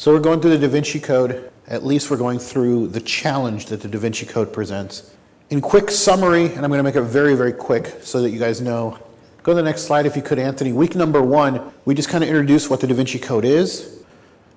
So 0.00 0.14
we're 0.14 0.20
going 0.20 0.40
through 0.40 0.56
the 0.56 0.66
Da 0.66 0.68
Vinci 0.72 0.98
Code. 0.98 1.52
At 1.66 1.84
least 1.84 2.10
we're 2.10 2.16
going 2.16 2.38
through 2.38 2.86
the 2.86 3.02
challenge 3.02 3.66
that 3.66 3.82
the 3.82 3.88
Da 3.88 3.98
Vinci 3.98 4.24
Code 4.24 4.50
presents. 4.50 5.14
In 5.50 5.60
quick 5.60 5.90
summary, 5.90 6.46
and 6.46 6.64
I'm 6.64 6.70
going 6.70 6.78
to 6.78 6.82
make 6.82 6.94
it 6.94 7.02
very, 7.02 7.34
very 7.34 7.52
quick 7.52 7.98
so 8.00 8.22
that 8.22 8.30
you 8.30 8.38
guys 8.38 8.62
know. 8.62 8.98
Go 9.42 9.52
to 9.52 9.56
the 9.56 9.62
next 9.62 9.82
slide 9.82 10.06
if 10.06 10.16
you 10.16 10.22
could, 10.22 10.38
Anthony. 10.38 10.72
Week 10.72 10.94
number 10.94 11.20
one, 11.20 11.74
we 11.84 11.94
just 11.94 12.08
kind 12.08 12.24
of 12.24 12.30
introduced 12.30 12.70
what 12.70 12.80
the 12.80 12.86
Da 12.86 12.94
Vinci 12.94 13.18
Code 13.18 13.44
is. 13.44 14.02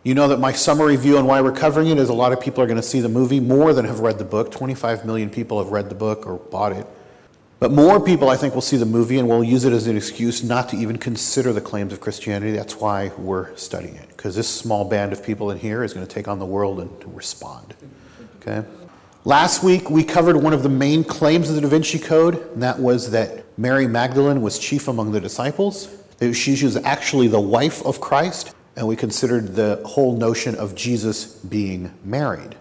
You 0.04 0.16
know 0.16 0.30
that 0.30 0.40
my 0.40 0.54
summary 0.54 0.96
view 0.96 1.18
on 1.18 1.26
why 1.26 1.42
we're 1.42 1.52
covering 1.52 1.90
it 1.90 1.98
is 1.98 2.08
a 2.08 2.14
lot 2.14 2.32
of 2.32 2.40
people 2.40 2.64
are 2.64 2.68
going 2.68 2.78
to 2.78 2.82
see 2.82 3.02
the 3.02 3.10
movie 3.10 3.42
more 3.42 3.74
than 3.74 3.84
have 3.84 4.00
read 4.00 4.20
the 4.20 4.24
book. 4.24 4.50
25 4.50 5.04
million 5.04 5.30
people 5.30 5.62
have 5.62 5.74
read 5.74 5.90
the 5.90 5.96
book 5.96 6.26
or 6.26 6.36
bought 6.38 6.72
it. 6.72 6.88
But 7.64 7.72
more 7.72 7.98
people, 7.98 8.30
I 8.30 8.36
think, 8.36 8.56
will 8.56 8.62
see 8.62 8.76
the 8.76 8.86
movie 8.86 9.20
and 9.20 9.30
will 9.30 9.42
use 9.42 9.64
it 9.64 9.72
as 9.72 9.88
an 9.88 9.96
excuse 9.96 10.44
not 10.44 10.68
to 10.68 10.76
even 10.76 10.98
consider 10.98 11.54
the 11.54 11.62
claims 11.62 11.94
of 11.94 12.02
Christianity. 12.02 12.52
That's 12.52 12.76
why 12.76 13.14
we're 13.18 13.56
studying 13.56 13.96
it, 13.96 14.10
because 14.10 14.36
this 14.36 14.50
small 14.50 14.84
band 14.84 15.14
of 15.14 15.24
people 15.24 15.50
in 15.50 15.58
here 15.58 15.82
is 15.82 15.94
going 15.94 16.06
to 16.06 16.14
take 16.14 16.28
on 16.28 16.40
the 16.40 16.46
world 16.46 16.82
and 16.82 17.16
respond. 17.16 17.74
Okay? 18.42 18.68
Last 19.24 19.64
week, 19.64 19.90
we 19.90 20.04
covered 20.04 20.36
one 20.36 20.52
of 20.52 20.62
the 20.62 20.68
main 20.68 21.06
claims 21.06 21.48
of 21.50 21.56
the 21.56 21.62
Da 21.62 21.70
Vinci 21.70 22.00
Code, 22.00 22.36
and 22.52 22.62
that 22.62 22.80
was 22.80 23.12
that 23.12 23.46
Mary 23.58 23.88
Magdalene 23.88 24.42
was 24.42 24.60
chief 24.60 24.90
among 24.90 25.14
the 25.14 25.22
disciples. 25.22 25.88
She 26.34 26.62
was 26.66 26.76
actually 26.76 27.30
the 27.30 27.40
wife 27.40 27.82
of 27.86 28.02
Christ, 28.02 28.54
and 28.76 28.86
we 28.86 28.98
considered 28.98 29.56
the 29.56 29.82
whole 29.86 30.18
notion 30.18 30.54
of 30.56 30.76
Jesus 30.76 31.28
being 31.38 31.94
married. 32.04 32.58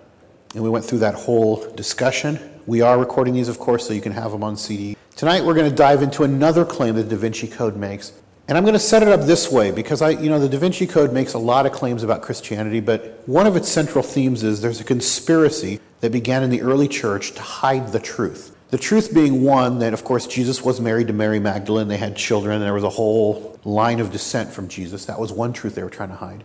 And 0.55 0.62
we 0.62 0.71
went 0.71 0.84
through 0.84 1.01
that 1.01 1.15
whole 1.15 1.69
discussion. 1.73 2.39
We 2.67 2.83
are 2.83 2.97
recording 2.97 3.34
these, 3.34 3.48
of 3.48 3.59
course, 3.59 3.84
so 3.89 3.93
you 3.95 4.01
can 4.01 4.12
have 4.12 4.31
them 4.31 4.45
on 4.45 4.57
CD. 4.57 4.97
Tonight, 5.16 5.45
we're 5.45 5.55
going 5.55 5.71
to 5.71 5.77
dive 5.77 6.02
into 6.02 6.25
another 6.25 6.65
claim 6.65 6.97
that 6.97 7.05
the 7.05 7.11
Da 7.11 7.16
Vinci 7.16 7.47
Code 7.47 7.77
makes. 7.77 8.12
And 8.48 8.59
I'm 8.59 8.65
going 8.65 8.75
to 8.75 8.80
set 8.80 9.03
it 9.03 9.09
up 9.09 9.20
this 9.20 9.53
way 9.53 9.70
because 9.70 10.03
I, 10.03 10.11
you 10.11 10.29
know, 10.29 10.41
the 10.41 10.48
Da 10.48 10.59
Vinci 10.59 10.87
Code 10.87 11.12
makes 11.12 11.34
a 11.34 11.39
lot 11.39 11.65
of 11.65 11.73
claims 11.73 12.03
about 12.03 12.23
Christianity, 12.23 12.80
but 12.80 13.23
one 13.27 13.47
of 13.47 13.55
its 13.55 13.69
central 13.69 14.03
themes 14.03 14.43
is 14.43 14.61
there's 14.61 14.80
a 14.80 14.84
conspiracy 14.84 15.80
that 16.01 16.11
began 16.11 16.42
in 16.42 16.50
the 16.50 16.62
early 16.62 16.89
church 16.89 17.33
to 17.34 17.42
hide 17.42 17.92
the 17.92 18.00
truth. 18.00 18.56
The 18.70 18.78
truth 18.78 19.14
being 19.14 19.42
one 19.42 19.78
that, 19.81 19.92
of 19.92 20.03
course, 20.03 20.27
Jesus 20.27 20.62
was 20.62 20.81
married 20.81 21.06
to 21.09 21.12
Mary 21.12 21.39
Magdalene, 21.39 21.89
they 21.89 21.98
had 21.98 22.17
children, 22.17 22.56
and 22.56 22.65
there 22.65 22.75
was 22.75 22.84
a 22.84 22.91
whole 22.91 23.61
line 23.65 24.00
of 24.00 24.11
descent 24.11 24.50
from 24.50 24.67
Jesus. 24.67 25.05
That 25.05 25.20
was 25.20 25.31
one 25.31 25.53
truth 25.53 25.75
they 25.75 25.83
were 25.83 25.91
trying 25.91 26.09
to 26.09 26.17
hide. 26.17 26.42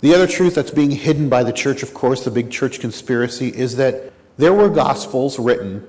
The 0.00 0.14
other 0.14 0.26
truth 0.26 0.54
that's 0.54 0.70
being 0.70 0.90
hidden 0.90 1.28
by 1.28 1.42
the 1.42 1.52
church, 1.52 1.82
of 1.82 1.92
course, 1.92 2.24
the 2.24 2.30
big 2.30 2.50
church 2.50 2.80
conspiracy, 2.80 3.48
is 3.48 3.76
that 3.76 4.12
there 4.38 4.54
were 4.54 4.70
gospels 4.70 5.38
written 5.38 5.86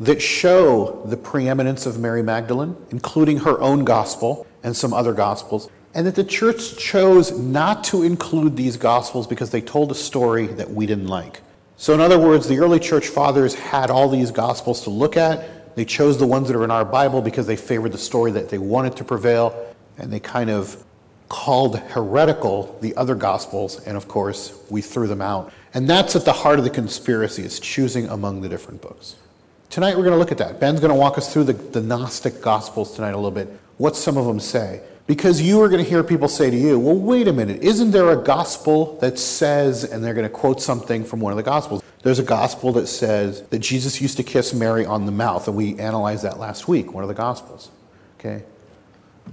that 0.00 0.20
show 0.20 1.02
the 1.06 1.16
preeminence 1.16 1.86
of 1.86 1.98
Mary 1.98 2.22
Magdalene, 2.22 2.76
including 2.90 3.38
her 3.38 3.60
own 3.60 3.84
gospel 3.84 4.46
and 4.62 4.76
some 4.76 4.92
other 4.92 5.12
gospels, 5.12 5.70
and 5.94 6.06
that 6.06 6.16
the 6.16 6.24
church 6.24 6.76
chose 6.76 7.38
not 7.38 7.84
to 7.84 8.02
include 8.02 8.56
these 8.56 8.76
gospels 8.76 9.26
because 9.26 9.50
they 9.50 9.60
told 9.60 9.92
a 9.92 9.94
story 9.94 10.48
that 10.48 10.70
we 10.70 10.86
didn't 10.86 11.06
like. 11.06 11.40
So, 11.76 11.94
in 11.94 12.00
other 12.00 12.18
words, 12.18 12.48
the 12.48 12.58
early 12.58 12.80
church 12.80 13.08
fathers 13.08 13.54
had 13.54 13.90
all 13.90 14.08
these 14.08 14.30
gospels 14.30 14.82
to 14.82 14.90
look 14.90 15.16
at. 15.16 15.76
They 15.76 15.84
chose 15.84 16.18
the 16.18 16.26
ones 16.26 16.48
that 16.48 16.56
are 16.56 16.64
in 16.64 16.70
our 16.70 16.84
Bible 16.84 17.20
because 17.20 17.46
they 17.46 17.56
favored 17.56 17.92
the 17.92 17.98
story 17.98 18.30
that 18.32 18.48
they 18.48 18.58
wanted 18.58 18.96
to 18.96 19.04
prevail, 19.04 19.72
and 19.98 20.12
they 20.12 20.20
kind 20.20 20.50
of 20.50 20.82
called 21.28 21.78
heretical 21.78 22.76
the 22.80 22.94
other 22.96 23.14
gospels, 23.14 23.80
and 23.86 23.96
of 23.96 24.06
course, 24.06 24.56
we 24.70 24.80
threw 24.80 25.06
them 25.06 25.20
out. 25.20 25.52
And 25.72 25.88
that's 25.88 26.14
at 26.14 26.24
the 26.24 26.32
heart 26.32 26.58
of 26.58 26.64
the 26.64 26.70
conspiracy, 26.70 27.42
is 27.42 27.58
choosing 27.58 28.08
among 28.08 28.40
the 28.40 28.48
different 28.48 28.80
books. 28.80 29.16
Tonight 29.74 29.96
we're 29.96 30.04
going 30.04 30.14
to 30.14 30.18
look 30.18 30.30
at 30.30 30.38
that. 30.38 30.60
Ben's 30.60 30.78
going 30.78 30.92
to 30.92 30.94
walk 30.94 31.18
us 31.18 31.32
through 31.32 31.42
the, 31.42 31.52
the 31.52 31.80
Gnostic 31.80 32.40
gospels 32.40 32.94
tonight 32.94 33.10
a 33.10 33.16
little 33.16 33.32
bit, 33.32 33.48
what 33.76 33.96
some 33.96 34.16
of 34.16 34.24
them 34.24 34.38
say. 34.38 34.80
Because 35.08 35.42
you 35.42 35.60
are 35.62 35.68
going 35.68 35.82
to 35.82 35.90
hear 35.90 36.04
people 36.04 36.28
say 36.28 36.48
to 36.48 36.56
you, 36.56 36.78
well, 36.78 36.94
wait 36.94 37.26
a 37.26 37.32
minute, 37.32 37.60
isn't 37.60 37.90
there 37.90 38.10
a 38.10 38.16
gospel 38.16 38.96
that 39.00 39.18
says, 39.18 39.82
and 39.82 40.04
they're 40.04 40.14
going 40.14 40.28
to 40.28 40.32
quote 40.32 40.62
something 40.62 41.04
from 41.04 41.18
one 41.18 41.32
of 41.32 41.36
the 41.36 41.42
gospels. 41.42 41.82
There's 42.04 42.20
a 42.20 42.22
gospel 42.22 42.70
that 42.74 42.86
says 42.86 43.42
that 43.48 43.58
Jesus 43.58 44.00
used 44.00 44.16
to 44.18 44.22
kiss 44.22 44.54
Mary 44.54 44.86
on 44.86 45.06
the 45.06 45.12
mouth, 45.12 45.48
and 45.48 45.56
we 45.56 45.76
analyzed 45.80 46.22
that 46.22 46.38
last 46.38 46.68
week, 46.68 46.92
one 46.92 47.02
of 47.02 47.08
the 47.08 47.14
gospels. 47.14 47.72
Okay? 48.20 48.44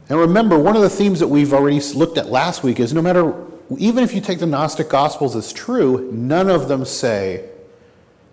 And 0.10 0.20
remember, 0.20 0.58
one 0.58 0.76
of 0.76 0.82
the 0.82 0.90
themes 0.90 1.20
that 1.20 1.28
we've 1.28 1.54
already 1.54 1.80
looked 1.94 2.18
at 2.18 2.30
last 2.30 2.64
week 2.64 2.80
is 2.80 2.96
no 2.96 3.04
matter, 3.04 3.32
even 3.78 4.04
if 4.04 4.12
you 4.12 4.22
take 4.22 4.40
the 4.40 4.48
Gnostic 4.48 4.90
Gospels 4.90 5.36
as 5.36 5.54
true, 5.54 6.10
none 6.12 6.50
of 6.50 6.68
them 6.68 6.84
say 6.84 7.48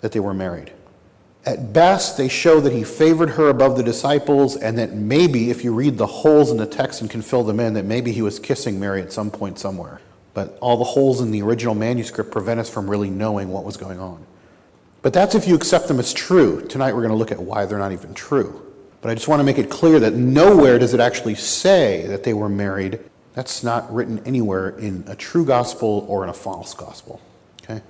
that 0.00 0.12
they 0.12 0.20
were 0.20 0.32
married. 0.32 0.72
At 1.46 1.72
best, 1.72 2.16
they 2.16 2.28
show 2.28 2.60
that 2.60 2.72
he 2.72 2.84
favored 2.84 3.30
her 3.30 3.48
above 3.48 3.76
the 3.76 3.82
disciples, 3.82 4.56
and 4.56 4.76
that 4.78 4.92
maybe, 4.92 5.50
if 5.50 5.64
you 5.64 5.72
read 5.72 5.96
the 5.96 6.06
holes 6.06 6.50
in 6.50 6.56
the 6.56 6.66
text 6.66 7.00
and 7.00 7.10
can 7.10 7.22
fill 7.22 7.42
them 7.42 7.60
in, 7.60 7.74
that 7.74 7.84
maybe 7.84 8.12
he 8.12 8.22
was 8.22 8.38
kissing 8.38 8.78
Mary 8.78 9.00
at 9.00 9.12
some 9.12 9.30
point 9.30 9.58
somewhere. 9.58 10.00
But 10.34 10.58
all 10.60 10.76
the 10.76 10.84
holes 10.84 11.20
in 11.20 11.30
the 11.30 11.42
original 11.42 11.74
manuscript 11.74 12.30
prevent 12.30 12.60
us 12.60 12.68
from 12.68 12.88
really 12.88 13.10
knowing 13.10 13.48
what 13.48 13.64
was 13.64 13.76
going 13.76 13.98
on. 13.98 14.24
But 15.00 15.12
that's 15.12 15.34
if 15.34 15.48
you 15.48 15.54
accept 15.54 15.88
them 15.88 15.98
as 15.98 16.12
true. 16.12 16.66
Tonight, 16.66 16.92
we're 16.92 17.02
going 17.02 17.10
to 17.10 17.16
look 17.16 17.32
at 17.32 17.40
why 17.40 17.64
they're 17.66 17.78
not 17.78 17.92
even 17.92 18.14
true. 18.14 18.60
But 19.00 19.10
I 19.10 19.14
just 19.14 19.28
want 19.28 19.40
to 19.40 19.44
make 19.44 19.58
it 19.58 19.70
clear 19.70 20.00
that 20.00 20.14
nowhere 20.14 20.78
does 20.78 20.92
it 20.92 21.00
actually 21.00 21.36
say 21.36 22.06
that 22.08 22.24
they 22.24 22.34
were 22.34 22.48
married. 22.48 22.98
That's 23.34 23.62
not 23.62 23.92
written 23.94 24.20
anywhere 24.26 24.70
in 24.70 25.04
a 25.06 25.14
true 25.14 25.44
gospel 25.44 26.04
or 26.08 26.24
in 26.24 26.30
a 26.30 26.34
false 26.34 26.74
gospel. 26.74 27.20
Okay? 27.62 27.80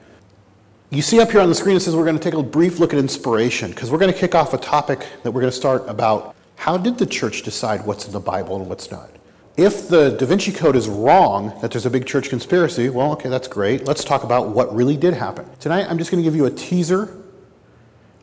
You 0.90 1.02
see 1.02 1.20
up 1.20 1.30
here 1.30 1.42
on 1.42 1.50
the 1.50 1.54
screen 1.54 1.76
it 1.76 1.80
says 1.80 1.94
we're 1.94 2.04
going 2.04 2.16
to 2.16 2.22
take 2.22 2.32
a 2.32 2.42
brief 2.42 2.78
look 2.78 2.94
at 2.94 2.98
inspiration 2.98 3.70
because 3.70 3.90
we're 3.90 3.98
going 3.98 4.12
to 4.12 4.18
kick 4.18 4.34
off 4.34 4.54
a 4.54 4.58
topic 4.58 5.06
that 5.22 5.32
we're 5.32 5.42
going 5.42 5.50
to 5.50 5.56
start 5.56 5.86
about 5.86 6.34
how 6.56 6.78
did 6.78 6.96
the 6.96 7.04
church 7.04 7.42
decide 7.42 7.84
what's 7.84 8.06
in 8.06 8.12
the 8.12 8.20
Bible 8.20 8.56
and 8.56 8.70
what's 8.70 8.90
not? 8.90 9.10
If 9.58 9.88
the 9.88 10.10
Da 10.10 10.24
Vinci 10.24 10.50
Code 10.50 10.76
is 10.76 10.88
wrong, 10.88 11.52
that 11.60 11.72
there's 11.72 11.84
a 11.84 11.90
big 11.90 12.06
church 12.06 12.30
conspiracy, 12.30 12.88
well, 12.88 13.12
okay, 13.12 13.28
that's 13.28 13.48
great. 13.48 13.84
Let's 13.84 14.02
talk 14.02 14.24
about 14.24 14.48
what 14.48 14.74
really 14.74 14.96
did 14.96 15.12
happen. 15.12 15.46
Tonight, 15.60 15.86
I'm 15.90 15.98
just 15.98 16.10
going 16.10 16.22
to 16.22 16.26
give 16.26 16.34
you 16.34 16.46
a 16.46 16.50
teaser 16.50 17.14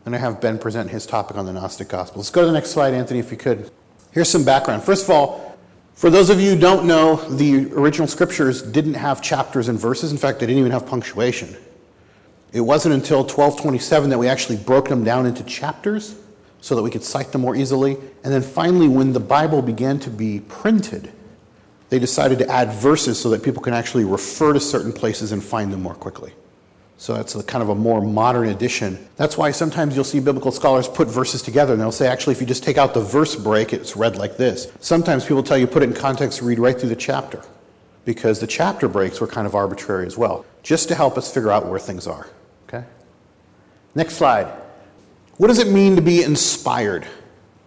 and 0.07 0.15
I 0.15 0.17
have 0.17 0.41
Ben 0.41 0.57
present 0.57 0.89
his 0.89 1.05
topic 1.05 1.37
on 1.37 1.45
the 1.45 1.53
Gnostic 1.53 1.89
Gospel. 1.89 2.19
Let's 2.19 2.31
go 2.31 2.41
to 2.41 2.47
the 2.47 2.53
next 2.53 2.71
slide, 2.71 2.95
Anthony, 2.95 3.19
if 3.19 3.29
you 3.29 3.37
could. 3.37 3.69
Here's 4.11 4.29
some 4.29 4.43
background. 4.43 4.81
First 4.81 5.03
of 5.03 5.11
all, 5.11 5.57
for 5.93 6.09
those 6.09 6.31
of 6.31 6.41
you 6.41 6.55
who 6.55 6.59
don't 6.59 6.87
know, 6.87 7.17
the 7.29 7.71
original 7.73 8.07
scriptures 8.07 8.63
didn't 8.63 8.95
have 8.95 9.21
chapters 9.21 9.67
and 9.67 9.79
verses. 9.79 10.11
In 10.11 10.17
fact, 10.17 10.39
they 10.39 10.47
didn't 10.47 10.59
even 10.59 10.71
have 10.71 10.87
punctuation. 10.87 11.55
It 12.55 12.61
wasn't 12.61 12.95
until 12.95 13.17
1227 13.17 14.11
that 14.11 14.17
we 14.17 14.29
actually 14.29 14.55
broke 14.55 14.87
them 14.87 15.03
down 15.03 15.25
into 15.25 15.43
chapters 15.43 16.15
so 16.61 16.73
that 16.73 16.83
we 16.83 16.89
could 16.89 17.03
cite 17.03 17.33
them 17.33 17.41
more 17.41 17.53
easily. 17.53 17.97
And 18.23 18.33
then 18.33 18.41
finally, 18.41 18.87
when 18.87 19.11
the 19.11 19.19
Bible 19.19 19.61
began 19.61 19.99
to 19.99 20.09
be 20.09 20.39
printed, 20.39 21.11
they 21.89 21.99
decided 21.99 22.39
to 22.39 22.49
add 22.49 22.71
verses 22.71 23.19
so 23.19 23.29
that 23.31 23.43
people 23.43 23.61
can 23.61 23.73
actually 23.73 24.05
refer 24.05 24.53
to 24.53 24.61
certain 24.61 24.93
places 24.93 25.33
and 25.33 25.43
find 25.43 25.73
them 25.73 25.83
more 25.83 25.95
quickly. 25.95 26.31
So 26.97 27.13
that's 27.13 27.35
a 27.35 27.43
kind 27.43 27.61
of 27.61 27.67
a 27.67 27.75
more 27.75 27.99
modern 27.99 28.47
edition. 28.47 29.05
That's 29.17 29.37
why 29.37 29.51
sometimes 29.51 29.93
you'll 29.93 30.05
see 30.05 30.21
biblical 30.21 30.53
scholars 30.53 30.87
put 30.87 31.09
verses 31.09 31.41
together 31.41 31.73
and 31.73 31.81
they'll 31.81 31.91
say, 31.91 32.07
actually, 32.07 32.35
if 32.35 32.39
you 32.39 32.47
just 32.47 32.63
take 32.63 32.77
out 32.77 32.93
the 32.93 33.01
verse 33.01 33.35
break, 33.35 33.73
it's 33.73 33.97
read 33.97 34.15
like 34.15 34.37
this. 34.37 34.71
Sometimes 34.79 35.25
people 35.25 35.43
tell 35.43 35.57
you 35.57 35.67
put 35.67 35.83
it 35.83 35.89
in 35.89 35.93
context, 35.93 36.41
read 36.41 36.59
right 36.59 36.79
through 36.79 36.87
the 36.87 36.95
chapter, 36.95 37.43
because 38.05 38.39
the 38.39 38.47
chapter 38.47 38.87
breaks 38.87 39.19
were 39.19 39.27
kind 39.27 39.45
of 39.45 39.55
arbitrary 39.55 40.07
as 40.07 40.17
well, 40.17 40.45
just 40.63 40.87
to 40.87 40.95
help 40.95 41.17
us 41.17 41.33
figure 41.33 41.51
out 41.51 41.65
where 41.67 41.79
things 41.79 42.07
are. 42.07 42.29
Okay? 42.67 42.83
Next 43.93 44.15
slide. 44.15 44.47
What 45.37 45.47
does 45.47 45.59
it 45.59 45.67
mean 45.67 45.95
to 45.95 46.01
be 46.01 46.23
inspired? 46.23 47.07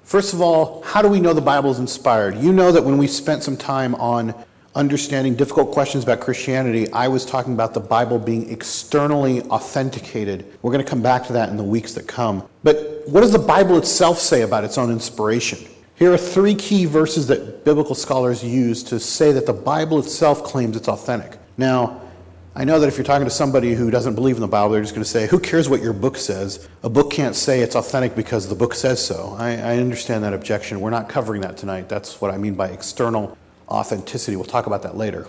First 0.05 0.33
of 0.33 0.41
all, 0.41 0.83
how 0.83 1.03
do 1.03 1.09
we 1.09 1.21
know 1.21 1.35
the 1.35 1.41
Bible 1.41 1.71
is 1.71 1.79
inspired? 1.79 2.39
You 2.39 2.53
know 2.53 2.73
that 2.73 2.83
when 2.83 2.97
we 2.97 3.07
spent 3.07 3.43
some 3.43 3.57
time 3.57 3.95
on 3.97 4.35
understanding 4.75 5.35
difficult 5.35 5.71
questions 5.73 6.05
about 6.05 6.21
Christianity, 6.21 6.91
I 6.93 7.09
was 7.09 7.27
talking 7.27 7.53
about 7.53 7.75
the 7.75 7.81
Bible 7.81 8.19
being 8.19 8.51
externally 8.51 9.43
authenticated. 9.43 10.47
We're 10.63 10.73
going 10.73 10.85
to 10.85 10.89
come 10.89 11.03
back 11.03 11.27
to 11.27 11.33
that 11.35 11.51
in 11.51 11.57
the 11.57 11.65
weeks 11.65 11.93
that 11.95 12.07
come. 12.07 12.49
But 12.63 13.03
what 13.07 13.21
does 13.21 13.33
the 13.33 13.39
Bible 13.39 13.77
itself 13.77 14.19
say 14.19 14.43
about 14.43 14.65
its 14.65 14.79
own 14.79 14.91
inspiration? 14.91 15.59
Here 15.97 16.13
are 16.13 16.19
three 16.19 16.55
key 16.55 16.85
verses 16.85 17.27
that 17.27 17.65
biblical 17.65 17.95
scholars 17.95 18.43
use 18.45 18.83
to 18.85 19.01
say 19.01 19.33
that 19.33 19.47
the 19.47 19.53
Bible 19.53 19.99
itself 19.99 20.45
claims 20.45 20.77
it's 20.77 20.89
authentic. 20.89 21.39
Now, 21.57 22.01
I 22.59 22.65
know 22.65 22.81
that 22.81 22.89
if 22.89 22.97
you're 22.97 23.05
talking 23.05 23.25
to 23.25 23.31
somebody 23.31 23.75
who 23.75 23.89
doesn't 23.89 24.17
believe 24.17 24.35
in 24.35 24.41
the 24.41 24.49
Bible, 24.49 24.71
they're 24.71 24.83
just 24.83 24.93
going 24.93 25.05
to 25.05 25.09
say, 25.09 25.29
Who 25.29 25.39
cares 25.39 25.69
what 25.69 25.81
your 25.81 25.93
book 25.93 26.17
says? 26.17 26.69
A 26.83 26.91
book 26.91 27.13
can't 27.13 27.37
say 27.37 27.61
it's 27.61 27.77
authentic 27.77 28.17
because 28.17 28.49
the 28.49 28.57
book 28.57 28.75
says 28.75 29.01
so. 29.05 29.37
I, 29.39 29.51
I 29.53 29.77
understand 29.77 30.25
that 30.25 30.35
objection. 30.35 30.81
We're 30.81 30.91
not 30.91 31.09
covering 31.09 31.43
that 31.43 31.57
tonight. 31.57 31.89
That's 31.89 32.21
what 32.21 32.33
I 32.33 32.37
mean 32.37 32.55
by 32.55 32.71
external 32.71 33.39
authenticity. 33.69 34.35
We'll 34.35 34.45
talk 34.45 34.67
about 34.67 34.83
that 34.83 34.97
later. 34.97 35.29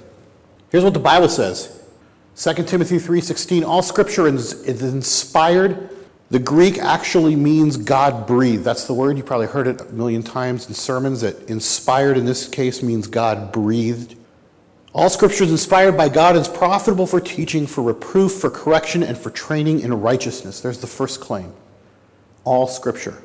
Here's 0.72 0.84
what 0.84 0.96
the 0.96 1.00
Bible 1.00 1.30
says. 1.30 1.80
2 2.36 2.64
Timothy 2.64 2.98
3:16 2.98 3.64
all 3.64 3.84
scripture 3.84 4.28
is, 4.28 4.64
is 4.64 4.82
inspired. 4.82 5.88
The 6.32 6.40
Greek 6.40 6.80
actually 6.80 7.36
means 7.36 7.78
God 7.78 8.26
breathed. 8.26 8.64
That's 8.64 8.86
the 8.86 8.96
word 8.96 9.18
you 9.18 9.24
probably 9.24 9.48
heard 9.48 9.68
it 9.68 9.82
a 9.82 9.94
million 9.94 10.24
times 10.24 10.68
in 10.68 10.74
sermons 10.74 11.22
that 11.22 11.48
inspired 11.48 12.18
in 12.18 12.26
this 12.26 12.48
case 12.48 12.82
means 12.82 13.06
God 13.06 13.52
breathed. 13.52 14.16
All 14.94 15.10
scripture 15.10 15.44
is 15.44 15.52
inspired 15.52 15.96
by 15.96 16.10
God 16.10 16.36
and 16.36 16.42
is 16.42 16.52
profitable 16.52 17.06
for 17.06 17.20
teaching, 17.20 17.68
for 17.68 17.84
reproof, 17.84 18.34
for 18.34 18.50
correction, 18.50 19.04
and 19.04 19.18
for 19.18 19.30
training 19.30 19.82
in 19.82 19.94
righteousness. 20.02 20.62
There's 20.62 20.80
the 20.80 20.88
first 20.88 21.22
claim. 21.22 21.54
All 22.44 22.68
scripture. 22.68 23.22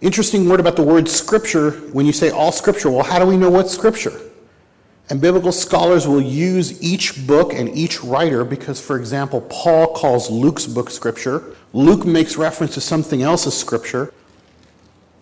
Interesting 0.00 0.48
word 0.48 0.60
about 0.60 0.76
the 0.76 0.82
word 0.82 1.08
scripture 1.08 1.72
when 1.92 2.06
you 2.06 2.12
say 2.12 2.30
all 2.30 2.52
scripture. 2.52 2.90
Well, 2.90 3.04
how 3.04 3.18
do 3.18 3.26
we 3.26 3.36
know 3.36 3.50
what's 3.50 3.72
scripture? 3.72 4.18
And 5.10 5.20
biblical 5.20 5.52
scholars 5.52 6.06
will 6.06 6.22
use 6.22 6.82
each 6.82 7.26
book 7.26 7.52
and 7.52 7.68
each 7.76 8.02
writer 8.02 8.44
because, 8.44 8.80
for 8.80 8.96
example, 8.96 9.42
Paul 9.42 9.92
calls 9.92 10.30
Luke's 10.30 10.66
book 10.66 10.88
scripture. 10.88 11.56
Luke 11.74 12.06
makes 12.06 12.36
reference 12.36 12.74
to 12.74 12.80
something 12.80 13.22
else 13.22 13.46
as 13.46 13.58
scripture. 13.58 14.14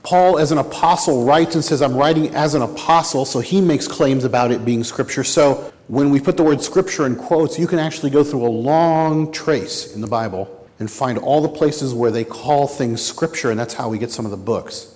Paul, 0.09 0.39
as 0.39 0.53
an 0.53 0.57
apostle, 0.57 1.27
writes 1.27 1.55
and 1.55 1.63
says, 1.63 1.83
I'm 1.83 1.95
writing 1.95 2.35
as 2.35 2.55
an 2.55 2.63
apostle, 2.63 3.27
so 3.27 3.41
he 3.41 3.61
makes 3.61 3.87
claims 3.87 4.25
about 4.25 4.51
it 4.51 4.65
being 4.65 4.83
scripture. 4.83 5.23
So 5.23 5.71
when 5.89 6.09
we 6.09 6.19
put 6.19 6.39
the 6.39 6.43
word 6.43 6.63
scripture 6.63 7.05
in 7.05 7.15
quotes, 7.15 7.59
you 7.59 7.67
can 7.67 7.79
actually 7.79 8.09
go 8.09 8.25
through 8.25 8.47
a 8.47 8.49
long 8.49 9.31
trace 9.33 9.95
in 9.95 10.01
the 10.01 10.07
Bible 10.07 10.67
and 10.79 10.91
find 10.91 11.19
all 11.19 11.43
the 11.43 11.49
places 11.51 11.93
where 11.93 12.11
they 12.11 12.25
call 12.25 12.67
things 12.67 13.05
scripture, 13.05 13.51
and 13.51 13.61
that's 13.61 13.75
how 13.75 13.91
we 13.91 13.99
get 13.99 14.11
some 14.11 14.25
of 14.25 14.31
the 14.31 14.39
books. 14.39 14.95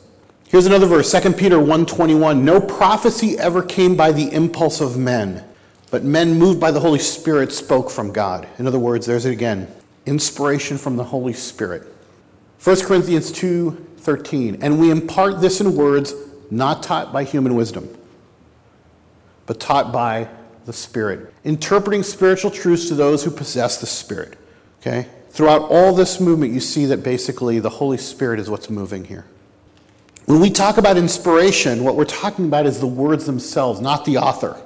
Here's 0.49 0.65
another 0.65 0.87
verse, 0.87 1.13
2 1.13 1.37
Peter 1.37 1.59
1:21. 1.59 2.43
No 2.43 2.59
prophecy 2.59 3.39
ever 3.39 3.63
came 3.63 3.95
by 3.95 4.13
the 4.13 4.33
impulse 4.33 4.81
of 4.81 4.97
men, 4.97 5.45
but 5.91 6.05
men 6.05 6.39
moved 6.39 6.59
by 6.59 6.71
the 6.71 6.81
Holy 6.81 6.99
Spirit 6.99 7.53
spoke 7.53 7.91
from 7.91 8.13
God. 8.13 8.47
In 8.59 8.67
other 8.67 8.79
words, 8.79 9.05
there's 9.05 9.27
it 9.27 9.33
again. 9.33 9.69
Inspiration 10.07 10.79
from 10.79 10.97
the 10.97 11.05
Holy 11.05 11.35
Spirit. 11.35 11.83
1 12.65 12.77
Corinthians 12.87 13.31
2:13. 14.05 14.59
And 14.61 14.79
we 14.79 14.91
impart 14.91 15.41
this 15.41 15.61
in 15.61 15.77
words 15.77 16.15
not 16.51 16.83
taught 16.83 17.13
by 17.13 17.25
human 17.25 17.55
wisdom, 17.55 17.89
but 19.47 19.61
taught 19.61 19.93
by 19.93 20.29
the 20.65 20.73
Spirit, 20.73 21.33
interpreting 21.45 22.03
spiritual 22.03 22.51
truths 22.51 22.89
to 22.89 22.95
those 22.95 23.25
who 23.25 23.31
possess 23.31 23.79
the 23.79 23.87
Spirit. 23.87 24.39
Okay? 24.81 25.09
Throughout 25.31 25.63
all 25.71 25.95
this 25.95 26.21
movement, 26.21 26.53
you 26.53 26.61
see 26.61 26.87
that 26.87 27.03
basically 27.03 27.59
the 27.59 27.71
Holy 27.71 27.97
Spirit 27.97 28.39
is 28.39 28.51
what's 28.51 28.69
moving 28.69 29.05
here. 29.05 29.25
When 30.27 30.41
we 30.41 30.51
talk 30.51 30.77
about 30.77 30.97
inspiration, 30.97 31.83
what 31.85 31.97
we're 31.97 32.05
talking 32.05 32.47
about 32.47 32.67
is 32.67 32.79
the 32.79 32.87
words 32.87 33.27
themselves, 33.27 33.81
not 33.81 34.05
the 34.05 34.19
author. 34.19 34.61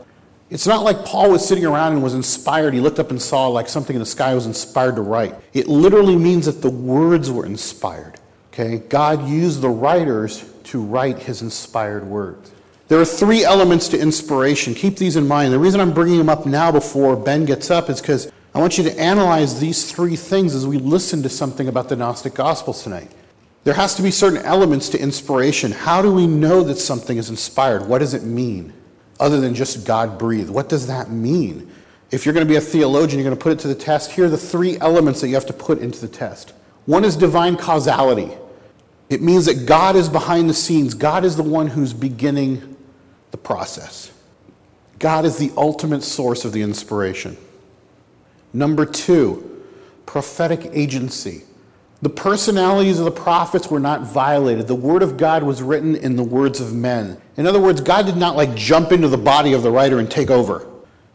It's 0.51 0.67
not 0.67 0.85
like 0.85 1.05
Paul 1.05 1.31
was 1.31 1.47
sitting 1.47 1.65
around 1.65 1.93
and 1.93 2.03
was 2.03 2.15
inspired. 2.15 2.75
He 2.75 2.81
looked 2.81 2.99
up 2.99 3.11
and 3.11 3.21
saw 3.21 3.49
like 3.49 3.69
something 3.69 3.97
in 3.97 4.01
the 4.01 4.07
sky 4.07 4.35
was 4.35 4.47
inspired 4.47 4.97
to 4.97 5.03
write. 5.03 5.35
It 5.55 5.67
literally 5.67 6.17
means 6.17 6.47
that 6.47 6.63
the 6.63 6.71
words 6.71 7.31
were 7.31 7.47
inspired. 7.47 8.19
Okay? 8.59 8.79
God 8.89 9.29
used 9.29 9.61
the 9.61 9.69
writers 9.69 10.51
to 10.65 10.83
write 10.83 11.19
his 11.19 11.43
inspired 11.43 12.07
words. 12.07 12.53
There 12.89 12.99
are 12.99 13.05
three 13.05 13.45
elements 13.45 13.89
to 13.89 13.99
inspiration. 13.99 14.75
Keep 14.75 14.97
these 14.97 15.17
in 15.17 15.29
mind. 15.29 15.53
The 15.53 15.59
reason 15.59 15.81
I'm 15.81 15.93
bringing 15.93 16.17
them 16.17 16.31
up 16.31 16.47
now 16.47 16.73
before 16.73 17.17
Ben 17.17 17.45
gets 17.45 17.71
up 17.71 17.91
is 17.91 18.01
because 18.01 18.33
I 18.55 18.61
want 18.61 18.79
you 18.79 18.85
to 18.85 18.99
analyze 18.99 19.61
these 19.61 19.91
three 19.91 20.17
things 20.17 20.55
as 20.55 20.67
we 20.67 20.79
listen 20.79 21.23
to 21.25 21.29
something 21.29 21.69
about 21.69 21.91
the 21.91 21.97
Gnostic 21.97 22.35
Gospels 22.35 22.83
tonight. 22.83 23.11
There 23.65 23.75
has 23.75 23.95
to 23.97 24.03
be 24.03 24.11
certain 24.11 24.39
elements 24.39 24.89
to 24.91 24.99
inspiration. 24.99 25.73
How 25.73 26.01
do 26.01 26.13
we 26.13 26.27
know 26.27 26.63
that 26.63 26.79
something 26.79 27.19
is 27.19 27.29
inspired? 27.29 27.87
What 27.87 27.99
does 27.99 28.15
it 28.15 28.23
mean? 28.23 28.73
Other 29.21 29.41
than 29.41 29.55
just 29.55 29.85
God 29.85 30.19
breathed. 30.19 30.49
What 30.49 30.69
does 30.69 30.87
that 30.87 31.11
mean? 31.11 31.71
If 32.11 32.25
you're 32.25 32.33
going 32.33 32.47
to 32.47 32.51
be 32.51 32.57
a 32.57 32.61
theologian, 32.61 33.19
you're 33.19 33.29
going 33.29 33.37
to 33.37 33.43
put 33.43 33.53
it 33.53 33.59
to 33.61 33.69
the 33.69 33.75
test. 33.75 34.13
Here 34.13 34.27
are 34.27 34.31
the 34.31 34.39
three 34.39 34.79
elements 34.79 35.21
that 35.21 35.29
you 35.29 35.35
have 35.35 35.47
to 35.47 35.53
put 35.53 35.81
into 35.81 36.01
the 36.01 36.09
test. 36.09 36.55
One 36.87 37.05
is 37.05 37.17
divine 37.17 37.57
causality. 37.57 38.31
It 39.09 39.23
means 39.23 39.47
that 39.47 39.67
God 39.67 39.97
is 39.97 40.09
behind 40.09 40.49
the 40.51 40.55
scenes. 40.55 40.95
God 40.95 41.25
is 41.25 41.37
the 41.37 41.43
one 41.43 41.69
who's 41.69 41.93
beginning 41.93 42.77
the 43.31 43.37
process. 43.37 44.11
God 44.99 45.25
is 45.25 45.37
the 45.37 45.53
ultimate 45.57 46.03
source 46.03 46.45
of 46.45 46.53
the 46.53 46.63
inspiration. 46.63 47.37
Number 48.53 48.87
two, 48.87 49.65
prophetic 50.07 50.71
agency. 50.73 51.45
The 52.03 52.09
personalities 52.09 52.99
of 52.99 53.05
the 53.05 53.11
prophets 53.11 53.71
were 53.71 53.81
not 53.81 54.03
violated. 54.03 54.67
The 54.67 54.75
word 54.75 55.03
of 55.03 55.17
God 55.17 55.43
was 55.43 55.63
written 55.63 55.95
in 55.97 56.17
the 56.17 56.23
words 56.23 56.61
of 56.61 56.75
men. 56.75 57.21
In 57.37 57.47
other 57.47 57.61
words, 57.61 57.81
God 57.81 58.07
did 58.07 58.17
not 58.17 58.37
like 58.37 58.55
jump 58.55 58.93
into 58.93 59.09
the 59.09 59.19
body 59.19 59.53
of 59.53 59.63
the 59.63 59.71
writer 59.71 59.99
and 59.99 60.11
take 60.11 60.31
over. 60.31 60.67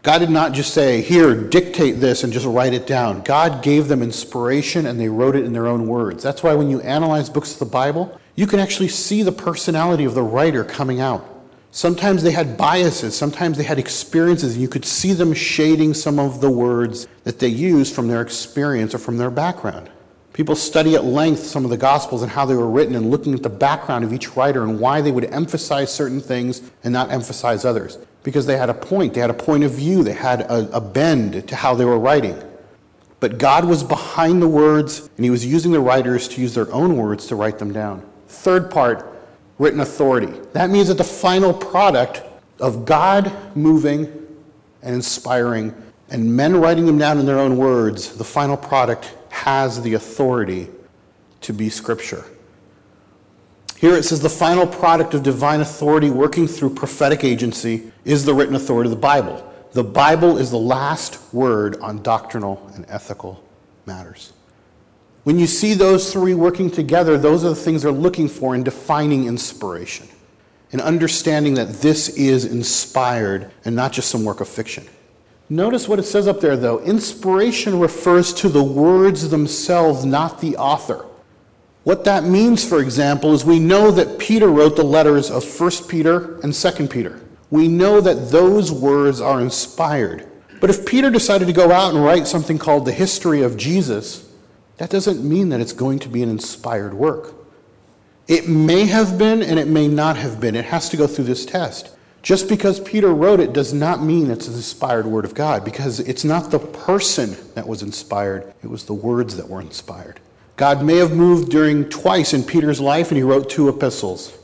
God 0.03 0.17
did 0.17 0.31
not 0.31 0.53
just 0.53 0.73
say, 0.73 1.01
Here, 1.01 1.35
dictate 1.35 1.99
this 1.99 2.23
and 2.23 2.33
just 2.33 2.45
write 2.45 2.73
it 2.73 2.87
down. 2.87 3.21
God 3.21 3.61
gave 3.61 3.87
them 3.87 4.01
inspiration 4.01 4.87
and 4.87 4.99
they 4.99 5.09
wrote 5.09 5.35
it 5.35 5.45
in 5.45 5.53
their 5.53 5.67
own 5.67 5.87
words. 5.87 6.23
That's 6.23 6.41
why 6.41 6.55
when 6.55 6.69
you 6.69 6.81
analyze 6.81 7.29
books 7.29 7.53
of 7.53 7.59
the 7.59 7.65
Bible, 7.65 8.19
you 8.35 8.47
can 8.47 8.59
actually 8.59 8.87
see 8.87 9.21
the 9.21 9.31
personality 9.31 10.05
of 10.05 10.15
the 10.15 10.23
writer 10.23 10.63
coming 10.63 10.99
out. 10.99 11.27
Sometimes 11.69 12.23
they 12.23 12.31
had 12.31 12.57
biases, 12.57 13.15
sometimes 13.15 13.57
they 13.57 13.63
had 13.63 13.79
experiences, 13.79 14.53
and 14.53 14.61
you 14.61 14.67
could 14.67 14.83
see 14.83 15.13
them 15.13 15.33
shading 15.33 15.93
some 15.93 16.19
of 16.19 16.41
the 16.41 16.49
words 16.49 17.07
that 17.23 17.39
they 17.39 17.47
used 17.47 17.95
from 17.95 18.07
their 18.07 18.21
experience 18.21 18.93
or 18.93 18.97
from 18.97 19.17
their 19.17 19.31
background. 19.31 19.89
People 20.33 20.55
study 20.55 20.95
at 20.95 21.05
length 21.05 21.43
some 21.43 21.63
of 21.63 21.69
the 21.69 21.77
Gospels 21.77 22.23
and 22.23 22.31
how 22.31 22.45
they 22.45 22.55
were 22.55 22.69
written 22.69 22.95
and 22.95 23.11
looking 23.11 23.33
at 23.33 23.43
the 23.43 23.49
background 23.49 24.03
of 24.03 24.11
each 24.11 24.35
writer 24.35 24.63
and 24.63 24.79
why 24.79 24.99
they 24.99 25.11
would 25.11 25.25
emphasize 25.25 25.93
certain 25.93 26.19
things 26.19 26.61
and 26.83 26.91
not 26.91 27.11
emphasize 27.11 27.63
others. 27.63 27.97
Because 28.23 28.45
they 28.45 28.57
had 28.57 28.69
a 28.69 28.73
point, 28.73 29.13
they 29.13 29.21
had 29.21 29.29
a 29.29 29.35
point 29.35 29.63
of 29.63 29.71
view, 29.71 30.03
they 30.03 30.13
had 30.13 30.41
a, 30.41 30.77
a 30.77 30.81
bend 30.81 31.47
to 31.47 31.55
how 31.55 31.73
they 31.73 31.85
were 31.85 31.97
writing. 31.97 32.41
But 33.19 33.37
God 33.37 33.65
was 33.65 33.83
behind 33.83 34.41
the 34.41 34.47
words 34.47 35.09
and 35.15 35.23
He 35.23 35.29
was 35.29 35.45
using 35.45 35.71
the 35.71 35.79
writers 35.79 36.27
to 36.29 36.41
use 36.41 36.53
their 36.53 36.71
own 36.71 36.97
words 36.97 37.27
to 37.27 37.35
write 37.35 37.59
them 37.59 37.71
down. 37.71 38.03
Third 38.27 38.71
part, 38.71 39.07
written 39.59 39.79
authority. 39.79 40.33
That 40.53 40.69
means 40.69 40.87
that 40.87 40.97
the 40.97 41.03
final 41.03 41.53
product 41.53 42.23
of 42.59 42.85
God 42.85 43.31
moving 43.55 44.05
and 44.81 44.95
inspiring 44.95 45.73
and 46.09 46.35
men 46.35 46.59
writing 46.59 46.85
them 46.85 46.97
down 46.97 47.19
in 47.19 47.25
their 47.25 47.39
own 47.39 47.57
words, 47.57 48.17
the 48.17 48.23
final 48.23 48.57
product 48.57 49.15
has 49.29 49.81
the 49.81 49.93
authority 49.93 50.67
to 51.41 51.53
be 51.53 51.69
Scripture. 51.69 52.25
Here 53.81 53.95
it 53.95 54.03
says 54.03 54.19
the 54.19 54.29
final 54.29 54.67
product 54.67 55.15
of 55.15 55.23
divine 55.23 55.59
authority 55.59 56.11
working 56.11 56.47
through 56.47 56.75
prophetic 56.75 57.23
agency 57.23 57.91
is 58.05 58.23
the 58.23 58.33
written 58.35 58.53
authority 58.53 58.89
of 58.89 58.91
the 58.91 59.01
Bible. 59.01 59.43
The 59.71 59.83
Bible 59.83 60.37
is 60.37 60.51
the 60.51 60.59
last 60.59 61.19
word 61.33 61.77
on 61.77 62.03
doctrinal 62.03 62.69
and 62.75 62.85
ethical 62.87 63.43
matters. 63.87 64.33
When 65.23 65.39
you 65.39 65.47
see 65.47 65.73
those 65.73 66.13
three 66.13 66.35
working 66.35 66.69
together, 66.69 67.17
those 67.17 67.43
are 67.43 67.49
the 67.49 67.55
things 67.55 67.81
they're 67.81 67.91
looking 67.91 68.27
for 68.27 68.53
in 68.53 68.61
defining 68.61 69.25
inspiration 69.25 70.07
and 70.71 70.79
understanding 70.79 71.55
that 71.55 71.81
this 71.81 72.09
is 72.09 72.45
inspired 72.45 73.49
and 73.65 73.75
not 73.75 73.93
just 73.93 74.11
some 74.11 74.23
work 74.23 74.41
of 74.41 74.47
fiction. 74.47 74.85
Notice 75.49 75.87
what 75.87 75.97
it 75.97 76.03
says 76.03 76.27
up 76.27 76.39
there, 76.39 76.55
though. 76.55 76.81
Inspiration 76.81 77.79
refers 77.79 78.31
to 78.35 78.47
the 78.47 78.63
words 78.63 79.29
themselves, 79.29 80.05
not 80.05 80.39
the 80.39 80.55
author. 80.57 81.07
What 81.83 82.03
that 82.05 82.23
means, 82.23 82.67
for 82.67 82.79
example, 82.79 83.33
is 83.33 83.43
we 83.43 83.59
know 83.59 83.89
that 83.91 84.19
Peter 84.19 84.47
wrote 84.47 84.75
the 84.75 84.83
letters 84.83 85.31
of 85.31 85.43
1 85.59 85.71
Peter 85.87 86.39
and 86.41 86.53
2 86.53 86.87
Peter. 86.87 87.19
We 87.49 87.67
know 87.67 88.01
that 88.01 88.29
those 88.29 88.71
words 88.71 89.19
are 89.19 89.41
inspired. 89.41 90.27
But 90.59 90.69
if 90.69 90.85
Peter 90.85 91.09
decided 91.09 91.47
to 91.47 91.53
go 91.53 91.71
out 91.71 91.93
and 91.93 92.03
write 92.03 92.27
something 92.27 92.59
called 92.59 92.85
the 92.85 92.91
history 92.91 93.41
of 93.41 93.57
Jesus, 93.57 94.29
that 94.77 94.91
doesn't 94.91 95.27
mean 95.27 95.49
that 95.49 95.59
it's 95.59 95.73
going 95.73 95.99
to 95.99 96.09
be 96.09 96.21
an 96.21 96.29
inspired 96.29 96.93
work. 96.93 97.33
It 98.27 98.47
may 98.47 98.85
have 98.85 99.17
been 99.17 99.41
and 99.41 99.59
it 99.59 99.67
may 99.67 99.87
not 99.87 100.17
have 100.17 100.39
been. 100.39 100.55
It 100.55 100.65
has 100.65 100.87
to 100.89 100.97
go 100.97 101.07
through 101.07 101.25
this 101.25 101.45
test. 101.45 101.89
Just 102.21 102.47
because 102.47 102.79
Peter 102.79 103.11
wrote 103.11 103.39
it 103.39 103.53
does 103.53 103.73
not 103.73 104.03
mean 104.03 104.29
it's 104.29 104.47
an 104.47 104.53
inspired 104.53 105.07
word 105.07 105.25
of 105.25 105.33
God, 105.33 105.65
because 105.65 105.99
it's 105.99 106.23
not 106.23 106.51
the 106.51 106.59
person 106.59 107.35
that 107.55 107.67
was 107.67 107.81
inspired, 107.81 108.53
it 108.63 108.67
was 108.69 108.85
the 108.85 108.93
words 108.93 109.37
that 109.37 109.49
were 109.49 109.59
inspired. 109.59 110.19
God 110.61 110.83
may 110.83 110.97
have 110.97 111.11
moved 111.11 111.49
during 111.49 111.89
twice 111.89 112.35
in 112.35 112.43
Peter's 112.43 112.79
life, 112.79 113.07
and 113.07 113.17
he 113.17 113.23
wrote 113.23 113.49
two 113.49 113.67
epistles. 113.67 114.37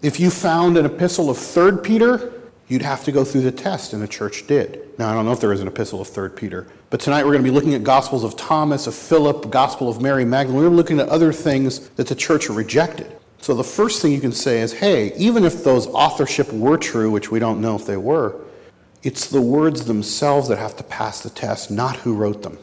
If 0.00 0.18
you 0.18 0.30
found 0.30 0.78
an 0.78 0.86
epistle 0.86 1.28
of 1.28 1.36
3rd 1.36 1.84
Peter, 1.84 2.32
you'd 2.68 2.80
have 2.80 3.04
to 3.04 3.12
go 3.12 3.24
through 3.24 3.42
the 3.42 3.52
test, 3.52 3.92
and 3.92 4.02
the 4.02 4.08
church 4.08 4.46
did. 4.46 4.88
Now, 4.98 5.10
I 5.10 5.12
don't 5.12 5.26
know 5.26 5.32
if 5.32 5.40
there 5.40 5.52
is 5.52 5.60
an 5.60 5.68
epistle 5.68 6.00
of 6.00 6.08
3rd 6.08 6.34
Peter, 6.34 6.66
but 6.88 6.98
tonight 6.98 7.24
we're 7.24 7.32
going 7.32 7.44
to 7.44 7.50
be 7.50 7.54
looking 7.54 7.74
at 7.74 7.84
Gospels 7.84 8.24
of 8.24 8.38
Thomas, 8.38 8.86
of 8.86 8.94
Philip, 8.94 9.50
Gospel 9.50 9.90
of 9.90 10.00
Mary 10.00 10.24
Magdalene. 10.24 10.62
We're 10.62 10.70
looking 10.70 10.98
at 10.98 11.10
other 11.10 11.30
things 11.30 11.90
that 11.90 12.06
the 12.06 12.14
church 12.14 12.48
rejected. 12.48 13.14
So 13.42 13.52
the 13.52 13.62
first 13.62 14.00
thing 14.00 14.12
you 14.12 14.20
can 14.22 14.32
say 14.32 14.62
is, 14.62 14.72
hey, 14.72 15.14
even 15.18 15.44
if 15.44 15.62
those 15.62 15.86
authorship 15.88 16.50
were 16.54 16.78
true, 16.78 17.10
which 17.10 17.30
we 17.30 17.38
don't 17.38 17.60
know 17.60 17.76
if 17.76 17.84
they 17.84 17.98
were, 17.98 18.34
it's 19.02 19.26
the 19.26 19.42
words 19.42 19.84
themselves 19.84 20.48
that 20.48 20.56
have 20.56 20.78
to 20.78 20.84
pass 20.84 21.20
the 21.20 21.28
test, 21.28 21.70
not 21.70 21.96
who 21.96 22.14
wrote 22.14 22.40
them. 22.40 22.56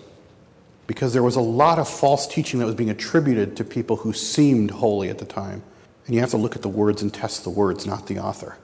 Because 0.87 1.13
there 1.13 1.23
was 1.23 1.35
a 1.35 1.41
lot 1.41 1.79
of 1.79 1.87
false 1.87 2.25
teaching 2.27 2.59
that 2.59 2.65
was 2.65 2.75
being 2.75 2.89
attributed 2.89 3.55
to 3.57 3.63
people 3.63 3.97
who 3.97 4.13
seemed 4.13 4.71
holy 4.71 5.09
at 5.09 5.17
the 5.17 5.25
time. 5.25 5.61
And 6.05 6.15
you 6.15 6.21
have 6.21 6.31
to 6.31 6.37
look 6.37 6.55
at 6.55 6.61
the 6.61 6.69
words 6.69 7.01
and 7.01 7.13
test 7.13 7.43
the 7.43 7.49
words, 7.49 7.85
not 7.85 8.07
the 8.07 8.19
author. 8.19 8.57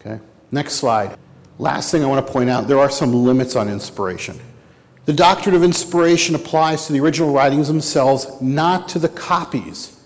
Okay? 0.00 0.20
Next 0.52 0.74
slide. 0.74 1.18
Last 1.58 1.90
thing 1.90 2.04
I 2.04 2.06
want 2.06 2.26
to 2.26 2.32
point 2.32 2.50
out 2.50 2.68
there 2.68 2.78
are 2.78 2.90
some 2.90 3.12
limits 3.12 3.56
on 3.56 3.68
inspiration. 3.68 4.38
The 5.06 5.12
doctrine 5.14 5.54
of 5.54 5.64
inspiration 5.64 6.34
applies 6.34 6.86
to 6.86 6.92
the 6.92 7.00
original 7.00 7.32
writings 7.32 7.68
themselves, 7.68 8.26
not 8.40 8.88
to 8.90 8.98
the 8.98 9.08
copies 9.08 9.96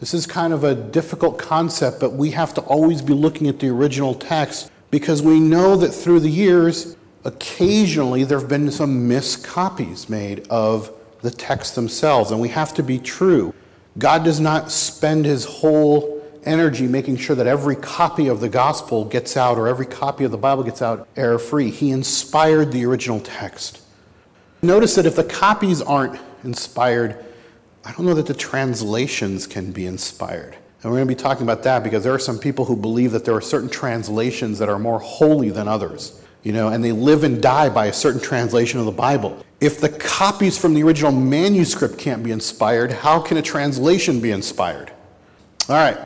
this 0.00 0.14
is 0.14 0.26
kind 0.26 0.52
of 0.52 0.62
a 0.62 0.74
difficult 0.74 1.38
concept, 1.38 1.98
but 1.98 2.12
we 2.12 2.30
have 2.30 2.54
to 2.54 2.60
always 2.62 3.02
be 3.02 3.14
looking 3.14 3.48
at 3.48 3.58
the 3.58 3.68
original 3.68 4.14
text 4.14 4.70
because 4.90 5.22
we 5.22 5.40
know 5.40 5.76
that 5.76 5.88
through 5.88 6.20
the 6.20 6.30
years, 6.30 6.96
occasionally 7.24 8.22
there 8.22 8.38
have 8.38 8.48
been 8.48 8.70
some 8.70 9.08
miscopies 9.08 10.08
made 10.08 10.46
of 10.48 10.92
the 11.20 11.30
text 11.30 11.74
themselves, 11.74 12.30
and 12.30 12.40
we 12.40 12.48
have 12.48 12.74
to 12.74 12.82
be 12.82 12.98
true. 12.98 13.54
God 13.98 14.24
does 14.24 14.40
not 14.40 14.70
spend 14.70 15.24
his 15.24 15.44
whole 15.44 16.22
energy 16.44 16.86
making 16.86 17.16
sure 17.16 17.36
that 17.36 17.46
every 17.46 17.76
copy 17.76 18.28
of 18.28 18.40
the 18.40 18.48
gospel 18.48 19.04
gets 19.04 19.36
out 19.36 19.58
or 19.58 19.68
every 19.68 19.86
copy 19.86 20.24
of 20.24 20.30
the 20.30 20.38
Bible 20.38 20.62
gets 20.62 20.80
out 20.80 21.08
error 21.16 21.38
free. 21.38 21.70
He 21.70 21.90
inspired 21.90 22.72
the 22.72 22.84
original 22.84 23.20
text. 23.20 23.82
Notice 24.62 24.94
that 24.94 25.06
if 25.06 25.16
the 25.16 25.24
copies 25.24 25.82
aren't 25.82 26.20
inspired, 26.44 27.24
I 27.84 27.92
don't 27.92 28.06
know 28.06 28.14
that 28.14 28.26
the 28.26 28.34
translations 28.34 29.46
can 29.46 29.72
be 29.72 29.86
inspired. 29.86 30.56
And 30.82 30.92
we're 30.92 30.98
going 30.98 31.08
to 31.08 31.14
be 31.14 31.20
talking 31.20 31.42
about 31.42 31.64
that 31.64 31.82
because 31.82 32.04
there 32.04 32.14
are 32.14 32.20
some 32.20 32.38
people 32.38 32.64
who 32.64 32.76
believe 32.76 33.12
that 33.12 33.24
there 33.24 33.34
are 33.34 33.40
certain 33.40 33.68
translations 33.68 34.58
that 34.58 34.68
are 34.68 34.78
more 34.78 35.00
holy 35.00 35.50
than 35.50 35.66
others, 35.66 36.22
you 36.42 36.52
know, 36.52 36.68
and 36.68 36.82
they 36.84 36.92
live 36.92 37.24
and 37.24 37.42
die 37.42 37.68
by 37.68 37.86
a 37.86 37.92
certain 37.92 38.20
translation 38.20 38.78
of 38.80 38.86
the 38.86 38.92
Bible. 38.92 39.44
If 39.60 39.80
the 39.80 39.88
copies 39.88 40.56
from 40.56 40.74
the 40.74 40.82
original 40.82 41.12
manuscript 41.12 41.98
can't 41.98 42.22
be 42.22 42.30
inspired, 42.30 42.92
how 42.92 43.20
can 43.20 43.36
a 43.36 43.42
translation 43.42 44.20
be 44.20 44.30
inspired? 44.30 44.92
All 45.68 45.76
right. 45.76 45.98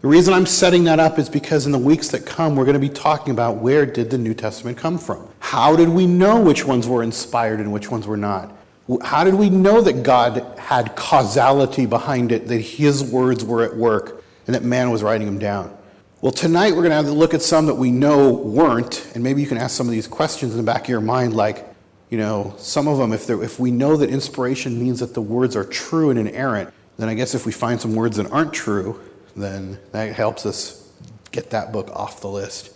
The 0.00 0.08
reason 0.08 0.34
I'm 0.34 0.44
setting 0.44 0.84
that 0.84 1.00
up 1.00 1.18
is 1.18 1.30
because 1.30 1.64
in 1.64 1.72
the 1.72 1.78
weeks 1.78 2.08
that 2.08 2.26
come, 2.26 2.56
we're 2.56 2.66
going 2.66 2.74
to 2.74 2.80
be 2.80 2.90
talking 2.90 3.30
about 3.30 3.56
where 3.56 3.86
did 3.86 4.10
the 4.10 4.18
New 4.18 4.34
Testament 4.34 4.76
come 4.76 4.98
from? 4.98 5.26
How 5.38 5.76
did 5.76 5.88
we 5.88 6.06
know 6.06 6.38
which 6.38 6.66
ones 6.66 6.86
were 6.86 7.02
inspired 7.02 7.58
and 7.60 7.72
which 7.72 7.90
ones 7.90 8.06
were 8.06 8.18
not? 8.18 8.54
How 9.02 9.24
did 9.24 9.32
we 9.32 9.48
know 9.48 9.80
that 9.80 10.02
God 10.02 10.58
had 10.58 10.94
causality 10.94 11.86
behind 11.86 12.32
it, 12.32 12.48
that 12.48 12.58
his 12.58 13.02
words 13.02 13.42
were 13.44 13.62
at 13.62 13.74
work, 13.74 14.22
and 14.46 14.54
that 14.54 14.62
man 14.62 14.90
was 14.90 15.02
writing 15.02 15.26
them 15.26 15.38
down? 15.38 15.74
Well, 16.24 16.32
tonight 16.32 16.70
we're 16.70 16.80
going 16.80 16.88
to 16.88 16.96
have 16.96 17.04
to 17.04 17.12
look 17.12 17.34
at 17.34 17.42
some 17.42 17.66
that 17.66 17.74
we 17.74 17.90
know 17.90 18.32
weren't, 18.32 19.06
and 19.14 19.22
maybe 19.22 19.42
you 19.42 19.46
can 19.46 19.58
ask 19.58 19.76
some 19.76 19.86
of 19.86 19.92
these 19.92 20.06
questions 20.06 20.52
in 20.52 20.56
the 20.56 20.64
back 20.64 20.84
of 20.84 20.88
your 20.88 21.02
mind, 21.02 21.36
like, 21.36 21.68
you 22.08 22.16
know, 22.16 22.54
some 22.56 22.88
of 22.88 22.96
them, 22.96 23.12
if, 23.12 23.28
if 23.28 23.60
we 23.60 23.70
know 23.70 23.98
that 23.98 24.08
inspiration 24.08 24.80
means 24.80 25.00
that 25.00 25.12
the 25.12 25.20
words 25.20 25.54
are 25.54 25.64
true 25.64 26.08
and 26.08 26.18
inerrant, 26.18 26.72
then 26.96 27.10
I 27.10 27.14
guess 27.14 27.34
if 27.34 27.44
we 27.44 27.52
find 27.52 27.78
some 27.78 27.94
words 27.94 28.16
that 28.16 28.32
aren't 28.32 28.54
true, 28.54 28.98
then 29.36 29.78
that 29.92 30.14
helps 30.14 30.46
us 30.46 30.90
get 31.30 31.50
that 31.50 31.72
book 31.72 31.90
off 31.92 32.22
the 32.22 32.30
list. 32.30 32.70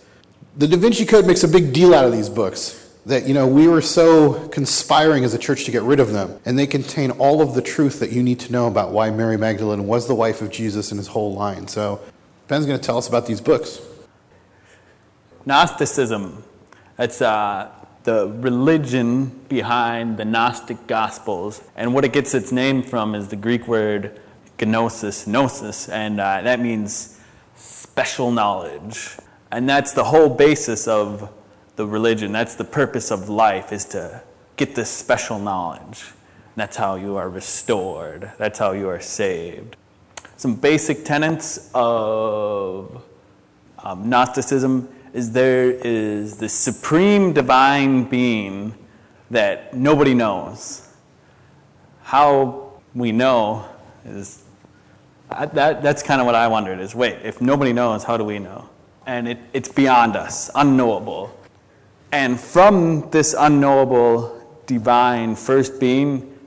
The 0.59 0.69
Da 0.69 0.76
Vinci 0.76 1.07
Code 1.07 1.26
makes 1.26 1.43
a 1.43 1.49
big 1.49 1.73
deal 1.73 1.95
out 1.95 2.05
of 2.05 2.12
these 2.12 2.28
books. 2.28 2.93
That, 3.07 3.26
you 3.26 3.33
know, 3.33 3.47
we 3.47 3.67
were 3.67 3.81
so 3.81 4.47
conspiring 4.49 5.25
as 5.25 5.33
a 5.33 5.38
church 5.38 5.64
to 5.64 5.71
get 5.71 5.85
rid 5.85 6.00
of 6.00 6.12
them. 6.12 6.38
And 6.45 6.59
they 6.59 6.67
contain 6.67 7.12
all 7.12 7.40
of 7.40 7.55
the 7.55 7.62
truth 7.62 7.99
that 8.00 8.12
you 8.12 8.23
need 8.23 8.40
to 8.40 8.52
know 8.52 8.67
about 8.67 8.93
why 8.93 9.11
Mary 9.11 9.38
Magdalene 9.38 9.87
was 9.87 10.07
the 10.07 10.14
wife 10.14 10.43
of 10.43 10.50
Jesus 10.50 10.90
and 10.90 10.99
his 10.99 11.07
whole 11.09 11.33
line. 11.33 11.67
So, 11.67 12.02
Ben's 12.49 12.64
going 12.64 12.81
to 12.81 12.85
tell 12.85 12.97
us 12.97 13.07
about 13.07 13.26
these 13.26 13.43
books. 13.43 13.83
Gnosticism. 15.45 16.43
It's 16.99 17.21
uh, 17.21 17.71
the 18.05 18.26
religion 18.26 19.26
behind 19.50 20.17
the 20.17 20.25
Gnostic 20.25 20.87
Gospels. 20.87 21.62
And 21.76 21.93
what 21.93 22.07
it 22.07 22.14
gets 22.14 22.33
its 22.33 22.50
name 22.50 22.83
from 22.83 23.14
is 23.14 23.28
the 23.28 23.37
Greek 23.37 23.69
word 23.69 24.19
gnosis, 24.59 25.26
gnosis, 25.26 25.90
and 25.90 26.19
uh, 26.19 26.40
that 26.40 26.59
means 26.59 27.21
special 27.55 28.31
knowledge. 28.31 29.17
And 29.52 29.69
that's 29.69 29.93
the 29.93 30.05
whole 30.05 30.31
basis 30.31 30.88
of 30.88 31.31
the 31.76 31.87
religion. 31.87 32.33
That's 32.33 32.55
the 32.55 32.64
purpose 32.64 33.11
of 33.11 33.28
life, 33.28 33.73
is 33.73 33.85
to 33.87 34.23
get 34.57 34.75
this 34.75 34.90
special 34.90 35.38
knowledge. 35.38 36.02
And 36.02 36.57
That's 36.57 36.78
how 36.78 36.97
you 36.97 37.17
are 37.17 37.28
restored. 37.28 38.33
That's 38.38 38.59
how 38.59 38.73
you 38.73 38.88
are 38.88 39.00
saved. 39.00 39.76
Some 40.38 40.54
basic 40.54 41.04
tenets 41.04 41.68
of 41.75 43.02
um, 43.83 44.09
Gnosticism 44.09 44.88
is 45.12 45.33
there 45.33 45.73
is 45.73 46.37
the 46.37 46.49
supreme 46.49 47.33
divine 47.33 48.04
being 48.04 48.73
that 49.33 49.75
nobody 49.75 50.14
knows. 50.14 50.95
How 52.02 52.71
we 52.95 53.11
know 53.11 53.68
is 54.04 54.45
that, 55.28 55.83
that's 55.83 56.04
kind 56.04 56.21
of 56.21 56.26
what 56.26 56.37
I 56.37 56.47
wondered 56.47 56.78
is 56.78 56.95
wait, 56.95 57.18
if 57.25 57.40
nobody 57.40 57.73
knows, 57.73 58.04
how 58.04 58.16
do 58.16 58.23
we 58.23 58.38
know? 58.38 58.68
And 59.07 59.26
it, 59.26 59.38
it's 59.52 59.68
beyond 59.68 60.14
us, 60.14 60.52
unknowable. 60.54 61.37
And 62.12 62.38
from 62.38 63.11
this 63.11 63.35
unknowable 63.37 64.40
divine 64.66 65.35
first 65.35 65.80
being 65.80 66.38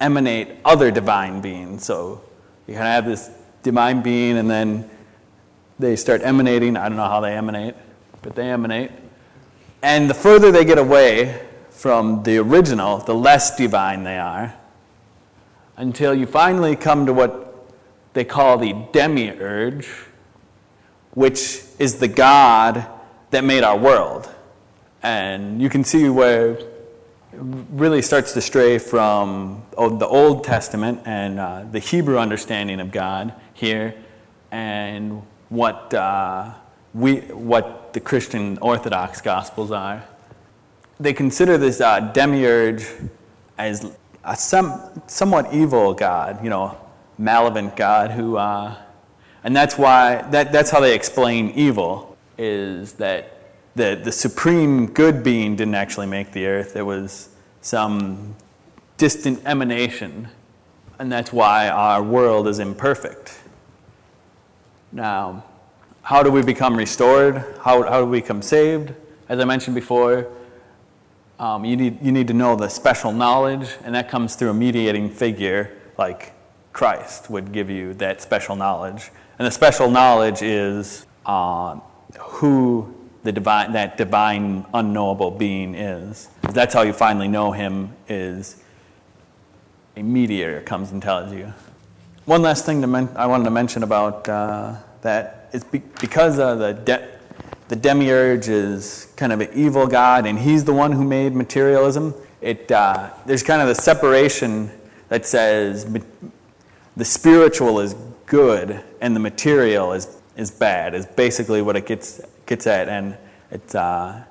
emanate 0.00 0.56
other 0.64 0.90
divine 0.90 1.42
beings. 1.42 1.84
So 1.84 2.22
you 2.66 2.74
kind 2.74 2.86
of 2.86 2.92
have 2.92 3.06
this 3.06 3.30
divine 3.62 4.02
being, 4.02 4.38
and 4.38 4.50
then 4.50 4.88
they 5.78 5.96
start 5.96 6.22
emanating. 6.22 6.76
I 6.76 6.88
don't 6.88 6.96
know 6.96 7.08
how 7.08 7.20
they 7.20 7.36
emanate, 7.36 7.74
but 8.22 8.34
they 8.34 8.50
emanate. 8.50 8.90
And 9.82 10.10
the 10.10 10.14
further 10.14 10.50
they 10.50 10.64
get 10.64 10.78
away 10.78 11.42
from 11.70 12.22
the 12.22 12.38
original, 12.38 12.98
the 12.98 13.14
less 13.14 13.56
divine 13.56 14.04
they 14.04 14.18
are, 14.18 14.54
until 15.76 16.14
you 16.14 16.26
finally 16.26 16.74
come 16.74 17.06
to 17.06 17.12
what 17.12 17.70
they 18.14 18.24
call 18.24 18.56
the 18.58 18.74
demiurge, 18.92 19.86
which 21.10 21.60
is 21.78 21.96
the 21.96 22.08
God 22.08 22.86
that 23.30 23.44
made 23.44 23.62
our 23.62 23.78
world. 23.78 24.28
And 25.02 25.60
you 25.60 25.68
can 25.68 25.84
see 25.84 26.08
where 26.08 26.58
really 27.38 28.02
starts 28.02 28.32
to 28.32 28.40
stray 28.40 28.78
from 28.78 29.62
the 29.76 30.06
Old 30.06 30.44
Testament 30.44 31.00
and 31.04 31.38
uh, 31.38 31.64
the 31.70 31.78
Hebrew 31.78 32.18
understanding 32.18 32.80
of 32.80 32.90
God 32.90 33.34
here, 33.54 33.94
and 34.50 35.22
what, 35.48 35.92
uh, 35.94 36.52
we, 36.94 37.16
what 37.18 37.92
the 37.92 38.00
Christian 38.00 38.58
Orthodox 38.58 39.20
Gospels 39.20 39.70
are. 39.70 40.04
They 40.98 41.12
consider 41.12 41.58
this 41.58 41.80
uh, 41.80 42.00
demiurge 42.00 42.86
as 43.58 43.92
a 44.24 44.36
some, 44.36 45.02
somewhat 45.06 45.52
evil 45.52 45.94
God, 45.94 46.42
you 46.42 46.50
know, 46.50 46.76
malevolent 47.18 47.76
God 47.76 48.10
who, 48.10 48.36
uh, 48.36 48.76
and 49.44 49.54
that's 49.54 49.78
why, 49.78 50.22
that, 50.30 50.52
that's 50.52 50.70
how 50.70 50.80
they 50.80 50.94
explain 50.94 51.50
evil, 51.50 52.16
is 52.38 52.94
that 52.94 53.35
the, 53.76 54.00
the 54.02 54.10
supreme 54.10 54.86
good 54.86 55.22
being 55.22 55.54
didn't 55.54 55.74
actually 55.74 56.06
make 56.06 56.32
the 56.32 56.46
earth. 56.46 56.76
It 56.76 56.82
was 56.82 57.28
some 57.60 58.34
distant 58.96 59.42
emanation, 59.44 60.28
and 60.98 61.12
that's 61.12 61.30
why 61.32 61.68
our 61.68 62.02
world 62.02 62.48
is 62.48 62.58
imperfect. 62.58 63.38
Now, 64.92 65.44
how 66.00 66.22
do 66.22 66.30
we 66.30 66.42
become 66.42 66.74
restored? 66.74 67.36
How, 67.62 67.82
how 67.82 68.00
do 68.00 68.06
we 68.06 68.20
become 68.20 68.40
saved? 68.40 68.94
As 69.28 69.38
I 69.40 69.44
mentioned 69.44 69.74
before, 69.74 70.26
um, 71.38 71.66
you, 71.66 71.76
need, 71.76 72.02
you 72.02 72.12
need 72.12 72.28
to 72.28 72.34
know 72.34 72.56
the 72.56 72.68
special 72.68 73.12
knowledge, 73.12 73.68
and 73.84 73.94
that 73.94 74.08
comes 74.08 74.36
through 74.36 74.50
a 74.50 74.54
mediating 74.54 75.10
figure 75.10 75.76
like 75.98 76.32
Christ 76.72 77.28
would 77.28 77.52
give 77.52 77.68
you 77.68 77.92
that 77.94 78.22
special 78.22 78.56
knowledge. 78.56 79.10
And 79.38 79.46
the 79.46 79.50
special 79.50 79.90
knowledge 79.90 80.40
is 80.40 81.04
uh, 81.26 81.78
who 82.18 82.95
the 83.26 83.32
divine, 83.32 83.72
that 83.72 83.98
divine 83.98 84.64
unknowable 84.72 85.32
being 85.32 85.74
is. 85.74 86.28
That's 86.52 86.72
how 86.72 86.82
you 86.82 86.92
finally 86.92 87.26
know 87.26 87.50
him 87.50 87.92
is 88.08 88.62
a 89.96 90.02
mediator 90.02 90.60
comes 90.60 90.92
and 90.92 91.02
tells 91.02 91.32
you. 91.32 91.52
One 92.24 92.42
last 92.42 92.64
thing 92.64 92.88
men- 92.88 93.10
I 93.16 93.26
wanted 93.26 93.44
to 93.44 93.50
mention 93.50 93.82
about 93.82 94.28
uh, 94.28 94.76
that 95.02 95.50
is 95.52 95.64
be- 95.64 95.82
because 96.00 96.38
uh, 96.38 96.54
the, 96.54 96.72
de- 96.72 97.08
the 97.66 97.74
demiurge 97.74 98.48
is 98.48 99.12
kind 99.16 99.32
of 99.32 99.40
an 99.40 99.48
evil 99.54 99.88
god 99.88 100.24
and 100.24 100.38
he's 100.38 100.62
the 100.62 100.72
one 100.72 100.92
who 100.92 101.02
made 101.02 101.34
materialism, 101.34 102.14
it, 102.40 102.70
uh, 102.70 103.10
there's 103.26 103.42
kind 103.42 103.60
of 103.60 103.66
the 103.66 103.74
separation 103.74 104.70
that 105.08 105.26
says 105.26 105.84
the 106.96 107.04
spiritual 107.04 107.80
is 107.80 107.96
good 108.26 108.84
and 109.00 109.16
the 109.16 109.20
material 109.20 109.92
is, 109.94 110.16
is 110.36 110.50
bad, 110.50 110.94
is 110.94 111.06
basically 111.06 111.62
what 111.62 111.76
it 111.76 111.86
gets, 111.86 112.20
gets 112.46 112.66
at. 112.66 112.88
And 112.88 113.16
it's, 113.50 113.74
uh, 113.74 114.22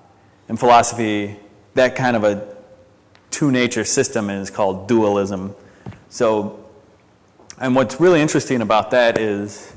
in 0.48 0.58
philosophy, 0.58 1.38
that 1.74 1.96
kind 1.96 2.16
of 2.16 2.24
a 2.24 2.56
two 3.32 3.52
nature 3.52 3.84
system 3.84 4.30
is 4.30 4.50
called 4.50 4.88
dualism. 4.88 5.56
So, 6.10 6.66
and 7.60 7.76
what's 7.76 8.00
really 8.00 8.22
interesting 8.22 8.62
about 8.62 8.92
that 8.92 9.18
is 9.18 9.74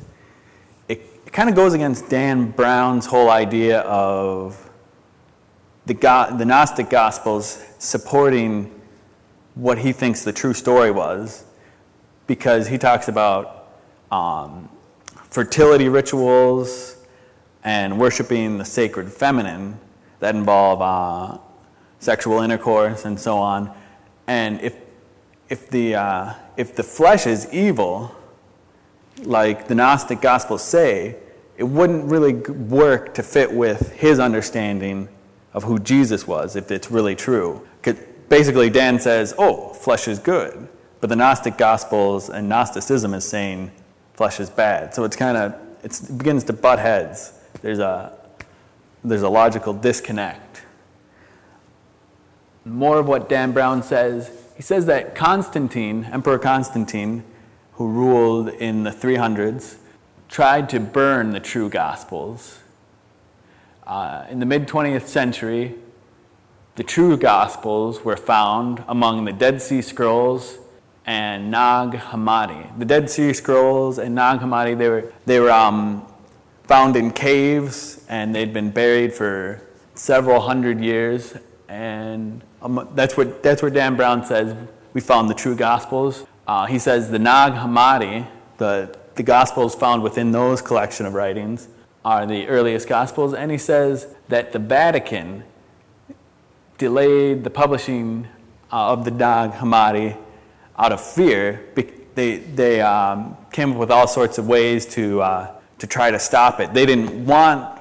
it, 0.88 1.00
it 1.26 1.32
kind 1.32 1.49
of 1.49 1.56
goes 1.56 1.75
against 1.75 2.08
Dan 2.08 2.50
Brown's 2.50 3.06
whole 3.06 3.30
idea 3.30 3.80
of 3.80 4.70
the, 5.87 5.94
the 5.94 6.44
Gnostic 6.44 6.90
Gospels 6.90 7.62
supporting 7.78 8.80
what 9.54 9.78
he 9.78 9.92
thinks 9.92 10.23
the 10.23 10.32
true 10.32 10.54
story 10.54 10.90
was 10.90 11.44
because 12.26 12.68
he 12.68 12.78
talks 12.78 13.08
about 13.08 13.68
um, 14.11 14.68
fertility 15.30 15.88
rituals 15.88 16.97
and 17.64 17.99
worshiping 17.99 18.58
the 18.58 18.64
sacred 18.64 19.12
feminine 19.12 19.78
that 20.20 20.35
involve 20.35 20.80
uh, 20.80 21.38
sexual 21.99 22.40
intercourse 22.40 23.04
and 23.04 23.18
so 23.18 23.38
on. 23.38 23.73
And 24.26 24.61
if, 24.61 24.76
if, 25.49 25.68
the, 25.70 25.94
uh, 25.94 26.35
if 26.56 26.75
the 26.75 26.82
flesh 26.82 27.26
is 27.26 27.52
evil, 27.52 28.14
like 29.23 29.68
the 29.68 29.75
Gnostic 29.75 30.20
Gospels 30.20 30.62
say, 30.62 31.16
it 31.56 31.64
wouldn't 31.64 32.04
really 32.04 32.35
work 32.35 33.14
to 33.14 33.23
fit 33.23 33.52
with 33.52 33.92
his 33.92 34.20
understanding 34.20 35.08
of 35.52 35.64
who 35.64 35.78
Jesus 35.78 36.26
was 36.26 36.54
if 36.54 36.70
it's 36.70 36.90
really 36.90 37.16
true. 37.16 37.66
Basically, 38.28 38.68
Dan 38.68 39.00
says, 39.00 39.35
oh, 39.38 39.73
flesh 39.73 40.06
is 40.06 40.18
good. 40.18 40.68
But 41.00 41.08
the 41.08 41.16
Gnostic 41.16 41.56
Gospels 41.56 42.28
and 42.28 42.49
Gnosticism 42.49 43.14
is 43.14 43.26
saying 43.26 43.70
flesh 44.18 44.40
is 44.40 44.50
bad. 44.50 44.92
So 44.92 45.04
it's 45.04 45.14
kind 45.14 45.37
of 45.37 45.54
it 45.84 46.18
begins 46.18 46.42
to 46.44 46.52
butt 46.52 46.80
heads. 46.80 47.32
There's 47.62 47.78
a 47.78 48.18
there's 49.04 49.22
a 49.22 49.28
logical 49.28 49.72
disconnect. 49.72 50.62
More 52.64 52.98
of 52.98 53.06
what 53.06 53.28
Dan 53.28 53.52
Brown 53.52 53.82
says. 53.82 54.30
He 54.56 54.62
says 54.62 54.87
that 54.87 55.14
Constantine, 55.14 56.08
Emperor 56.12 56.40
Constantine, 56.40 57.22
who 57.75 57.87
ruled 57.87 58.48
in 58.48 58.82
the 58.82 58.90
300s, 58.90 59.76
tried 60.28 60.68
to 60.70 60.80
burn 60.80 61.30
the 61.30 61.38
true 61.38 61.70
Gospels. 61.70 62.58
Uh, 63.87 64.26
in 64.28 64.40
the 64.40 64.46
mid 64.46 64.66
20th 64.66 65.06
century, 65.06 65.76
the 66.75 66.82
true 66.82 67.16
Gospels 67.16 68.04
were 68.04 68.16
found 68.16 68.82
among 68.88 69.26
the 69.26 69.32
Dead 69.32 69.62
Sea 69.62 69.80
Scrolls 69.80 70.58
and 71.08 71.50
Nag 71.50 71.92
Hammadi. 71.92 72.78
The 72.78 72.84
Dead 72.84 73.08
Sea 73.08 73.32
Scrolls 73.32 73.98
and 73.98 74.14
Nag 74.14 74.40
Hammadi, 74.40 74.76
they 74.76 74.90
were, 74.90 75.10
they 75.24 75.40
were 75.40 75.50
um, 75.50 76.06
found 76.64 76.96
in 76.96 77.12
caves 77.12 78.04
and 78.10 78.34
they'd 78.34 78.52
been 78.52 78.70
buried 78.70 79.14
for 79.14 79.62
several 79.94 80.38
hundred 80.38 80.82
years. 80.82 81.34
And 81.66 82.42
um, 82.60 82.90
that's, 82.94 83.16
what, 83.16 83.42
that's 83.42 83.62
where 83.62 83.70
Dan 83.70 83.96
Brown 83.96 84.22
says 84.22 84.54
we 84.92 85.00
found 85.00 85.30
the 85.30 85.34
true 85.34 85.56
Gospels. 85.56 86.26
Uh, 86.46 86.66
he 86.66 86.78
says 86.78 87.10
the 87.10 87.18
Nag 87.18 87.54
Hammadi, 87.54 88.26
the, 88.58 88.94
the 89.14 89.22
Gospels 89.22 89.74
found 89.74 90.02
within 90.02 90.30
those 90.30 90.60
collection 90.60 91.06
of 91.06 91.14
writings, 91.14 91.68
are 92.04 92.26
the 92.26 92.46
earliest 92.48 92.86
Gospels. 92.86 93.32
And 93.32 93.50
he 93.50 93.56
says 93.56 94.14
that 94.28 94.52
the 94.52 94.58
Vatican 94.58 95.44
delayed 96.76 97.44
the 97.44 97.50
publishing 97.50 98.28
uh, 98.70 98.92
of 98.92 99.06
the 99.06 99.10
Nag 99.10 99.52
Hammadi 99.52 100.18
out 100.78 100.92
of 100.92 101.00
fear. 101.00 101.64
They, 102.14 102.38
they 102.38 102.80
um, 102.80 103.37
came 103.52 103.73
up 103.73 103.78
with 103.78 103.90
all 103.90 104.06
sorts 104.06 104.38
of 104.38 104.49
ways 104.49 104.87
to, 104.94 105.20
uh, 105.20 105.54
to 105.78 105.87
try 105.87 106.11
to 106.11 106.18
stop 106.18 106.61
it. 106.61 106.73
They 106.73 106.87
didn't 106.87 107.26
want 107.26 107.80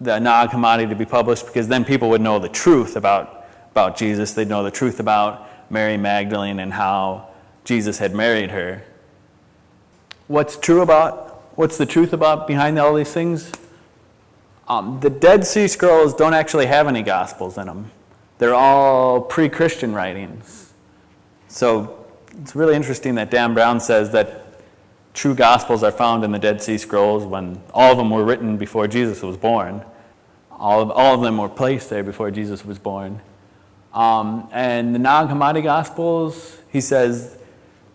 the 0.00 0.18
Nag 0.18 0.50
Hammadi 0.50 0.88
to 0.88 0.94
be 0.94 1.04
published 1.04 1.46
because 1.46 1.68
then 1.68 1.84
people 1.84 2.10
would 2.10 2.20
know 2.20 2.38
the 2.38 2.48
truth 2.48 2.96
about, 2.96 3.46
about 3.70 3.96
Jesus. 3.96 4.34
They'd 4.34 4.48
know 4.48 4.62
the 4.62 4.70
truth 4.70 5.00
about 5.00 5.48
Mary 5.70 5.96
Magdalene 5.96 6.60
and 6.60 6.72
how 6.72 7.28
Jesus 7.64 7.98
had 7.98 8.14
married 8.14 8.50
her. 8.50 8.84
What's 10.28 10.56
true 10.56 10.82
about, 10.82 11.42
what's 11.54 11.78
the 11.78 11.86
truth 11.86 12.12
about 12.12 12.46
behind 12.46 12.78
all 12.78 12.94
these 12.94 13.12
things? 13.12 13.52
Um, 14.68 14.98
the 15.00 15.10
Dead 15.10 15.46
Sea 15.46 15.68
Scrolls 15.68 16.14
don't 16.14 16.34
actually 16.34 16.66
have 16.66 16.88
any 16.88 17.02
Gospels 17.02 17.56
in 17.56 17.66
them. 17.66 17.90
They're 18.38 18.54
all 18.54 19.20
pre 19.20 19.48
Christian 19.48 19.94
writings. 19.94 20.72
So 21.48 21.95
it's 22.42 22.54
really 22.54 22.74
interesting 22.74 23.14
that 23.14 23.30
Dan 23.30 23.54
Brown 23.54 23.80
says 23.80 24.10
that 24.12 24.44
true 25.14 25.34
Gospels 25.34 25.82
are 25.82 25.92
found 25.92 26.24
in 26.24 26.32
the 26.32 26.38
Dead 26.38 26.60
Sea 26.60 26.78
Scrolls 26.78 27.24
when 27.24 27.60
all 27.72 27.92
of 27.92 27.98
them 27.98 28.10
were 28.10 28.24
written 28.24 28.56
before 28.56 28.86
Jesus 28.86 29.22
was 29.22 29.36
born. 29.36 29.82
All 30.50 30.82
of, 30.82 30.90
all 30.90 31.14
of 31.14 31.22
them 31.22 31.38
were 31.38 31.48
placed 31.48 31.90
there 31.90 32.02
before 32.02 32.30
Jesus 32.30 32.64
was 32.64 32.78
born. 32.78 33.20
Um, 33.94 34.48
and 34.52 34.94
the 34.94 34.98
Nag 34.98 35.28
Hammadi 35.28 35.62
Gospels, 35.62 36.58
he 36.70 36.80
says 36.80 37.38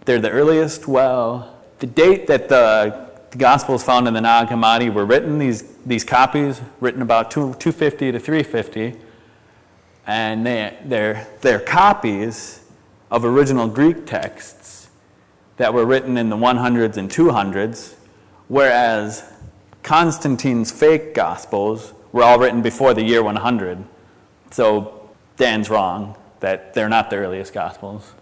they're 0.06 0.20
the 0.20 0.32
earliest. 0.32 0.88
Well, 0.88 1.56
the 1.80 1.88
date 1.88 2.28
that 2.28 2.50
the, 2.50 3.10
the 3.30 3.38
Gospels 3.38 3.84
found 3.84 4.08
in 4.08 4.14
the 4.16 4.22
Nag 4.22 4.48
Hammadi 4.48 4.92
were 4.92 5.06
written, 5.06 5.38
these, 5.38 5.64
these 5.86 6.04
copies, 6.04 6.60
written 6.80 7.04
about 7.04 7.30
2, 7.30 7.54
250 7.60 8.14
to 8.14 8.20
350, 8.20 9.00
and 10.08 10.46
they, 10.46 10.76
they're, 10.86 11.28
they're 11.42 11.60
copies 11.60 12.61
of 13.12 13.26
original 13.26 13.68
Greek 13.68 14.06
texts 14.06 14.90
that 15.58 15.74
were 15.74 15.86
written 15.86 16.18
in 16.18 16.30
the 16.30 16.38
100s 16.38 16.98
and 16.98 17.12
200s, 17.12 17.94
whereas 18.48 19.24
Constantine's 19.84 20.72
fake 20.72 21.14
Gospels 21.14 21.94
were 22.14 22.24
all 22.24 22.40
written 22.40 22.62
before 22.62 22.94
the 22.94 23.04
year 23.04 23.22
100. 23.22 23.84
So 24.52 25.10
Dan's 25.38 25.70
wrong 25.70 26.16
that 26.40 26.74
they're 26.74 26.90
not 26.90 27.10
the 27.10 27.18
earliest 27.18 27.54
Gospels. 27.54 28.14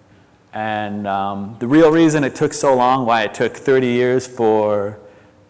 And 0.53 1.05
um, 1.05 1.55
the 1.60 1.67
real 1.67 1.91
reason 1.91 2.24
it 2.24 2.36
took 2.36 2.53
so 2.53 2.75
long, 2.75 3.05
why 3.05 3.23
it 3.23 3.34
took 3.34 3.56
30 3.56 3.88
years 3.88 4.25
for 4.25 4.99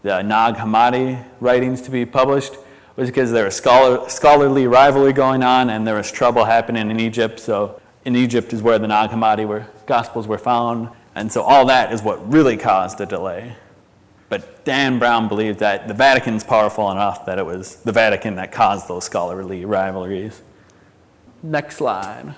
the 0.01 0.21
Nag 0.21 0.55
Hammadi 0.55 1.23
writings 1.39 1.81
to 1.83 1.91
be 1.91 2.05
published, 2.05 2.55
was 2.97 3.07
because 3.09 3.31
there 3.31 3.45
was 3.45 3.55
scholar, 3.55 4.09
scholarly 4.09 4.67
rivalry 4.67 5.13
going 5.13 5.41
on 5.41 5.69
and 5.69 5.87
there 5.87 5.95
was 5.95 6.11
trouble 6.11 6.43
happening 6.43 6.91
in 6.91 6.99
Egypt. 6.99 7.39
So 7.39 7.78
in 8.05 8.15
Egypt 8.15 8.53
is 8.53 8.61
where 8.61 8.79
the 8.79 8.87
Nag 8.87 9.09
Hammadi 9.09 9.47
were, 9.47 9.67
Gospels 9.85 10.27
were 10.27 10.37
found. 10.37 10.89
And 11.15 11.31
so 11.31 11.41
all 11.41 11.65
that 11.65 11.91
is 11.91 12.01
what 12.01 12.31
really 12.31 12.57
caused 12.57 12.97
the 12.97 13.05
delay. 13.05 13.55
But 14.29 14.63
Dan 14.63 14.99
Brown 14.99 15.27
believed 15.27 15.59
that 15.59 15.87
the 15.87 15.93
Vatican's 15.93 16.43
powerful 16.43 16.91
enough 16.91 17.25
that 17.25 17.39
it 17.39 17.45
was 17.45 17.77
the 17.77 17.91
Vatican 17.91 18.35
that 18.35 18.51
caused 18.51 18.87
those 18.87 19.03
scholarly 19.03 19.65
rivalries. 19.65 20.41
Next 21.41 21.77
slide. 21.77 22.35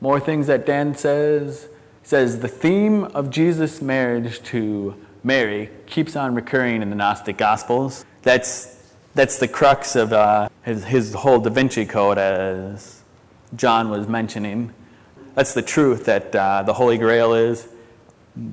More 0.00 0.20
things 0.20 0.46
that 0.46 0.64
Dan 0.64 0.94
says. 0.94 1.68
He 2.02 2.08
says 2.08 2.38
the 2.38 2.48
theme 2.48 3.04
of 3.04 3.30
Jesus' 3.30 3.82
marriage 3.82 4.42
to 4.44 4.94
Mary 5.24 5.70
keeps 5.86 6.14
on 6.14 6.34
recurring 6.34 6.82
in 6.82 6.90
the 6.90 6.96
Gnostic 6.96 7.36
Gospels. 7.36 8.04
That's, 8.22 8.92
that's 9.14 9.38
the 9.38 9.48
crux 9.48 9.96
of 9.96 10.12
uh, 10.12 10.48
his, 10.62 10.84
his 10.84 11.14
whole 11.14 11.40
Da 11.40 11.50
Vinci 11.50 11.84
Code, 11.84 12.18
as 12.18 12.97
John 13.56 13.90
was 13.90 14.08
mentioning. 14.08 14.72
That's 15.34 15.54
the 15.54 15.62
truth 15.62 16.04
that 16.06 16.34
uh, 16.34 16.62
the 16.62 16.74
Holy 16.74 16.98
Grail 16.98 17.34
is 17.34 17.68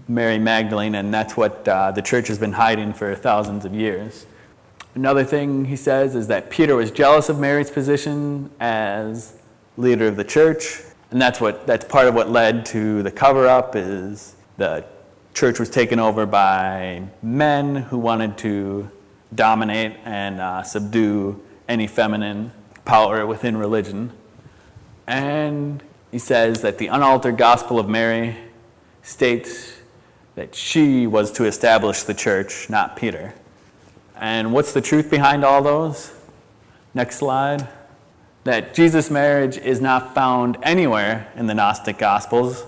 Mary 0.08 0.40
Magdalene, 0.40 0.96
and 0.96 1.14
that's 1.14 1.36
what 1.38 1.68
uh, 1.68 1.92
the 1.92 2.02
church 2.02 2.28
has 2.28 2.38
been 2.38 2.54
hiding 2.54 2.94
for 2.94 3.16
thousands 3.16 3.66
of 3.66 3.74
years. 3.74 4.26
Another 4.96 5.24
thing 5.24 5.66
he 5.66 5.76
says 5.76 6.16
is 6.16 6.28
that 6.28 6.50
Peter 6.50 6.76
was 6.76 6.90
jealous 6.90 7.28
of 7.28 7.40
Mary's 7.40 7.70
position 7.70 8.50
as 8.60 9.34
leader 9.78 10.08
of 10.08 10.16
the 10.16 10.24
church, 10.24 10.82
and 11.12 11.22
that's 11.22 11.42
what 11.42 11.68
that's 11.68 11.86
part 11.86 12.08
of 12.08 12.16
what 12.16 12.30
led 12.30 12.66
to 12.68 13.04
the 13.04 13.12
cover 13.12 13.48
up 13.48 13.76
is 13.76 14.36
the 14.58 14.86
church 15.34 15.60
was 15.60 15.70
taken 15.70 16.00
over 16.00 16.26
by 16.26 17.04
men 17.22 17.76
who 17.76 17.98
wanted 17.98 18.38
to 18.38 18.90
dominate 19.34 19.98
and 20.06 20.40
uh, 20.40 20.64
subdue 20.64 21.44
any 21.68 21.88
feminine 21.88 22.52
power 22.86 23.26
within 23.26 23.58
religion. 23.58 24.12
And 25.08 25.84
he 26.12 26.20
says 26.20 26.62
that 26.62 26.78
the 26.78 26.88
unaltered 26.88 27.38
gospel 27.38 27.80
of 27.80 27.88
Mary 27.88 28.36
states 29.04 29.74
that 30.36 30.56
she 30.56 31.08
was 31.08 31.32
to 31.34 31.46
establish 31.46 32.04
the 32.04 32.14
church, 32.14 32.70
not 32.70 32.96
Peter. 32.96 33.34
And 34.16 34.54
what's 34.54 34.74
the 34.74 34.82
truth 34.82 35.10
behind 35.10 35.44
all 35.44 35.62
those? 35.62 36.14
Next 36.94 37.18
slide. 37.18 37.68
That 38.44 38.74
Jesus' 38.74 39.10
marriage 39.10 39.58
is 39.58 39.82
not 39.82 40.14
found 40.14 40.58
anywhere 40.64 41.32
in 41.36 41.48
the 41.48 41.54
Gnostic 41.54 41.98
Gospels. 41.98 42.66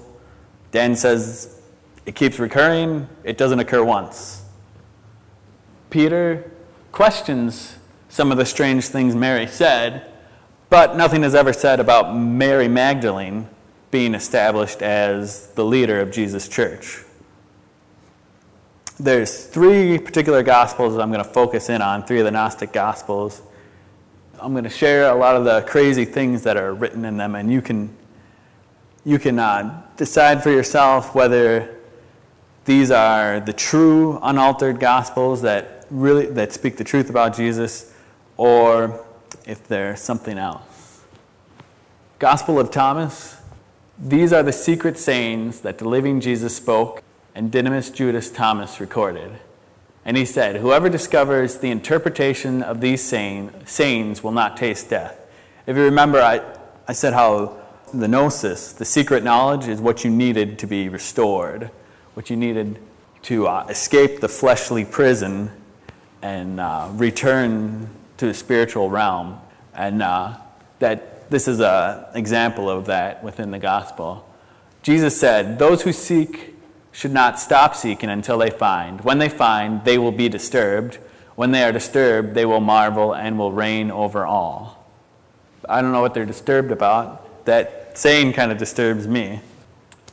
Dan 0.71 0.95
says 0.95 1.61
it 2.05 2.15
keeps 2.15 2.39
recurring, 2.39 3.07
it 3.23 3.37
doesn't 3.37 3.59
occur 3.59 3.83
once. 3.83 4.43
Peter 5.89 6.51
questions 6.91 7.75
some 8.09 8.31
of 8.31 8.37
the 8.37 8.45
strange 8.45 8.87
things 8.87 9.15
Mary 9.15 9.47
said, 9.47 10.11
but 10.69 10.95
nothing 10.95 11.23
is 11.23 11.33
ever 11.33 11.53
said 11.53 11.79
about 11.79 12.15
Mary 12.15 12.67
Magdalene 12.67 13.47
being 13.91 14.13
established 14.13 14.81
as 14.81 15.47
the 15.53 15.63
leader 15.63 16.01
of 16.01 16.11
Jesus' 16.11 16.47
church. 16.47 17.03
There's 18.99 19.45
three 19.45 19.99
particular 19.99 20.43
gospels 20.43 20.95
that 20.95 21.01
I'm 21.01 21.11
going 21.11 21.23
to 21.23 21.29
focus 21.29 21.69
in 21.69 21.81
on, 21.81 22.03
three 22.03 22.19
of 22.19 22.25
the 22.25 22.31
Gnostic 22.31 22.73
gospels. 22.73 23.41
I'm 24.39 24.51
going 24.51 24.63
to 24.63 24.69
share 24.69 25.09
a 25.09 25.15
lot 25.15 25.35
of 25.35 25.45
the 25.45 25.61
crazy 25.61 26.03
things 26.03 26.43
that 26.43 26.57
are 26.57 26.73
written 26.73 27.05
in 27.05 27.17
them, 27.17 27.35
and 27.35 27.51
you 27.51 27.61
can, 27.61 27.95
you 29.05 29.19
can 29.19 29.39
uh, 29.39 29.83
decide 29.97 30.43
for 30.43 30.51
yourself 30.51 31.15
whether 31.15 31.77
these 32.65 32.91
are 32.91 33.39
the 33.39 33.53
true, 33.53 34.19
unaltered 34.21 34.79
gospels 34.79 35.41
that 35.43 35.85
really 35.89 36.25
that 36.25 36.51
speak 36.51 36.75
the 36.75 36.83
truth 36.83 37.09
about 37.09 37.35
Jesus, 37.35 37.93
or 38.35 39.05
if 39.47 39.67
they're 39.67 39.95
something 39.95 40.37
else. 40.37 41.01
Gospel 42.19 42.59
of 42.59 42.69
Thomas. 42.69 43.37
These 43.97 44.31
are 44.31 44.43
the 44.43 44.51
secret 44.51 44.99
sayings 44.99 45.61
that 45.61 45.79
the 45.79 45.87
living 45.87 46.19
Jesus 46.19 46.55
spoke 46.55 47.01
and 47.33 47.51
Didymus 47.51 47.89
Judas 47.89 48.29
Thomas 48.29 48.79
recorded. 48.79 49.31
And 50.05 50.17
he 50.17 50.25
said, 50.25 50.57
Whoever 50.57 50.89
discovers 50.89 51.57
the 51.57 51.71
interpretation 51.71 52.61
of 52.61 52.81
these 52.81 53.01
saying, 53.01 53.51
sayings 53.65 54.23
will 54.23 54.31
not 54.31 54.57
taste 54.57 54.89
death. 54.89 55.19
If 55.65 55.75
you 55.75 55.83
remember, 55.83 56.21
I, 56.21 56.41
I 56.87 56.93
said 56.93 57.13
how 57.13 57.57
the 57.93 58.07
gnosis, 58.07 58.73
the 58.73 58.85
secret 58.85 59.23
knowledge, 59.23 59.67
is 59.67 59.79
what 59.79 60.03
you 60.03 60.11
needed 60.11 60.59
to 60.59 60.67
be 60.67 60.89
restored, 60.89 61.71
what 62.13 62.29
you 62.29 62.35
needed 62.35 62.79
to 63.23 63.47
uh, 63.47 63.65
escape 63.69 64.19
the 64.19 64.29
fleshly 64.29 64.85
prison 64.85 65.51
and 66.21 66.59
uh, 66.59 66.89
return 66.93 67.89
to 68.17 68.25
the 68.27 68.33
spiritual 68.33 68.89
realm. 68.89 69.39
And 69.73 70.01
uh, 70.01 70.37
that 70.79 71.29
this 71.29 71.47
is 71.47 71.59
an 71.59 72.05
example 72.13 72.69
of 72.69 72.85
that 72.85 73.23
within 73.23 73.51
the 73.51 73.59
gospel. 73.59 74.27
Jesus 74.81 75.19
said, 75.19 75.59
Those 75.59 75.81
who 75.81 75.91
seek 75.91 76.55
should 76.91 77.11
not 77.11 77.39
stop 77.39 77.75
seeking 77.75 78.09
until 78.09 78.37
they 78.37 78.49
find. 78.49 79.01
When 79.01 79.19
they 79.19 79.29
find, 79.29 79.83
they 79.85 79.97
will 79.97 80.11
be 80.11 80.29
disturbed. 80.29 80.95
When 81.35 81.51
they 81.51 81.63
are 81.63 81.71
disturbed, 81.71 82.33
they 82.33 82.45
will 82.45 82.61
marvel 82.61 83.13
and 83.13 83.37
will 83.37 83.51
reign 83.51 83.91
over 83.91 84.25
all. 84.25 84.87
I 85.69 85.81
don't 85.81 85.91
know 85.91 86.01
what 86.01 86.13
they're 86.13 86.25
disturbed 86.25 86.71
about. 86.71 87.45
That 87.45 87.97
saying 87.97 88.33
kind 88.33 88.51
of 88.51 88.57
disturbs 88.57 89.07
me. 89.07 89.41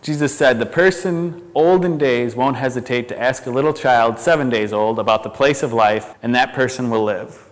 Jesus 0.02 0.36
said, 0.36 0.58
The 0.58 0.66
person 0.66 1.50
old 1.54 1.84
in 1.84 1.96
days 1.96 2.36
won't 2.36 2.56
hesitate 2.56 3.08
to 3.08 3.18
ask 3.18 3.46
a 3.46 3.50
little 3.50 3.72
child, 3.72 4.18
seven 4.18 4.50
days 4.50 4.72
old, 4.72 4.98
about 4.98 5.22
the 5.22 5.30
place 5.30 5.62
of 5.62 5.72
life, 5.72 6.14
and 6.22 6.34
that 6.34 6.52
person 6.52 6.90
will 6.90 7.04
live. 7.04 7.48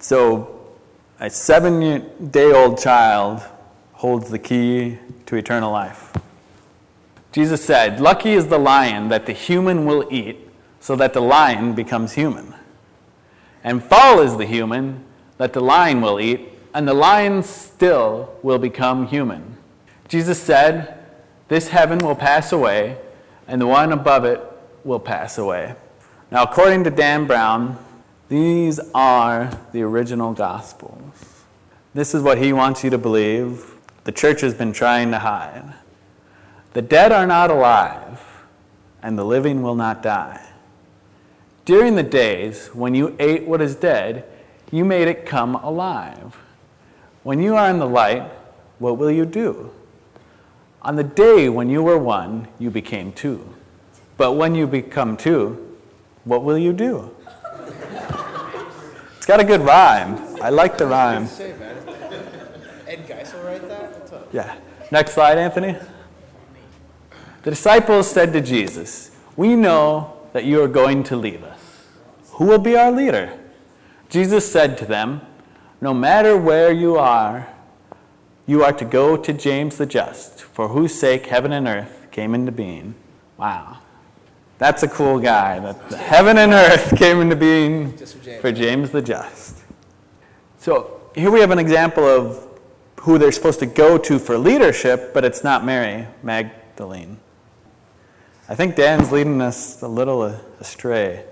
So, 0.00 0.58
a 1.20 1.28
seven 1.28 2.30
day 2.30 2.50
old 2.52 2.78
child 2.78 3.42
holds 3.92 4.30
the 4.30 4.38
key 4.38 4.98
to 5.26 5.36
eternal 5.36 5.70
life. 5.70 6.10
Jesus 7.32 7.62
said, 7.62 8.00
Lucky 8.00 8.32
is 8.32 8.46
the 8.46 8.58
lion 8.58 9.08
that 9.10 9.26
the 9.26 9.34
human 9.34 9.84
will 9.84 10.08
eat, 10.10 10.48
so 10.80 10.96
that 10.96 11.12
the 11.12 11.20
lion 11.20 11.74
becomes 11.74 12.14
human. 12.14 12.54
And 13.62 13.84
foul 13.84 14.20
is 14.20 14.38
the 14.38 14.46
human 14.46 15.04
that 15.36 15.52
the 15.52 15.60
lion 15.60 16.00
will 16.00 16.18
eat, 16.18 16.48
and 16.72 16.88
the 16.88 16.94
lion 16.94 17.42
still 17.42 18.34
will 18.42 18.58
become 18.58 19.06
human. 19.06 19.58
Jesus 20.08 20.40
said, 20.42 21.04
This 21.48 21.68
heaven 21.68 21.98
will 21.98 22.16
pass 22.16 22.52
away, 22.52 22.96
and 23.46 23.60
the 23.60 23.66
one 23.66 23.92
above 23.92 24.24
it 24.24 24.40
will 24.82 24.98
pass 24.98 25.36
away. 25.36 25.74
Now, 26.30 26.44
according 26.44 26.84
to 26.84 26.90
Dan 26.90 27.26
Brown, 27.26 27.76
these 28.30 28.80
are 28.94 29.50
the 29.72 29.82
original 29.82 30.32
Gospels. 30.32 31.42
This 31.92 32.14
is 32.14 32.22
what 32.22 32.38
he 32.38 32.52
wants 32.52 32.84
you 32.84 32.90
to 32.90 32.98
believe. 32.98 33.74
The 34.04 34.12
church 34.12 34.40
has 34.40 34.54
been 34.54 34.72
trying 34.72 35.10
to 35.10 35.18
hide. 35.18 35.74
The 36.72 36.80
dead 36.80 37.10
are 37.10 37.26
not 37.26 37.50
alive, 37.50 38.20
and 39.02 39.18
the 39.18 39.24
living 39.24 39.62
will 39.62 39.74
not 39.74 40.02
die. 40.02 40.40
During 41.64 41.96
the 41.96 42.04
days 42.04 42.68
when 42.68 42.94
you 42.94 43.16
ate 43.18 43.46
what 43.46 43.60
is 43.60 43.74
dead, 43.74 44.24
you 44.70 44.84
made 44.84 45.08
it 45.08 45.26
come 45.26 45.56
alive. 45.56 46.36
When 47.24 47.42
you 47.42 47.56
are 47.56 47.68
in 47.68 47.80
the 47.80 47.88
light, 47.88 48.22
what 48.78 48.96
will 48.96 49.10
you 49.10 49.26
do? 49.26 49.72
On 50.82 50.94
the 50.94 51.04
day 51.04 51.48
when 51.48 51.68
you 51.68 51.82
were 51.82 51.98
one, 51.98 52.46
you 52.60 52.70
became 52.70 53.12
two. 53.12 53.54
But 54.16 54.32
when 54.32 54.54
you 54.54 54.68
become 54.68 55.16
two, 55.16 55.76
what 56.24 56.44
will 56.44 56.56
you 56.56 56.72
do? 56.72 57.14
It's 59.20 59.26
got 59.26 59.38
a 59.38 59.44
good 59.44 59.60
rhyme. 59.60 60.16
I 60.40 60.48
like 60.48 60.78
the 60.78 60.86
rhyme. 60.86 61.24
Ed 61.24 63.06
Geisel 63.06 63.44
write 63.44 63.68
that? 63.68 64.10
Yeah. 64.32 64.56
Next 64.90 65.12
slide, 65.12 65.36
Anthony. 65.36 65.76
The 67.42 67.50
disciples 67.50 68.10
said 68.10 68.32
to 68.32 68.40
Jesus, 68.40 69.10
We 69.36 69.56
know 69.56 70.16
that 70.32 70.46
you 70.46 70.62
are 70.62 70.68
going 70.68 71.02
to 71.02 71.16
leave 71.16 71.44
us. 71.44 71.60
Who 72.30 72.46
will 72.46 72.58
be 72.58 72.78
our 72.78 72.90
leader? 72.90 73.38
Jesus 74.08 74.50
said 74.50 74.78
to 74.78 74.86
them, 74.86 75.20
No 75.82 75.92
matter 75.92 76.38
where 76.38 76.72
you 76.72 76.96
are, 76.96 77.46
you 78.46 78.64
are 78.64 78.72
to 78.72 78.86
go 78.86 79.18
to 79.18 79.34
James 79.34 79.76
the 79.76 79.84
Just, 79.84 80.40
for 80.40 80.68
whose 80.68 80.98
sake 80.98 81.26
heaven 81.26 81.52
and 81.52 81.68
earth 81.68 82.06
came 82.10 82.34
into 82.34 82.52
being. 82.52 82.94
Wow. 83.36 83.80
That's 84.60 84.82
a 84.82 84.88
cool 84.88 85.18
guy. 85.18 85.58
That 85.58 85.94
heaven 85.94 86.36
and 86.36 86.52
earth 86.52 86.94
came 86.94 87.22
into 87.22 87.34
being 87.34 87.96
Just 87.96 88.18
for 88.18 88.22
James. 88.22 88.40
for 88.42 88.52
James 88.52 88.90
the 88.90 89.00
Just. 89.00 89.56
So 90.58 91.00
here 91.14 91.30
we 91.30 91.40
have 91.40 91.50
an 91.50 91.58
example 91.58 92.04
of 92.04 92.46
who 93.00 93.16
they're 93.16 93.32
supposed 93.32 93.58
to 93.60 93.66
go 93.66 93.96
to 93.96 94.18
for 94.18 94.36
leadership, 94.36 95.14
but 95.14 95.24
it's 95.24 95.42
not 95.42 95.64
Mary 95.64 96.06
Magdalene. 96.22 97.18
I 98.50 98.54
think 98.54 98.76
Dan's 98.76 99.10
leading 99.10 99.40
us 99.40 99.80
a 99.80 99.88
little 99.88 100.24
astray. 100.60 101.24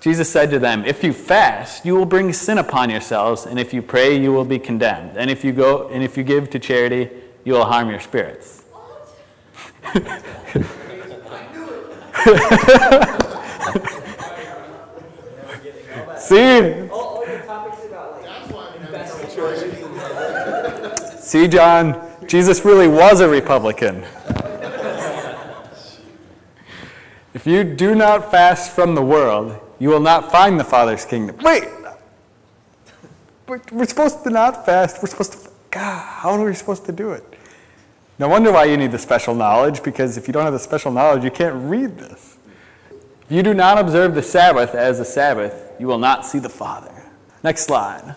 Jesus 0.00 0.32
said 0.32 0.50
to 0.50 0.58
them, 0.58 0.86
If 0.86 1.04
you 1.04 1.12
fast, 1.12 1.84
you 1.84 1.94
will 1.94 2.06
bring 2.06 2.32
sin 2.32 2.56
upon 2.56 2.88
yourselves, 2.88 3.44
and 3.44 3.60
if 3.60 3.74
you 3.74 3.82
pray, 3.82 4.18
you 4.18 4.32
will 4.32 4.46
be 4.46 4.58
condemned. 4.58 5.18
And 5.18 5.30
if 5.30 5.44
you 5.44 5.52
go 5.52 5.88
and 5.88 6.02
if 6.02 6.16
you 6.16 6.24
give 6.24 6.48
to 6.50 6.58
charity, 6.58 7.10
you 7.44 7.52
will 7.52 7.66
harm 7.66 7.90
your 7.90 8.00
spirits. 8.00 8.64
See? 16.18 16.88
See, 21.18 21.48
John, 21.48 22.10
Jesus 22.26 22.64
really 22.64 22.88
was 22.88 23.20
a 23.20 23.28
Republican. 23.28 24.04
if 27.32 27.46
you 27.46 27.64
do 27.64 27.94
not 27.94 28.30
fast 28.30 28.72
from 28.72 28.94
the 28.94 29.02
world, 29.02 29.58
you 29.78 29.88
will 29.88 30.00
not 30.00 30.30
find 30.30 30.60
the 30.60 30.64
Father's 30.64 31.04
kingdom. 31.04 31.36
Wait! 31.38 31.64
We're, 33.46 33.86
supposed 33.86 34.22
to 34.24 34.30
not 34.30 34.66
fast. 34.66 35.02
We're 35.02 35.08
supposed 35.08 35.32
to. 35.32 35.50
God, 35.70 36.00
how 36.00 36.32
are 36.32 36.44
we 36.44 36.54
supposed 36.54 36.84
to 36.86 36.92
do 36.92 37.12
it? 37.12 37.29
No 38.20 38.28
wonder 38.28 38.52
why 38.52 38.66
you 38.66 38.76
need 38.76 38.92
the 38.92 38.98
special 38.98 39.34
knowledge, 39.34 39.82
because 39.82 40.18
if 40.18 40.26
you 40.26 40.34
don't 40.34 40.44
have 40.44 40.52
the 40.52 40.58
special 40.58 40.92
knowledge, 40.92 41.24
you 41.24 41.30
can't 41.30 41.54
read 41.70 41.96
this. 41.96 42.36
If 42.90 43.32
you 43.32 43.42
do 43.42 43.54
not 43.54 43.78
observe 43.78 44.14
the 44.14 44.22
Sabbath 44.22 44.74
as 44.74 45.00
a 45.00 45.06
Sabbath, 45.06 45.72
you 45.80 45.86
will 45.86 45.98
not 45.98 46.26
see 46.26 46.38
the 46.38 46.50
Father. 46.50 46.92
Next 47.42 47.62
slide. 47.64 48.14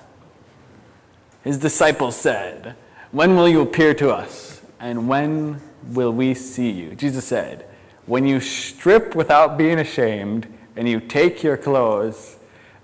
His 1.45 1.57
disciples 1.57 2.17
said, 2.17 2.75
When 3.13 3.37
will 3.37 3.47
you 3.47 3.61
appear 3.61 3.93
to 3.93 4.11
us? 4.11 4.61
And 4.77 5.07
when 5.07 5.61
will 5.93 6.11
we 6.11 6.33
see 6.33 6.69
you? 6.69 6.95
Jesus 6.95 7.23
said, 7.23 7.65
When 8.05 8.27
you 8.27 8.41
strip 8.41 9.15
without 9.15 9.57
being 9.57 9.79
ashamed, 9.79 10.53
and 10.75 10.89
you 10.89 10.99
take 10.99 11.43
your 11.43 11.55
clothes 11.55 12.35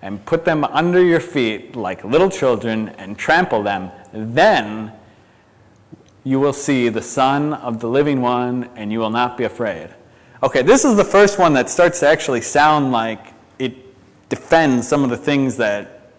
and 0.01 0.25
put 0.25 0.45
them 0.45 0.63
under 0.63 1.03
your 1.03 1.19
feet 1.19 1.75
like 1.75 2.05
little 2.05 2.29
children 2.29 2.89
and 2.97 3.17
trample 3.17 3.61
them, 3.61 3.91
then 4.13 4.93
you 6.29 6.39
will 6.39 6.53
see 6.53 6.89
the 6.89 7.01
Son 7.01 7.53
of 7.53 7.79
the 7.79 7.89
living 7.89 8.21
one, 8.21 8.69
and 8.75 8.91
you 8.91 8.99
will 8.99 9.09
not 9.09 9.35
be 9.35 9.45
afraid. 9.45 9.89
Okay, 10.43 10.61
this 10.61 10.85
is 10.85 10.95
the 10.95 11.03
first 11.03 11.39
one 11.39 11.53
that 11.53 11.71
starts 11.71 12.01
to 12.01 12.07
actually 12.07 12.41
sound 12.41 12.91
like 12.91 13.33
it 13.57 13.73
defends 14.29 14.87
some 14.87 15.03
of 15.03 15.09
the 15.09 15.17
things 15.17 15.57
that 15.57 16.11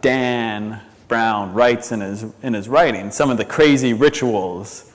Dan 0.00 0.80
Brown 1.06 1.54
writes 1.54 1.92
in 1.92 2.00
his, 2.00 2.26
in 2.42 2.54
his 2.54 2.68
writing, 2.68 3.12
some 3.12 3.30
of 3.30 3.36
the 3.36 3.44
crazy 3.44 3.92
rituals. 3.92 4.92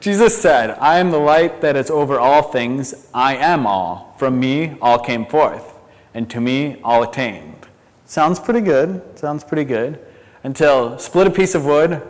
Jesus 0.00 0.40
said, 0.40 0.70
I 0.80 0.98
am 0.98 1.10
the 1.10 1.18
light 1.18 1.60
that 1.60 1.76
is 1.76 1.90
over 1.90 2.18
all 2.18 2.44
things. 2.44 3.06
I 3.12 3.36
am 3.36 3.66
all. 3.66 4.14
From 4.18 4.40
me, 4.40 4.78
all 4.80 4.98
came 4.98 5.26
forth, 5.26 5.74
and 6.14 6.30
to 6.30 6.40
me, 6.40 6.80
all 6.82 7.02
attained. 7.02 7.66
Sounds 8.06 8.40
pretty 8.40 8.62
good. 8.62 9.18
Sounds 9.18 9.44
pretty 9.44 9.64
good. 9.64 9.98
Until 10.44 10.98
split 10.98 11.26
a 11.26 11.30
piece 11.30 11.54
of 11.54 11.66
wood, 11.66 12.00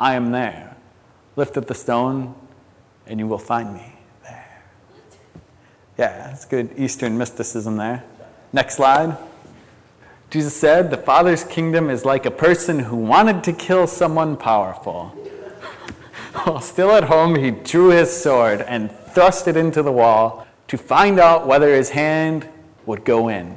I 0.00 0.14
am 0.16 0.32
there. 0.32 0.73
Lift 1.36 1.56
up 1.56 1.66
the 1.66 1.74
stone, 1.74 2.34
and 3.06 3.18
you 3.18 3.26
will 3.26 3.38
find 3.38 3.74
me 3.74 3.92
there. 4.22 4.62
Yeah, 5.98 6.28
that's 6.28 6.44
good 6.44 6.70
Eastern 6.76 7.18
mysticism 7.18 7.76
there. 7.76 8.04
Next 8.52 8.76
slide. 8.76 9.16
Jesus 10.30 10.56
said, 10.56 10.90
The 10.90 10.96
Father's 10.96 11.44
kingdom 11.44 11.90
is 11.90 12.04
like 12.04 12.26
a 12.26 12.30
person 12.30 12.80
who 12.80 12.96
wanted 12.96 13.44
to 13.44 13.52
kill 13.52 13.86
someone 13.86 14.36
powerful. 14.36 15.06
While 16.44 16.60
still 16.60 16.92
at 16.92 17.04
home, 17.04 17.36
he 17.36 17.50
drew 17.50 17.90
his 17.90 18.10
sword 18.14 18.60
and 18.62 18.90
thrust 19.12 19.48
it 19.48 19.56
into 19.56 19.82
the 19.82 19.92
wall 19.92 20.46
to 20.68 20.78
find 20.78 21.18
out 21.18 21.46
whether 21.46 21.74
his 21.74 21.90
hand 21.90 22.48
would 22.86 23.04
go 23.04 23.28
in. 23.28 23.56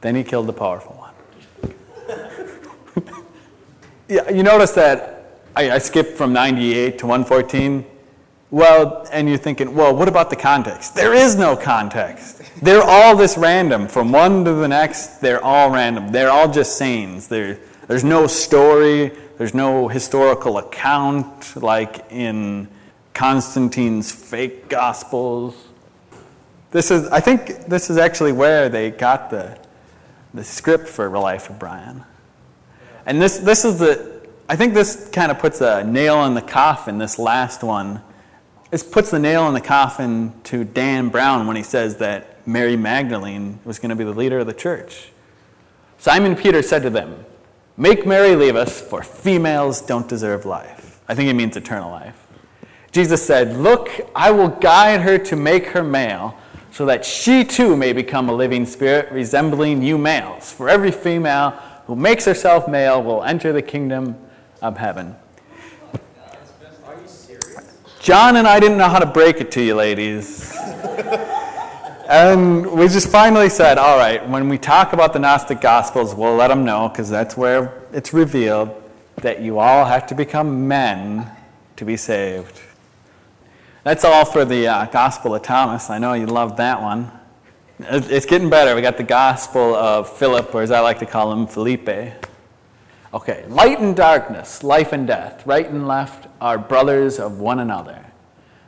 Then 0.00 0.14
he 0.14 0.24
killed 0.24 0.46
the 0.46 0.52
powerful 0.52 0.96
one. 0.96 1.74
yeah, 4.08 4.28
you 4.30 4.42
notice 4.42 4.72
that 4.72 5.11
I, 5.54 5.72
I 5.72 5.78
skipped 5.78 6.16
from 6.16 6.32
98 6.32 6.98
to 6.98 7.06
114. 7.06 7.84
Well, 8.50 9.06
and 9.12 9.28
you're 9.28 9.38
thinking, 9.38 9.74
well, 9.74 9.94
what 9.94 10.08
about 10.08 10.30
the 10.30 10.36
context? 10.36 10.94
There 10.94 11.14
is 11.14 11.36
no 11.36 11.56
context. 11.56 12.42
They're 12.62 12.82
all 12.82 13.16
this 13.16 13.38
random. 13.38 13.88
From 13.88 14.12
one 14.12 14.44
to 14.44 14.52
the 14.52 14.68
next, 14.68 15.20
they're 15.20 15.42
all 15.42 15.70
random. 15.70 16.12
They're 16.12 16.30
all 16.30 16.50
just 16.50 16.76
sayings. 16.76 17.28
There, 17.28 17.58
there's 17.86 18.04
no 18.04 18.26
story, 18.26 19.12
there's 19.38 19.54
no 19.54 19.88
historical 19.88 20.58
account 20.58 21.56
like 21.56 22.04
in 22.10 22.68
Constantine's 23.14 24.12
fake 24.12 24.68
gospels. 24.68 25.54
This 26.70 26.90
is, 26.90 27.08
I 27.08 27.20
think 27.20 27.66
this 27.66 27.90
is 27.90 27.98
actually 27.98 28.32
where 28.32 28.68
they 28.68 28.90
got 28.90 29.30
the, 29.30 29.58
the 30.32 30.44
script 30.44 30.88
for 30.88 31.08
life 31.08 31.50
of 31.50 31.58
Brian. 31.58 32.04
And 33.04 33.20
this, 33.20 33.38
this 33.38 33.64
is 33.64 33.78
the, 33.78 34.11
I 34.52 34.56
think 34.56 34.74
this 34.74 35.08
kind 35.08 35.30
of 35.30 35.38
puts 35.38 35.62
a 35.62 35.82
nail 35.82 36.26
in 36.26 36.34
the 36.34 36.42
coffin, 36.42 36.98
this 36.98 37.18
last 37.18 37.62
one. 37.62 38.02
This 38.70 38.82
puts 38.82 39.10
the 39.10 39.18
nail 39.18 39.48
in 39.48 39.54
the 39.54 39.62
coffin 39.62 40.34
to 40.44 40.62
Dan 40.62 41.08
Brown 41.08 41.46
when 41.46 41.56
he 41.56 41.62
says 41.62 41.96
that 41.96 42.46
Mary 42.46 42.76
Magdalene 42.76 43.60
was 43.64 43.78
going 43.78 43.88
to 43.88 43.96
be 43.96 44.04
the 44.04 44.12
leader 44.12 44.40
of 44.40 44.46
the 44.46 44.52
church. 44.52 45.08
Simon 45.96 46.36
Peter 46.36 46.60
said 46.60 46.82
to 46.82 46.90
them, 46.90 47.24
Make 47.78 48.06
Mary 48.06 48.36
leave 48.36 48.54
us, 48.54 48.78
for 48.78 49.02
females 49.02 49.80
don't 49.80 50.06
deserve 50.06 50.44
life. 50.44 51.00
I 51.08 51.14
think 51.14 51.28
he 51.28 51.32
means 51.32 51.56
eternal 51.56 51.90
life. 51.90 52.26
Jesus 52.90 53.24
said, 53.26 53.56
Look, 53.56 53.88
I 54.14 54.32
will 54.32 54.48
guide 54.48 55.00
her 55.00 55.16
to 55.16 55.34
make 55.34 55.68
her 55.68 55.82
male, 55.82 56.36
so 56.72 56.84
that 56.84 57.06
she 57.06 57.42
too 57.42 57.74
may 57.74 57.94
become 57.94 58.28
a 58.28 58.34
living 58.34 58.66
spirit 58.66 59.10
resembling 59.12 59.80
you 59.80 59.96
males. 59.96 60.52
For 60.52 60.68
every 60.68 60.90
female 60.90 61.52
who 61.86 61.96
makes 61.96 62.26
herself 62.26 62.68
male 62.68 63.02
will 63.02 63.24
enter 63.24 63.54
the 63.54 63.62
kingdom 63.62 64.14
of 64.62 64.78
heaven. 64.78 65.14
John 68.00 68.36
and 68.36 68.48
I 68.48 68.58
didn't 68.58 68.78
know 68.78 68.88
how 68.88 68.98
to 68.98 69.06
break 69.06 69.40
it 69.40 69.52
to 69.52 69.62
you, 69.62 69.74
ladies. 69.74 70.56
and 72.08 72.66
we 72.66 72.88
just 72.88 73.08
finally 73.08 73.48
said, 73.48 73.78
all 73.78 73.96
right, 73.96 74.26
when 74.28 74.48
we 74.48 74.58
talk 74.58 74.92
about 74.92 75.12
the 75.12 75.20
Gnostic 75.20 75.60
Gospels, 75.60 76.14
we'll 76.14 76.34
let 76.34 76.48
them 76.48 76.64
know, 76.64 76.88
because 76.88 77.08
that's 77.08 77.36
where 77.36 77.82
it's 77.92 78.12
revealed, 78.12 78.70
that 79.16 79.40
you 79.40 79.60
all 79.60 79.84
have 79.84 80.08
to 80.08 80.16
become 80.16 80.66
men 80.66 81.30
to 81.76 81.84
be 81.84 81.96
saved. 81.96 82.60
That's 83.84 84.04
all 84.04 84.24
for 84.24 84.44
the 84.44 84.66
uh, 84.66 84.86
Gospel 84.86 85.34
of 85.36 85.42
Thomas. 85.42 85.90
I 85.90 85.98
know 85.98 86.14
you 86.14 86.26
love 86.26 86.56
that 86.56 86.82
one. 86.82 87.10
It's 87.78 88.26
getting 88.26 88.50
better. 88.50 88.74
We 88.74 88.82
got 88.82 88.96
the 88.96 89.04
Gospel 89.04 89.76
of 89.76 90.08
Philip, 90.08 90.52
or 90.54 90.62
as 90.62 90.72
I 90.72 90.80
like 90.80 90.98
to 91.00 91.06
call 91.06 91.32
him, 91.32 91.46
Felipe. 91.46 91.88
Okay, 93.14 93.44
light 93.48 93.78
and 93.78 93.94
darkness, 93.94 94.62
life 94.64 94.92
and 94.92 95.06
death, 95.06 95.46
right 95.46 95.68
and 95.68 95.86
left 95.86 96.28
are 96.40 96.56
brothers 96.56 97.18
of 97.18 97.40
one 97.40 97.58
another. 97.58 98.06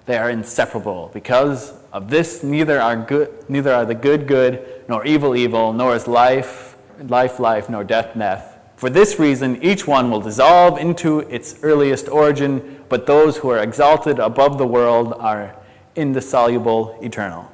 They 0.05 0.19
are 0.19 0.29
inseparable. 0.29 1.11
Because 1.15 1.73
of 1.95 2.11
this, 2.11 2.43
neither 2.43 2.79
are 2.79 2.97
good, 2.97 3.33
neither 3.49 3.73
are 3.73 3.87
the 3.87 3.95
good 3.95 4.27
good, 4.27 4.85
nor 4.87 5.07
evil 5.07 5.35
evil, 5.35 5.73
nor 5.73 5.97
is 5.97 6.07
life 6.07 6.77
life 7.09 7.41
life, 7.41 7.69
nor 7.69 7.85
death 7.85 8.17
death. 8.17 8.59
For 8.77 8.91
this 8.91 9.19
reason, 9.19 9.63
each 9.63 9.87
one 9.87 10.11
will 10.11 10.21
dissolve 10.21 10.79
into 10.79 11.21
its 11.21 11.57
earliest 11.63 12.09
origin, 12.09 12.85
but 12.89 13.07
those 13.07 13.39
who 13.39 13.49
are 13.49 13.59
exalted 13.59 14.19
above 14.19 14.59
the 14.59 14.67
world 14.67 15.15
are 15.15 15.57
indissoluble, 15.97 16.99
eternal. 17.01 17.51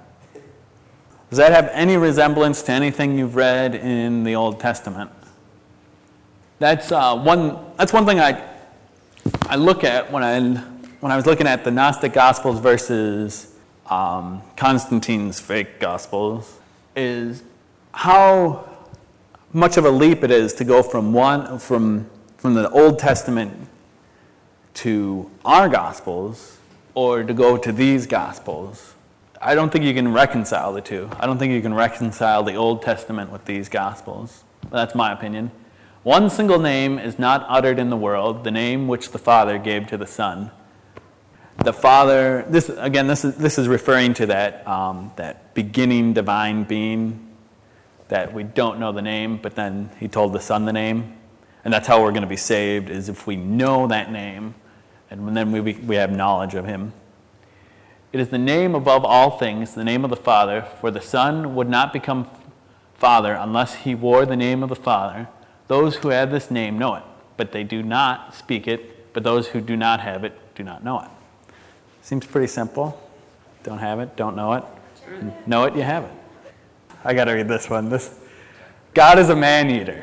Does 1.28 1.38
that 1.38 1.52
have 1.52 1.70
any 1.72 1.96
resemblance 1.96 2.62
to 2.62 2.72
anything 2.72 3.16
you've 3.16 3.36
read 3.36 3.74
in 3.76 4.24
the 4.24 4.34
Old 4.34 4.58
Testament? 4.58 5.10
That's, 6.60 6.92
uh, 6.92 7.16
one, 7.16 7.58
that's 7.78 7.92
one 7.92 8.04
thing 8.04 8.20
I, 8.20 8.46
I 9.48 9.56
look 9.56 9.82
at 9.82 10.12
when 10.12 10.22
I, 10.22 10.38
when 11.00 11.10
I 11.10 11.16
was 11.16 11.24
looking 11.24 11.46
at 11.46 11.64
the 11.64 11.70
Gnostic 11.70 12.12
Gospels 12.12 12.60
versus 12.60 13.54
um, 13.86 14.42
Constantine's 14.58 15.40
fake 15.40 15.80
Gospels, 15.80 16.58
is 16.94 17.42
how 17.92 18.68
much 19.54 19.78
of 19.78 19.86
a 19.86 19.90
leap 19.90 20.22
it 20.22 20.30
is 20.30 20.52
to 20.54 20.64
go 20.64 20.82
from 20.82 21.14
one 21.14 21.58
from 21.58 22.08
from 22.36 22.54
the 22.54 22.70
Old 22.70 22.98
Testament 22.98 23.68
to 24.74 25.30
our 25.44 25.68
Gospels 25.68 26.58
or 26.94 27.22
to 27.22 27.34
go 27.34 27.56
to 27.56 27.72
these 27.72 28.06
Gospels. 28.06 28.94
I 29.40 29.54
don't 29.54 29.70
think 29.70 29.84
you 29.84 29.94
can 29.94 30.12
reconcile 30.12 30.72
the 30.72 30.80
two. 30.82 31.10
I 31.18 31.26
don't 31.26 31.38
think 31.38 31.52
you 31.52 31.62
can 31.62 31.74
reconcile 31.74 32.42
the 32.42 32.54
Old 32.54 32.82
Testament 32.82 33.30
with 33.30 33.44
these 33.46 33.68
Gospels. 33.68 34.44
That's 34.70 34.94
my 34.94 35.12
opinion. 35.12 35.50
One 36.02 36.30
single 36.30 36.58
name 36.58 36.98
is 36.98 37.18
not 37.18 37.44
uttered 37.46 37.78
in 37.78 37.90
the 37.90 37.96
world, 37.96 38.42
the 38.42 38.50
name 38.50 38.88
which 38.88 39.10
the 39.10 39.18
Father 39.18 39.58
gave 39.58 39.86
to 39.88 39.98
the 39.98 40.06
Son. 40.06 40.50
The 41.62 41.74
Father, 41.74 42.46
this 42.48 42.70
again, 42.70 43.06
this 43.06 43.22
is, 43.22 43.36
this 43.36 43.58
is 43.58 43.68
referring 43.68 44.14
to 44.14 44.26
that, 44.26 44.66
um, 44.66 45.12
that 45.16 45.52
beginning 45.52 46.14
divine 46.14 46.64
being 46.64 47.36
that 48.08 48.32
we 48.32 48.44
don't 48.44 48.80
know 48.80 48.92
the 48.92 49.02
name, 49.02 49.36
but 49.42 49.54
then 49.56 49.90
He 50.00 50.08
told 50.08 50.32
the 50.32 50.40
Son 50.40 50.64
the 50.64 50.72
name. 50.72 51.18
And 51.66 51.74
that's 51.74 51.86
how 51.86 52.02
we're 52.02 52.12
going 52.12 52.22
to 52.22 52.28
be 52.28 52.36
saved, 52.36 52.88
is 52.88 53.10
if 53.10 53.26
we 53.26 53.36
know 53.36 53.86
that 53.88 54.10
name, 54.10 54.54
and 55.10 55.36
then 55.36 55.52
we, 55.52 55.60
we 55.60 55.96
have 55.96 56.10
knowledge 56.10 56.54
of 56.54 56.64
Him. 56.64 56.94
It 58.10 58.20
is 58.20 58.30
the 58.30 58.38
name 58.38 58.74
above 58.74 59.04
all 59.04 59.36
things, 59.36 59.74
the 59.74 59.84
name 59.84 60.02
of 60.02 60.08
the 60.08 60.16
Father, 60.16 60.62
for 60.80 60.90
the 60.90 61.02
Son 61.02 61.54
would 61.54 61.68
not 61.68 61.92
become 61.92 62.26
Father 62.94 63.34
unless 63.34 63.74
He 63.74 63.94
wore 63.94 64.24
the 64.24 64.36
name 64.36 64.62
of 64.62 64.70
the 64.70 64.76
Father. 64.76 65.28
Those 65.70 65.94
who 65.94 66.08
have 66.08 66.32
this 66.32 66.50
name 66.50 66.80
know 66.80 66.96
it, 66.96 67.04
but 67.36 67.52
they 67.52 67.62
do 67.62 67.80
not 67.80 68.34
speak 68.34 68.66
it, 68.66 69.12
but 69.12 69.22
those 69.22 69.46
who 69.46 69.60
do 69.60 69.76
not 69.76 70.00
have 70.00 70.24
it 70.24 70.36
do 70.56 70.64
not 70.64 70.82
know 70.82 70.98
it. 70.98 71.08
Seems 72.02 72.26
pretty 72.26 72.48
simple. 72.48 73.00
Don't 73.62 73.78
have 73.78 74.00
it, 74.00 74.16
don't 74.16 74.34
know 74.34 74.54
it. 74.54 74.64
Know 75.46 75.66
it, 75.66 75.76
you 75.76 75.82
have 75.82 76.02
it. 76.02 76.10
I 77.04 77.14
got 77.14 77.26
to 77.26 77.34
read 77.34 77.46
this 77.46 77.70
one. 77.70 77.88
This 77.88 78.18
God 78.94 79.20
is 79.20 79.28
a 79.28 79.36
man 79.36 79.70
eater. 79.70 80.02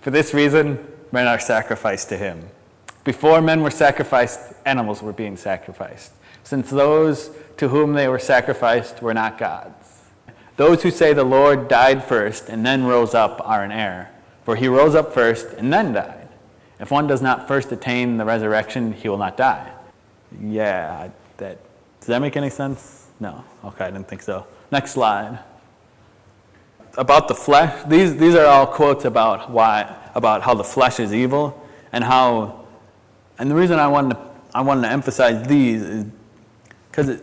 For 0.00 0.10
this 0.10 0.34
reason, 0.34 0.84
men 1.12 1.28
are 1.28 1.38
sacrificed 1.38 2.08
to 2.08 2.16
him. 2.16 2.48
Before 3.04 3.40
men 3.40 3.62
were 3.62 3.70
sacrificed, 3.70 4.40
animals 4.66 5.00
were 5.00 5.12
being 5.12 5.36
sacrificed, 5.36 6.10
since 6.42 6.70
those 6.70 7.30
to 7.58 7.68
whom 7.68 7.92
they 7.92 8.08
were 8.08 8.18
sacrificed 8.18 9.00
were 9.00 9.14
not 9.14 9.38
gods. 9.38 10.00
Those 10.56 10.82
who 10.82 10.90
say 10.90 11.12
the 11.12 11.22
Lord 11.22 11.68
died 11.68 12.02
first 12.02 12.48
and 12.48 12.66
then 12.66 12.82
rose 12.82 13.14
up 13.14 13.40
are 13.44 13.64
in 13.64 13.70
error. 13.70 14.10
For 14.44 14.56
he 14.56 14.68
rose 14.68 14.94
up 14.94 15.12
first 15.12 15.48
and 15.56 15.72
then 15.72 15.92
died. 15.92 16.28
If 16.78 16.90
one 16.90 17.06
does 17.06 17.22
not 17.22 17.48
first 17.48 17.72
attain 17.72 18.18
the 18.18 18.24
resurrection, 18.24 18.92
he 18.92 19.08
will 19.08 19.18
not 19.18 19.36
die. 19.36 19.72
Yeah, 20.40 21.08
that 21.38 21.58
does 22.00 22.08
that 22.08 22.20
make 22.20 22.36
any 22.36 22.50
sense? 22.50 23.08
No. 23.20 23.44
Okay, 23.64 23.86
I 23.86 23.90
didn't 23.90 24.08
think 24.08 24.22
so. 24.22 24.46
Next 24.70 24.92
slide. 24.92 25.38
About 26.98 27.28
the 27.28 27.34
flesh. 27.34 27.84
These 27.86 28.16
these 28.16 28.34
are 28.34 28.46
all 28.46 28.66
quotes 28.66 29.04
about 29.04 29.50
why 29.50 29.96
about 30.14 30.42
how 30.42 30.54
the 30.54 30.64
flesh 30.64 31.00
is 31.00 31.14
evil 31.14 31.60
and 31.92 32.04
how 32.04 32.66
and 33.38 33.50
the 33.50 33.54
reason 33.54 33.78
I 33.78 33.88
wanted 33.88 34.14
to 34.14 34.20
I 34.54 34.60
wanted 34.60 34.82
to 34.82 34.90
emphasize 34.90 35.46
these 35.46 35.82
is 35.82 36.06
because 36.90 37.20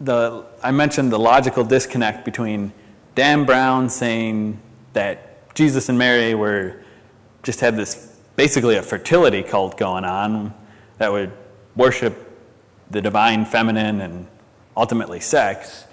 the 0.00 0.44
I 0.62 0.70
mentioned 0.70 1.10
the 1.12 1.18
logical 1.18 1.64
disconnect 1.64 2.24
between 2.24 2.72
Dan 3.14 3.44
Brown 3.44 3.90
saying 3.90 4.60
that 4.92 5.33
Jesus 5.54 5.88
and 5.88 5.96
Mary 5.96 6.34
were 6.34 6.82
just 7.42 7.60
had 7.60 7.76
this 7.76 8.18
basically 8.36 8.76
a 8.76 8.82
fertility 8.82 9.42
cult 9.42 9.78
going 9.78 10.04
on 10.04 10.52
that 10.98 11.12
would 11.12 11.32
worship 11.76 12.32
the 12.90 13.00
divine 13.00 13.44
feminine 13.44 14.00
and 14.00 14.26
ultimately 14.76 15.20
sex, 15.20 15.84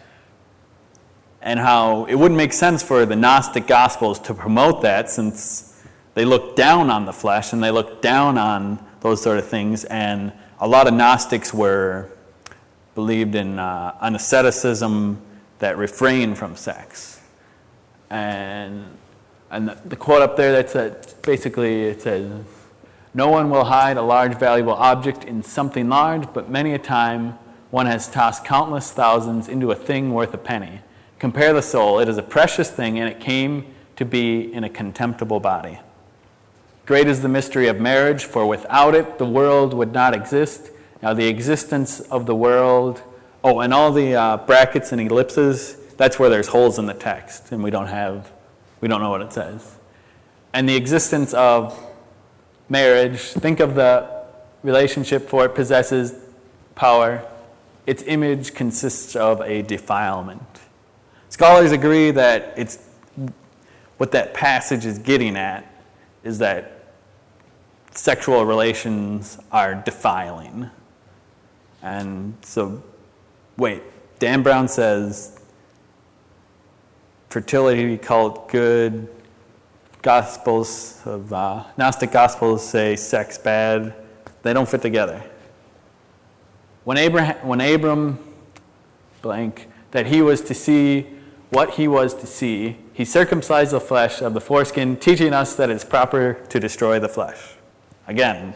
and 1.41 1.59
how 1.59 2.05
it 2.05 2.15
wouldn't 2.15 2.37
make 2.37 2.53
sense 2.53 2.81
for 2.81 3.05
the 3.05 3.15
Gnostic 3.15 3.67
Gospels 3.67 4.19
to 4.19 4.33
promote 4.33 4.81
that 4.81 5.09
since 5.09 5.79
they 6.13 6.25
look 6.25 6.55
down 6.55 6.89
on 6.89 7.05
the 7.05 7.13
flesh 7.13 7.53
and 7.53 7.63
they 7.63 7.71
look 7.71 8.01
down 8.01 8.37
on 8.37 8.83
those 9.01 9.21
sort 9.21 9.37
of 9.37 9.47
things, 9.47 9.83
and 9.85 10.33
a 10.59 10.67
lot 10.67 10.87
of 10.87 10.93
Gnostics 10.93 11.53
were 11.53 12.09
believed 12.95 13.35
in 13.35 13.57
uh, 13.57 13.95
an 14.01 14.15
asceticism 14.15 15.21
that 15.59 15.77
refrained 15.77 16.37
from 16.37 16.55
sex. 16.55 17.19
And 18.09 18.97
and 19.51 19.67
the, 19.67 19.77
the 19.85 19.95
quote 19.97 20.21
up 20.21 20.37
there, 20.37 20.53
that's 20.53 20.75
a, 20.75 20.95
basically, 21.21 21.83
it 21.83 22.01
says, 22.01 22.31
No 23.13 23.27
one 23.27 23.49
will 23.49 23.65
hide 23.65 23.97
a 23.97 24.01
large 24.01 24.35
valuable 24.35 24.73
object 24.73 25.25
in 25.25 25.43
something 25.43 25.89
large, 25.89 26.33
but 26.33 26.49
many 26.49 26.73
a 26.73 26.79
time 26.79 27.37
one 27.69 27.85
has 27.85 28.09
tossed 28.09 28.45
countless 28.45 28.91
thousands 28.91 29.49
into 29.49 29.71
a 29.71 29.75
thing 29.75 30.13
worth 30.13 30.33
a 30.33 30.37
penny. 30.37 30.79
Compare 31.19 31.53
the 31.53 31.61
soul. 31.61 31.99
It 31.99 32.07
is 32.07 32.17
a 32.17 32.23
precious 32.23 32.71
thing, 32.71 32.97
and 32.97 33.09
it 33.09 33.19
came 33.19 33.65
to 33.97 34.05
be 34.05 34.51
in 34.53 34.63
a 34.63 34.69
contemptible 34.69 35.41
body. 35.41 35.79
Great 36.85 37.07
is 37.07 37.21
the 37.21 37.29
mystery 37.29 37.67
of 37.67 37.79
marriage, 37.79 38.23
for 38.23 38.45
without 38.45 38.95
it 38.95 39.17
the 39.17 39.25
world 39.25 39.73
would 39.73 39.93
not 39.93 40.13
exist. 40.13 40.71
Now, 41.01 41.13
the 41.13 41.27
existence 41.27 41.99
of 41.99 42.25
the 42.25 42.35
world, 42.35 43.01
oh, 43.43 43.59
and 43.59 43.73
all 43.73 43.91
the 43.91 44.15
uh, 44.15 44.37
brackets 44.37 44.91
and 44.93 45.01
ellipses, 45.01 45.75
that's 45.97 46.17
where 46.17 46.29
there's 46.29 46.47
holes 46.47 46.79
in 46.79 46.85
the 46.85 46.93
text, 46.93 47.51
and 47.51 47.61
we 47.61 47.69
don't 47.69 47.87
have 47.87 48.31
we 48.81 48.87
don't 48.87 49.01
know 49.01 49.09
what 49.09 49.21
it 49.21 49.31
says. 49.31 49.77
And 50.53 50.67
the 50.67 50.75
existence 50.75 51.33
of 51.33 51.79
marriage, 52.67 53.19
think 53.19 53.59
of 53.59 53.75
the 53.75 54.25
relationship, 54.63 55.29
for 55.29 55.45
it 55.45 55.55
possesses 55.55 56.15
power. 56.75 57.25
Its 57.87 58.03
image 58.03 58.53
consists 58.53 59.15
of 59.15 59.41
a 59.41 59.61
defilement. 59.61 60.59
Scholars 61.29 61.71
agree 61.71 62.11
that 62.11 62.53
it's 62.57 62.79
what 63.97 64.11
that 64.11 64.33
passage 64.33 64.85
is 64.85 64.97
getting 64.97 65.37
at 65.37 65.65
is 66.23 66.39
that 66.39 66.81
sexual 67.91 68.45
relations 68.45 69.37
are 69.51 69.75
defiling. 69.75 70.69
And 71.81 72.35
so, 72.41 72.83
wait, 73.57 73.83
Dan 74.19 74.43
Brown 74.43 74.67
says 74.67 75.39
fertility 77.31 77.97
cult 77.97 78.49
good. 78.49 79.07
Gospels 80.01 81.01
of 81.05 81.31
uh, 81.31 81.63
Gnostic 81.77 82.11
Gospels 82.11 82.67
say 82.67 82.95
sex 82.95 83.37
bad. 83.37 83.93
They 84.43 84.53
don't 84.53 84.67
fit 84.67 84.81
together. 84.81 85.23
When 86.83 86.97
Abraham, 86.97 87.47
when 87.47 87.61
Abram, 87.61 88.19
blank, 89.21 89.69
that 89.91 90.07
he 90.07 90.21
was 90.21 90.41
to 90.41 90.53
see 90.53 91.07
what 91.51 91.75
he 91.75 91.87
was 91.87 92.13
to 92.15 92.27
see, 92.27 92.77
he 92.93 93.05
circumcised 93.05 93.71
the 93.71 93.79
flesh 93.79 94.21
of 94.21 94.33
the 94.33 94.41
foreskin, 94.41 94.97
teaching 94.97 95.31
us 95.31 95.55
that 95.55 95.69
it's 95.69 95.85
proper 95.85 96.33
to 96.49 96.59
destroy 96.59 96.99
the 96.99 97.09
flesh. 97.09 97.55
Again, 98.07 98.55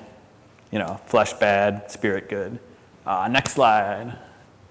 you 0.72 0.80
know, 0.80 1.00
flesh 1.06 1.34
bad, 1.34 1.90
spirit 1.90 2.28
good. 2.28 2.60
Uh, 3.06 3.28
next 3.30 3.54
slide. 3.54 4.18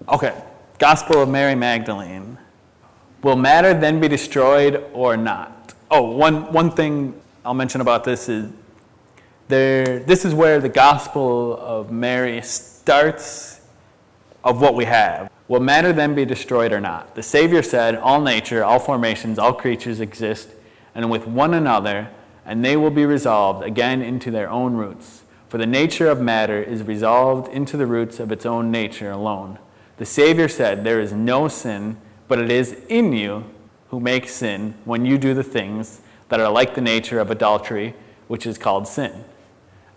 Okay, 0.09 0.39
Gospel 0.77 1.23
of 1.23 1.29
Mary 1.29 1.55
Magdalene. 1.55 2.37
Will 3.25 3.35
matter 3.35 3.73
then 3.73 3.99
be 3.99 4.07
destroyed 4.07 4.85
or 4.93 5.17
not? 5.17 5.73
Oh, 5.89 6.11
one, 6.11 6.53
one 6.53 6.69
thing 6.69 7.19
I'll 7.43 7.55
mention 7.55 7.81
about 7.81 8.03
this 8.03 8.29
is 8.29 8.51
there, 9.47 9.97
this 9.97 10.25
is 10.25 10.35
where 10.35 10.59
the 10.59 10.69
Gospel 10.69 11.57
of 11.57 11.91
Mary 11.91 12.39
starts 12.43 13.61
of 14.43 14.61
what 14.61 14.75
we 14.75 14.85
have. 14.85 15.31
Will 15.47 15.59
matter 15.59 15.91
then 15.91 16.13
be 16.13 16.23
destroyed 16.23 16.71
or 16.71 16.79
not? 16.79 17.15
The 17.15 17.23
Savior 17.23 17.63
said, 17.63 17.95
All 17.95 18.21
nature, 18.21 18.63
all 18.63 18.77
formations, 18.77 19.39
all 19.39 19.53
creatures 19.53 19.99
exist, 19.99 20.49
and 20.93 21.09
with 21.09 21.25
one 21.25 21.55
another, 21.55 22.09
and 22.45 22.63
they 22.63 22.77
will 22.77 22.91
be 22.91 23.07
resolved 23.07 23.63
again 23.65 24.03
into 24.03 24.29
their 24.29 24.51
own 24.51 24.75
roots. 24.75 25.23
For 25.49 25.57
the 25.57 25.65
nature 25.65 26.09
of 26.09 26.21
matter 26.21 26.61
is 26.61 26.83
resolved 26.83 27.51
into 27.51 27.75
the 27.75 27.87
roots 27.87 28.19
of 28.19 28.31
its 28.31 28.45
own 28.45 28.69
nature 28.69 29.09
alone. 29.09 29.57
The 29.97 30.05
Savior 30.05 30.47
said, 30.47 30.83
There 30.83 31.01
is 31.01 31.11
no 31.11 31.47
sin, 31.47 31.97
but 32.27 32.39
it 32.39 32.51
is 32.51 32.77
in 32.89 33.13
you 33.13 33.45
who 33.89 33.99
make 33.99 34.27
sin 34.27 34.73
when 34.85 35.05
you 35.05 35.17
do 35.17 35.33
the 35.33 35.43
things 35.43 36.01
that 36.29 36.39
are 36.39 36.51
like 36.51 36.75
the 36.75 36.81
nature 36.81 37.19
of 37.19 37.29
adultery, 37.29 37.93
which 38.27 38.45
is 38.45 38.57
called 38.57 38.87
sin. 38.87 39.23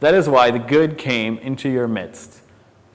That 0.01 0.15
is 0.15 0.29
why 0.29 0.51
the 0.51 0.59
good 0.59 0.99
came 0.99 1.39
into 1.39 1.69
your 1.69 1.89
midst 1.89 2.41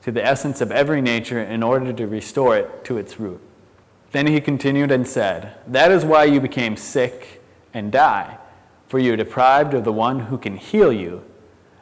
to 0.04 0.12
the 0.12 0.26
essence 0.26 0.62
of 0.62 0.72
every 0.72 1.02
nature 1.02 1.42
in 1.42 1.64
order 1.64 1.92
to 1.94 2.08
restore 2.08 2.58
it 2.58 2.86
to 2.86 2.98
its 2.98 3.20
root. 3.20 3.42
Then 4.12 4.28
he 4.28 4.40
continued 4.40 4.92
and 4.92 5.08
said, 5.08 5.56
That 5.66 5.92
is 5.92 6.06
why 6.06 6.26
you 6.26 6.40
became 6.40 6.78
sick 6.78 7.42
and 7.74 7.92
die, 7.92 8.38
for 8.88 9.00
you 9.00 9.14
are 9.14 9.18
deprived 9.18 9.74
of 9.74 9.84
the 9.84 9.92
one 9.92 10.20
who 10.20 10.38
can 10.38 10.58
heal 10.58 10.94
you. 10.94 11.24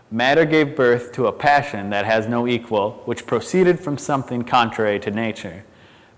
Matter 0.10 0.46
gave 0.46 0.76
birth 0.76 1.12
to 1.14 1.28
a 1.28 1.32
passion 1.32 1.90
that 1.90 2.06
has 2.06 2.28
no 2.28 2.48
equal, 2.48 3.02
which 3.06 3.26
proceeded 3.26 3.80
from 3.80 3.98
something 3.98 4.44
contrary 4.44 5.00
to 5.00 5.12
nature. 5.12 5.64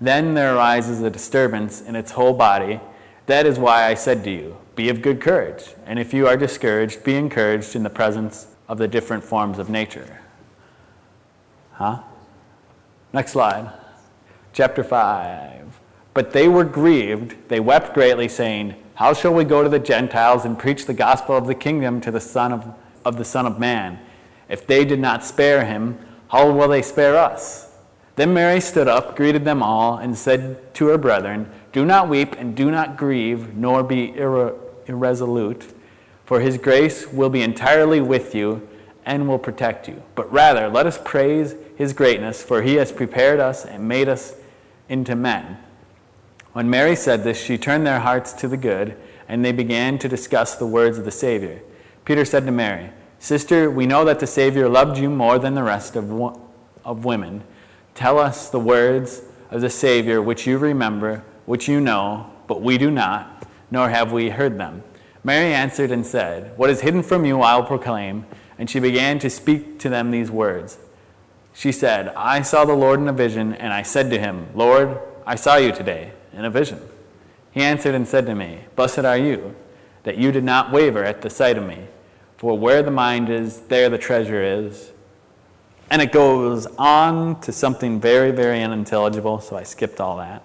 Then 0.02 0.34
there 0.34 0.56
arises 0.56 1.02
a 1.02 1.10
disturbance 1.10 1.82
in 1.82 1.96
its 1.96 2.12
whole 2.12 2.34
body. 2.34 2.80
That 3.26 3.46
is 3.46 3.58
why 3.58 3.86
I 3.86 3.94
said 3.94 4.24
to 4.26 4.32
you, 4.32 4.58
Be 4.76 4.90
of 4.90 5.02
good 5.02 5.22
courage, 5.22 5.64
and 5.86 6.00
if 6.00 6.14
you 6.14 6.28
are 6.28 6.38
discouraged, 6.38 7.04
be 7.04 7.16
encouraged 7.16 7.76
in 7.76 7.84
the 7.84 7.90
presence 7.90 8.48
of 8.68 8.78
the 8.78 8.88
different 8.88 9.24
forms 9.24 9.60
of 9.60 9.70
nature. 9.70 10.20
Huh? 11.74 12.00
Next 13.12 13.32
slide. 13.32 13.72
Chapter 14.54 14.84
5. 14.84 15.80
But 16.14 16.32
they 16.32 16.48
were 16.48 16.64
grieved. 16.64 17.36
They 17.50 17.60
wept 17.60 17.94
greatly, 17.94 18.28
saying, 18.28 18.76
How 18.96 19.14
shall 19.14 19.34
we 19.34 19.44
go 19.44 19.64
to 19.64 19.70
the 19.70 19.80
Gentiles 19.80 20.46
and 20.46 20.58
preach 20.58 20.86
the 20.86 20.94
gospel 20.94 21.36
of 21.36 21.48
the 21.48 21.56
kingdom 21.56 22.02
to 22.02 22.12
the 22.12 22.20
Son 22.20 22.52
of, 22.52 22.74
of 23.04 23.18
the 23.18 23.26
Son 23.26 23.46
of 23.46 23.60
Man? 23.60 24.00
If 24.50 24.68
they 24.68 24.86
did 24.86 25.00
not 25.00 25.24
spare 25.24 25.66
him, 25.66 25.98
how 26.30 26.52
will 26.52 26.68
they 26.68 26.82
spare 26.82 27.18
us? 27.18 27.73
Then 28.16 28.34
Mary 28.34 28.60
stood 28.62 28.88
up, 28.88 29.16
greeted 29.16 29.44
them 29.44 29.64
all, 29.64 29.98
and 29.98 30.18
said 30.18 30.74
to 30.76 30.88
her 30.88 30.98
brethren, 30.98 31.50
Do 31.72 31.84
not 31.86 32.10
weep 32.10 32.36
and 32.38 32.56
do 32.56 32.70
not 32.70 32.98
grieve, 32.98 33.56
nor 33.56 33.84
be 33.84 34.12
irre- 34.12 34.56
irresolute, 34.86 35.74
for 36.26 36.40
his 36.40 36.58
grace 36.58 37.08
will 37.08 37.30
be 37.30 37.42
entirely 37.42 38.02
with 38.02 38.36
you 38.36 38.68
and 39.06 39.28
will 39.28 39.40
protect 39.40 39.88
you. 39.88 40.02
But 40.16 40.32
rather, 40.32 40.70
let 40.70 40.86
us 40.86 41.00
praise 41.04 41.56
his 41.76 41.94
greatness, 41.94 42.44
for 42.44 42.62
he 42.62 42.76
has 42.76 42.92
prepared 42.92 43.40
us 43.40 43.66
and 43.66 43.88
made 43.88 44.08
us 44.08 44.36
into 44.88 45.16
men. 45.16 45.58
When 46.54 46.70
Mary 46.70 46.96
said 46.96 47.24
this, 47.24 47.42
she 47.44 47.58
turned 47.58 47.86
their 47.86 48.00
hearts 48.00 48.32
to 48.34 48.48
the 48.48 48.58
good, 48.58 48.96
and 49.28 49.44
they 49.44 49.52
began 49.52 49.98
to 50.00 50.08
discuss 50.08 50.56
the 50.56 50.68
words 50.68 51.00
of 51.00 51.06
the 51.06 51.12
Savior. 51.12 51.62
Peter 52.06 52.26
said 52.26 52.46
to 52.46 52.52
Mary, 52.52 52.92
Sister, 53.18 53.72
we 53.72 53.88
know 53.88 54.06
that 54.06 54.20
the 54.20 54.28
Savior 54.28 54.70
loved 54.70 54.98
you 54.98 55.10
more 55.10 55.40
than 55.40 55.56
the 55.56 55.64
rest 55.64 55.96
of, 55.96 56.12
wo- 56.12 56.40
of 56.86 57.06
women. 57.06 57.44
Tell 57.96 58.20
us 58.20 58.50
the 58.50 58.60
words 58.60 59.22
of 59.52 59.62
the 59.62 59.70
Savior 59.70 60.22
which 60.22 60.48
you 60.48 60.58
remember, 60.58 61.24
which 61.46 61.68
you 61.68 61.80
know, 61.80 62.30
but 62.48 62.62
we 62.62 62.78
do 62.78 62.90
not, 62.90 63.48
nor 63.70 63.90
have 63.90 64.12
we 64.12 64.30
heard 64.30 64.58
them. 64.58 64.84
Mary 65.24 65.54
answered 65.54 65.92
and 65.92 66.06
said, 66.06 66.58
What 66.58 66.70
is 66.70 66.82
hidden 66.82 67.04
from 67.04 67.26
you 67.26 67.42
I 67.42 67.56
will 67.56 67.66
proclaim. 67.66 68.26
And 68.58 68.70
she 68.70 68.80
began 68.80 69.20
to 69.20 69.30
speak 69.30 69.80
to 69.80 69.90
them 69.90 70.12
these 70.12 70.30
words. 70.30 70.78
She 71.54 71.72
said, 71.72 72.10
I 72.10 72.42
saw 72.44 72.66
the 72.66 72.76
Lord 72.76 73.00
in 73.00 73.08
a 73.08 73.14
vision, 73.14 73.54
and 73.54 73.74
I 73.74 73.82
said 73.82 74.10
to 74.12 74.20
him, 74.20 74.48
Lord, 74.56 75.00
I 75.26 75.36
saw 75.36 75.56
you 75.58 75.72
today 75.72 76.12
in 76.34 76.46
a 76.46 76.50
vision. 76.50 76.80
He 77.52 77.62
answered 77.62 77.94
and 77.96 78.08
said 78.08 78.26
to 78.28 78.36
me, 78.36 78.62
Blessed 78.76 79.00
are 79.00 79.18
you, 79.18 79.56
that 80.04 80.18
you 80.18 80.32
did 80.32 80.44
not 80.44 80.72
waver 80.72 81.04
at 81.04 81.22
the 81.22 81.30
sight 81.30 81.58
of 81.58 81.66
me. 81.66 81.88
For 82.38 82.58
where 82.58 82.84
the 82.84 82.92
mind 82.92 83.30
is, 83.30 83.62
there 83.62 83.90
the 83.90 83.98
treasure 83.98 84.42
is. 84.42 84.92
And 85.94 86.02
it 86.02 86.12
goes 86.12 86.66
on 86.80 87.40
to 87.42 87.52
something 87.52 88.00
very, 88.00 88.32
very 88.32 88.64
unintelligible, 88.64 89.42
so 89.42 89.56
I 89.56 89.62
skipped 89.62 90.00
all 90.00 90.18
that. 90.18 90.42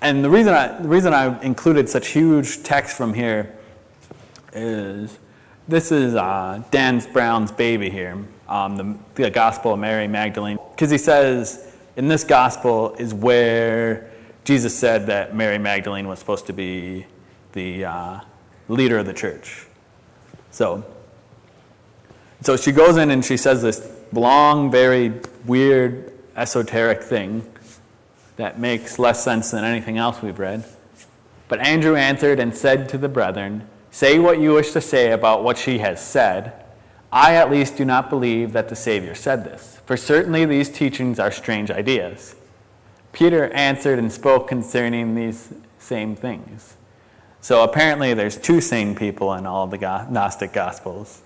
And 0.00 0.24
the 0.24 0.30
reason 0.30 0.54
I, 0.54 0.80
the 0.80 0.86
reason 0.86 1.12
I 1.12 1.42
included 1.42 1.88
such 1.88 2.10
huge 2.10 2.62
text 2.62 2.96
from 2.96 3.12
here 3.12 3.58
is 4.52 5.18
this 5.66 5.90
is 5.90 6.14
uh, 6.14 6.62
Dan 6.70 7.02
Brown's 7.12 7.50
baby 7.50 7.90
here, 7.90 8.24
um, 8.48 8.76
the, 8.76 8.96
the 9.16 9.30
Gospel 9.30 9.72
of 9.72 9.80
Mary 9.80 10.06
Magdalene, 10.06 10.60
because 10.70 10.92
he 10.92 10.98
says 10.98 11.74
in 11.96 12.06
this 12.06 12.22
gospel 12.22 12.94
is 13.00 13.12
where 13.12 14.12
Jesus 14.44 14.78
said 14.78 15.06
that 15.06 15.34
Mary 15.34 15.58
Magdalene 15.58 16.06
was 16.06 16.20
supposed 16.20 16.46
to 16.46 16.52
be 16.52 17.04
the 17.50 17.84
uh, 17.84 18.20
leader 18.68 18.98
of 18.98 19.06
the 19.06 19.12
church. 19.12 19.66
So, 20.52 20.84
so 22.42 22.56
she 22.56 22.70
goes 22.70 22.96
in 22.96 23.10
and 23.10 23.24
she 23.24 23.36
says 23.36 23.60
this 23.60 23.95
long, 24.16 24.70
very 24.70 25.20
weird, 25.44 26.12
esoteric 26.36 27.02
thing 27.02 27.46
that 28.36 28.58
makes 28.58 28.98
less 28.98 29.22
sense 29.24 29.50
than 29.50 29.64
anything 29.64 29.98
else 29.98 30.22
we've 30.22 30.38
read. 30.38 30.64
But 31.48 31.60
Andrew 31.60 31.96
answered 31.96 32.40
and 32.40 32.56
said 32.56 32.88
to 32.90 32.98
the 32.98 33.08
brethren, 33.08 33.66
Say 33.90 34.18
what 34.18 34.40
you 34.40 34.54
wish 34.54 34.72
to 34.72 34.80
say 34.80 35.12
about 35.12 35.42
what 35.42 35.56
she 35.56 35.78
has 35.78 36.04
said. 36.04 36.52
I 37.10 37.34
at 37.34 37.50
least 37.50 37.76
do 37.76 37.84
not 37.84 38.10
believe 38.10 38.52
that 38.52 38.68
the 38.68 38.76
Savior 38.76 39.14
said 39.14 39.44
this, 39.44 39.80
for 39.86 39.96
certainly 39.96 40.44
these 40.44 40.68
teachings 40.68 41.18
are 41.18 41.30
strange 41.30 41.70
ideas. 41.70 42.34
Peter 43.12 43.50
answered 43.52 43.98
and 43.98 44.12
spoke 44.12 44.48
concerning 44.48 45.14
these 45.14 45.54
same 45.78 46.14
things. 46.14 46.76
So 47.40 47.62
apparently, 47.62 48.12
there's 48.12 48.36
two 48.36 48.60
sane 48.60 48.94
people 48.94 49.32
in 49.32 49.46
all 49.46 49.66
the 49.66 49.78
Gnostic 49.78 50.52
Gospels. 50.52 51.22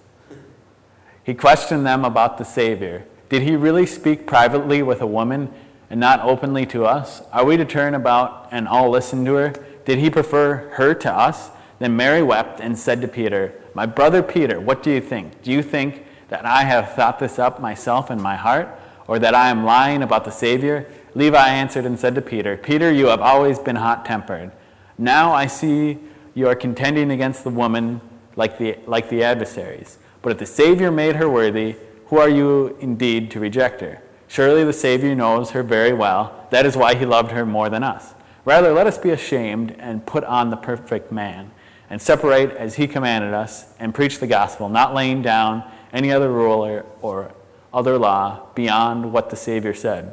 He 1.25 1.35
questioned 1.35 1.87
them 1.87 2.05
about 2.05 2.39
the 2.39 2.45
Savior. 2.45 3.05
Did 3.29 3.43
he 3.43 3.57
really 3.57 3.87
speak 3.87 4.27
privately 4.27 4.83
with 4.83 5.01
a 5.01 5.07
woman 5.07 5.53
and 5.89 6.01
not 6.01 6.21
openly 6.21 6.67
to 6.67 6.85
us? 6.85 7.23
Are 7.33 7.45
we 7.45 7.57
to 7.57 7.65
turn 7.65 7.95
about 7.95 8.49
and 8.51 8.67
all 8.67 8.91
listen 8.91 9.25
to 9.25 9.35
her? 9.35 9.55
Did 9.85 9.99
he 9.99 10.11
prefer 10.11 10.71
her 10.75 10.95
to 10.95 11.13
us? 11.13 11.51
Then 11.79 11.97
Mary 11.97 12.23
wept 12.23 12.61
and 12.61 12.79
said 12.79 13.01
to 13.01 13.09
Peter, 13.09 13.55
My 13.75 13.87
brother 13.87 14.23
Peter, 14.23 14.61
what 14.61 14.83
do 14.83 14.91
you 14.91 15.01
think? 15.01 15.43
Do 15.43 15.51
you 15.51 15.63
think 15.63 16.05
that 16.29 16.45
I 16.45 16.63
have 16.63 16.95
thought 16.95 17.19
this 17.19 17.39
up 17.39 17.61
myself 17.61 18.11
in 18.11 18.21
my 18.21 18.37
heart, 18.37 18.69
or 19.07 19.19
that 19.19 19.35
I 19.35 19.49
am 19.49 19.65
lying 19.65 20.03
about 20.03 20.25
the 20.25 20.31
Savior? 20.31 20.87
Levi 21.15 21.49
answered 21.49 21.87
and 21.87 21.99
said 21.99 22.15
to 22.15 22.23
Peter, 22.23 22.57
Peter, 22.57 22.93
you 22.93 23.07
have 23.07 23.21
always 23.21 23.59
been 23.59 23.77
hot 23.77 24.05
tempered. 24.05 24.53
Now 24.97 25.33
I 25.33 25.47
see 25.47 25.99
you 26.35 26.47
are 26.49 26.55
contending 26.55 27.11
against 27.11 27.43
the 27.43 27.51
woman 27.51 28.01
like 28.37 28.59
the, 28.59 28.79
like 28.87 29.09
the 29.09 29.25
adversaries. 29.25 29.99
But 30.23 30.33
if 30.33 30.39
the 30.39 30.47
Savior 30.47 30.91
made 30.91 31.17
her 31.17 31.29
worthy, 31.29 31.77
who 32.07 32.19
are 32.19 32.29
you 32.29 32.77
indeed 32.81 33.31
to 33.33 33.41
reject 33.41 33.81
her? 33.81 34.03
Surely 34.29 34.65
the 34.65 34.73
Savior 34.73 35.15
knows 35.15 35.51
her 35.51 35.63
very 35.63 35.93
well. 35.93 36.47
That 36.51 36.67
is 36.67 36.77
why 36.77 36.95
he 36.95 37.05
loved 37.05 37.33
her 37.33 37.45
more 37.47 37.69
than 37.69 37.83
us. 37.83 38.15
Rather, 38.45 38.73
let 38.73 38.87
us 38.87 38.99
be 38.99 39.11
ashamed 39.11 39.77
and 39.79 40.07
put 40.07 40.25
on 40.25 40.51
the 40.51 40.57
perfect 40.57 41.11
man 41.11 41.51
and 41.91 42.01
separate 42.01 42.53
as 42.53 42.77
he 42.77 42.87
commanded 42.87 43.35
us, 43.35 43.67
and 43.81 43.93
preach 43.93 44.21
the 44.21 44.27
gospel, 44.27 44.69
not 44.69 44.95
laying 44.95 45.23
down 45.23 45.69
any 45.93 46.13
other 46.13 46.31
rule 46.33 46.85
or, 47.03 47.33
other 47.73 47.99
law 47.99 48.49
beyond 48.55 49.13
what 49.13 49.31
the 49.31 49.37
Savior 49.37 49.75
said. 49.75 50.13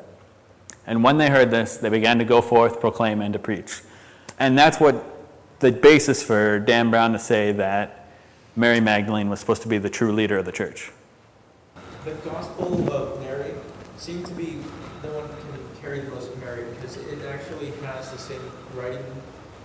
And 0.86 1.04
when 1.04 1.17
they 1.17 1.30
heard 1.30 1.50
this, 1.50 1.78
they 1.78 1.89
began 1.89 2.20
to 2.20 2.26
go 2.26 2.39
forth, 2.39 2.80
proclaim, 2.80 3.20
and 3.20 3.34
to 3.34 3.39
preach. 3.39 3.82
And 4.39 4.56
that's 4.56 4.80
what 4.80 5.04
the 5.60 5.72
basis 5.72 6.22
for 6.22 6.60
Dan 6.60 6.91
Brown 6.91 7.13
to 7.13 7.20
say 7.20 7.52
that 7.54 7.97
Mary 8.58 8.80
Magdalene 8.80 9.30
was 9.30 9.39
supposed 9.39 9.62
to 9.62 9.68
be 9.68 9.78
the 9.78 9.89
true 9.89 10.12
leader 10.12 10.39
of 10.39 10.45
the 10.45 10.51
church. 10.51 10.91
The 12.03 12.14
Gospel 12.28 12.91
of 12.91 13.22
Mary 13.22 13.53
seemed 13.97 14.26
to 14.26 14.34
be 14.34 14.58
the 15.03 15.10
one 15.10 15.28
can 15.28 15.80
carry 15.80 15.99
the 15.99 16.10
most 16.10 16.36
merit 16.38 16.74
because 16.74 16.97
it 16.97 17.20
actually 17.30 17.70
has 17.86 18.10
the 18.12 18.18
same 18.18 18.41
writing 18.74 19.05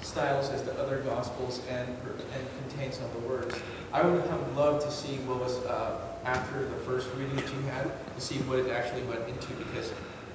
styles 0.02 0.50
as 0.50 0.62
the 0.64 0.78
other 0.78 0.98
gospels 0.98 1.62
and 1.70 1.88
and 1.88 2.46
contain 2.68 2.92
some 2.92 3.06
of 3.06 3.14
the 3.14 3.20
words. 3.20 3.58
I 3.94 4.02
would 4.02 4.26
have 4.26 4.56
loved 4.58 4.84
to 4.84 4.92
see 4.92 5.16
what 5.24 5.40
was 5.40 5.64
uh, 5.64 5.98
after 6.26 6.62
the 6.62 6.76
first 6.84 7.08
reading 7.16 7.36
that 7.36 7.48
you 7.48 7.60
had 7.72 7.90
to 8.14 8.20
see 8.20 8.40
what 8.40 8.58
it 8.58 8.70
actually 8.70 9.04
went 9.04 9.26
into 9.26 9.54
because 9.54 9.90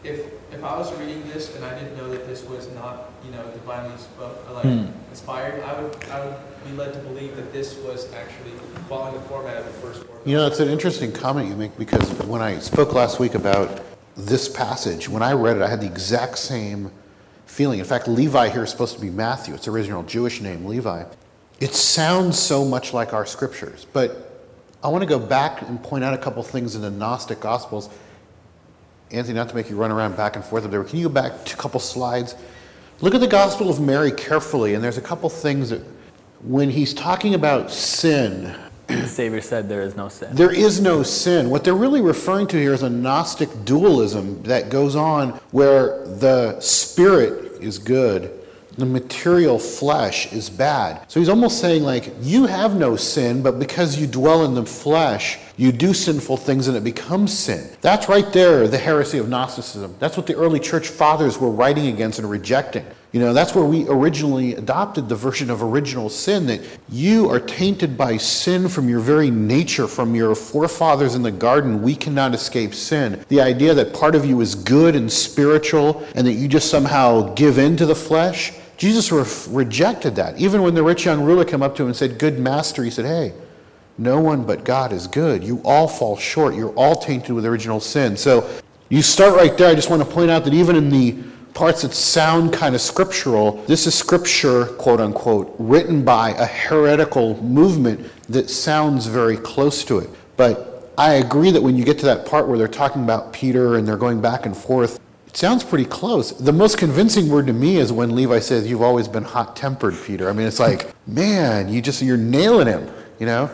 if 0.08 0.26
if 0.54 0.64
I 0.64 0.78
was 0.78 0.98
reading 0.98 1.28
this 1.28 1.56
and 1.56 1.66
I 1.66 1.78
didn't 1.78 1.98
know 1.98 2.10
that 2.10 2.26
this 2.26 2.44
was 2.46 2.72
not 2.74 3.12
you 3.26 3.32
know 3.32 3.44
divinely 3.52 3.98
spoke, 3.98 4.50
like 4.54 4.64
hmm. 4.64 4.86
inspired, 5.10 5.62
I 5.64 5.82
would 5.82 6.04
I 6.06 6.26
would 6.26 6.36
be 6.66 6.72
led 6.72 6.94
to 6.94 7.00
believe 7.00 7.36
that 7.36 7.52
this 7.52 7.78
was 7.80 8.12
actually 8.14 8.52
following 8.88 9.14
the 9.14 9.22
format 9.28 9.58
of 9.58 9.66
the 9.66 9.74
first. 9.74 10.04
Format. 10.04 10.28
You 10.28 10.38
know, 10.38 10.48
it's 10.48 10.60
an 10.60 10.70
interesting 10.70 11.12
comment 11.12 11.50
you 11.50 11.56
make 11.56 11.78
because 11.78 12.10
when 12.24 12.42
I 12.42 12.60
spoke 12.60 12.94
last 12.94 13.20
week 13.20 13.36
about 13.36 13.82
this 14.16 14.50
passage, 14.50 15.10
when 15.10 15.22
I 15.22 15.34
read 15.34 15.58
it, 15.58 15.62
I 15.62 15.68
had 15.68 15.82
the 15.82 15.88
exact 15.88 16.38
same 16.38 16.92
feeling. 17.46 17.80
In 17.80 17.86
fact, 17.86 18.08
Levi 18.08 18.50
here 18.50 18.64
is 18.64 18.70
supposed 18.70 18.96
to 18.96 19.02
be 19.02 19.10
Matthew, 19.10 19.54
it's 19.54 19.68
original 19.68 20.04
Jewish 20.04 20.42
name, 20.42 20.66
Levi. 20.66 21.04
It 21.60 21.74
sounds 21.74 22.38
so 22.38 22.64
much 22.64 22.94
like 22.94 23.14
our 23.14 23.26
scriptures, 23.26 23.86
but 23.92 24.46
I 24.84 24.90
want 24.90 25.02
to 25.02 25.08
go 25.08 25.18
back 25.18 25.64
and 25.64 25.82
point 25.82 26.04
out 26.04 26.14
a 26.14 26.18
couple 26.18 26.44
things 26.44 26.76
in 26.76 26.82
the 26.82 26.92
Gnostic 26.92 27.40
Gospels. 27.40 27.90
Anthony, 29.12 29.36
not 29.36 29.50
to 29.50 29.56
make 29.56 29.70
you 29.70 29.78
run 29.78 29.92
around 29.92 30.18
back 30.18 30.36
and 30.36 30.44
forth 30.44 30.66
up 30.66 30.72
there, 30.72 30.84
can 30.84 31.00
you 31.00 31.08
go 31.08 31.14
back 31.14 31.32
a 31.54 31.56
couple 31.56 31.80
slides? 31.80 32.36
Look 33.00 33.16
at 33.16 33.22
the 33.22 33.28
Gospel 33.28 33.70
of 33.70 33.80
Mary 33.80 34.12
carefully, 34.12 34.74
and 34.74 34.84
there's 34.84 34.98
a 34.98 35.02
couple 35.02 35.30
things 35.30 35.70
that, 35.70 35.82
when 36.42 36.70
he's 36.70 36.94
talking 36.94 37.34
about 37.36 37.72
sin, 37.72 38.56
The 38.88 39.08
Savior 39.08 39.42
said 39.42 39.68
there 39.68 39.82
is 39.82 39.96
no 39.96 40.08
sin. 40.08 40.36
there 40.36 40.52
is 40.52 40.80
no 40.80 41.04
sin. 41.04 41.50
What 41.50 41.64
they're 41.64 41.74
really 41.74 42.02
referring 42.02 42.48
to 42.48 42.58
here 42.58 42.74
is 42.74 42.84
a 42.84 42.90
Gnostic 42.90 43.50
dualism 43.66 44.42
that 44.44 44.70
goes 44.70 44.96
on 44.96 45.32
where 45.52 46.06
the 46.06 46.60
spirit 46.60 47.62
is 47.62 47.80
good, 47.80 48.37
the 48.78 48.86
material 48.86 49.58
flesh 49.58 50.32
is 50.32 50.50
bad. 50.50 51.10
So 51.10 51.20
he's 51.20 51.30
almost 51.30 51.60
saying, 51.60 51.84
like, 51.84 52.14
you 52.22 52.46
have 52.46 52.76
no 52.76 52.96
sin, 52.96 53.42
but 53.42 53.60
because 53.60 54.00
you 54.00 54.08
dwell 54.08 54.46
in 54.46 54.54
the 54.54 54.66
flesh, 54.66 55.40
you 55.58 55.72
do 55.72 55.94
sinful 55.94 56.38
things 56.38 56.68
and 56.68 56.78
it 56.78 56.84
becomes 56.84 57.38
sin. 57.38 57.70
That's 57.82 58.08
right 58.08 58.32
there, 58.32 58.68
the 58.68 58.78
heresy 58.78 59.18
of 59.18 59.28
Gnosticism. 59.28 59.96
That's 60.00 60.16
what 60.16 60.28
the 60.28 60.36
early 60.36 60.60
church 60.60 60.88
fathers 60.88 61.40
were 61.40 61.50
writing 61.50 61.88
against 61.88 62.20
and 62.20 62.30
rejecting. 62.30 62.86
You 63.14 63.22
know, 63.22 63.34
that's 63.34 63.56
where 63.56 63.64
we 63.64 63.88
originally 63.88 64.54
adopted 64.56 65.10
the 65.10 65.16
version 65.16 65.50
of 65.50 65.64
original 65.64 66.10
sin 66.10 66.46
that 66.48 66.62
you 66.90 67.30
are 67.30 67.40
tainted 67.40 67.98
by 67.98 68.18
sin 68.18 68.68
from 68.68 68.90
your 68.90 69.00
very 69.00 69.32
nature, 69.32 69.88
from 69.88 70.14
your 70.14 70.36
forefathers 70.36 71.16
in 71.16 71.24
the 71.24 71.32
garden. 71.32 71.82
We 71.82 71.96
cannot 71.96 72.36
escape 72.36 72.76
sin. 72.76 73.26
The 73.30 73.42
idea 73.42 73.74
that 73.74 73.94
part 73.94 74.14
of 74.14 74.26
you 74.26 74.42
is 74.42 74.54
good 74.54 74.96
and 74.96 75.12
spiritual 75.12 76.06
and 76.16 76.28
that 76.28 76.34
you 76.34 76.48
just 76.48 76.70
somehow 76.70 77.34
give 77.34 77.58
in 77.58 77.78
to 77.78 77.86
the 77.86 77.96
flesh, 77.96 78.54
Jesus 78.78 79.12
re- 79.12 79.26
rejected 79.54 80.16
that. 80.16 80.38
Even 80.38 80.62
when 80.62 80.76
the 80.76 80.84
rich 80.84 81.06
young 81.06 81.24
ruler 81.24 81.44
came 81.44 81.62
up 81.62 81.76
to 81.76 81.84
him 81.84 81.88
and 81.88 81.96
said, 81.96 82.20
Good 82.20 82.40
master, 82.40 82.84
he 82.84 82.92
said, 82.92 83.06
Hey, 83.06 83.34
no 83.98 84.20
one 84.20 84.44
but 84.44 84.64
God 84.64 84.94
is 84.94 85.08
good. 85.08 85.44
You 85.44 85.62
all 85.66 85.88
fall 85.88 86.16
short. 86.16 86.56
You're 86.56 86.74
all 86.74 86.96
tainted 86.96 87.32
with 87.32 87.46
original 87.46 87.80
sin. 87.80 88.16
So 88.16 88.48
you 88.90 89.02
start 89.02 89.36
right 89.36 89.58
there. 89.58 89.70
I 89.70 89.76
just 89.76 89.90
want 89.90 90.04
to 90.04 90.10
point 90.10 90.30
out 90.30 90.46
that 90.46 90.54
even 90.54 90.76
in 90.76 90.90
the 90.90 91.18
parts 91.56 91.82
that 91.82 91.92
sound 91.94 92.54
kind 92.54 92.76
of 92.76 92.82
scriptural, 92.82 93.64
this 93.64 93.88
is 93.88 93.96
scripture, 93.96 94.66
quote 94.66 95.02
unquote, 95.02 95.56
written 95.58 96.06
by 96.06 96.30
a 96.32 96.46
heretical 96.46 97.42
movement 97.42 98.12
that 98.30 98.50
sounds 98.50 99.08
very 99.08 99.38
close 99.38 99.84
to 99.86 99.98
it. 99.98 100.10
But 100.38 100.94
I 101.00 101.14
agree 101.14 101.50
that 101.50 101.62
when 101.62 101.76
you 101.76 101.84
get 101.84 101.98
to 102.00 102.06
that 102.06 102.28
part 102.28 102.48
where 102.48 102.60
they're 102.60 102.68
talking 102.68 103.04
about 103.04 103.34
Peter 103.34 103.78
and 103.78 103.88
they're 103.88 103.98
going 103.98 104.22
back 104.22 104.46
and 104.46 104.56
forth, 104.56 105.00
sounds 105.38 105.64
pretty 105.64 105.86
close. 105.86 106.32
The 106.32 106.52
most 106.52 106.80
convincing 106.80 107.30
word 107.30 107.46
to 107.46 107.54
me 107.54 107.78
is 107.78 107.94
when 107.94 108.16
Levi 108.16 108.40
says, 108.40 108.68
You've 108.68 108.82
always 108.82 109.08
been 109.08 109.24
hot 109.24 109.56
tempered, 109.56 109.96
Peter. 110.04 110.30
I 110.30 110.34
mean, 110.34 110.48
it's 110.48 110.60
like, 110.60 110.92
man, 111.06 111.72
you 111.72 111.80
just, 111.80 112.02
you're 112.02 112.18
nailing 112.18 112.68
him, 112.68 112.90
you 113.20 113.28
know? 113.28 113.50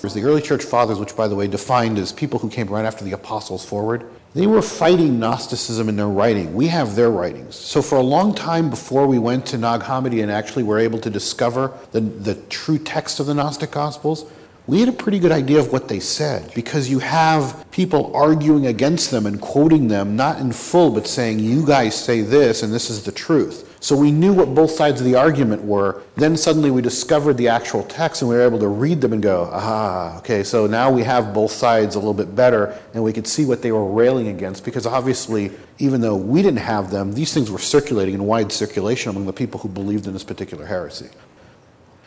There's 0.00 0.14
the 0.14 0.22
early 0.24 0.42
church 0.42 0.64
fathers, 0.64 0.98
which, 0.98 1.16
by 1.16 1.28
the 1.28 1.34
way, 1.36 1.46
defined 1.46 1.96
as 1.98 2.12
people 2.12 2.40
who 2.40 2.50
came 2.50 2.66
right 2.66 2.84
after 2.84 3.04
the 3.04 3.12
apostles 3.12 3.64
forward. 3.64 4.04
They 4.34 4.48
were 4.48 4.60
fighting 4.60 5.18
Gnosticism 5.18 5.88
in 5.88 5.96
their 5.96 6.08
writing. 6.08 6.52
We 6.54 6.66
have 6.66 6.96
their 6.96 7.10
writings. 7.10 7.54
So, 7.54 7.80
for 7.80 7.96
a 7.96 8.02
long 8.02 8.34
time 8.34 8.68
before 8.68 9.06
we 9.06 9.18
went 9.18 9.46
to 9.46 9.58
Nag 9.58 9.82
Hammadi 9.82 10.22
and 10.22 10.30
actually 10.30 10.64
were 10.64 10.78
able 10.78 10.98
to 10.98 11.08
discover 11.08 11.72
the, 11.92 12.00
the 12.00 12.34
true 12.50 12.78
text 12.78 13.20
of 13.20 13.26
the 13.26 13.34
Gnostic 13.34 13.70
Gospels, 13.70 14.26
we 14.66 14.80
had 14.80 14.88
a 14.88 14.92
pretty 14.92 15.20
good 15.20 15.30
idea 15.30 15.60
of 15.60 15.72
what 15.72 15.86
they 15.86 16.00
said 16.00 16.52
because 16.54 16.90
you 16.90 16.98
have 16.98 17.66
people 17.70 18.14
arguing 18.16 18.66
against 18.66 19.12
them 19.12 19.26
and 19.26 19.40
quoting 19.40 19.86
them, 19.86 20.16
not 20.16 20.40
in 20.40 20.52
full, 20.52 20.90
but 20.90 21.06
saying, 21.06 21.38
You 21.38 21.64
guys 21.64 21.94
say 21.94 22.22
this, 22.22 22.62
and 22.62 22.72
this 22.72 22.90
is 22.90 23.04
the 23.04 23.12
truth. 23.12 23.76
So 23.78 23.96
we 23.96 24.10
knew 24.10 24.32
what 24.32 24.54
both 24.54 24.72
sides 24.72 25.00
of 25.00 25.06
the 25.06 25.14
argument 25.14 25.62
were. 25.62 26.02
Then 26.16 26.36
suddenly 26.36 26.72
we 26.72 26.82
discovered 26.82 27.34
the 27.34 27.46
actual 27.46 27.84
text 27.84 28.22
and 28.22 28.28
we 28.28 28.34
were 28.34 28.42
able 28.42 28.58
to 28.58 28.66
read 28.66 29.00
them 29.00 29.12
and 29.12 29.22
go, 29.22 29.48
Ah, 29.52 30.18
okay, 30.18 30.42
so 30.42 30.66
now 30.66 30.90
we 30.90 31.04
have 31.04 31.32
both 31.32 31.52
sides 31.52 31.94
a 31.94 31.98
little 31.98 32.14
bit 32.14 32.34
better 32.34 32.76
and 32.94 33.04
we 33.04 33.12
could 33.12 33.28
see 33.28 33.44
what 33.44 33.62
they 33.62 33.70
were 33.70 33.88
railing 33.88 34.28
against 34.28 34.64
because 34.64 34.86
obviously, 34.86 35.52
even 35.78 36.00
though 36.00 36.16
we 36.16 36.42
didn't 36.42 36.58
have 36.58 36.90
them, 36.90 37.12
these 37.12 37.32
things 37.32 37.50
were 37.50 37.60
circulating 37.60 38.14
in 38.14 38.24
wide 38.24 38.50
circulation 38.50 39.10
among 39.10 39.26
the 39.26 39.32
people 39.32 39.60
who 39.60 39.68
believed 39.68 40.08
in 40.08 40.12
this 40.12 40.24
particular 40.24 40.66
heresy. 40.66 41.10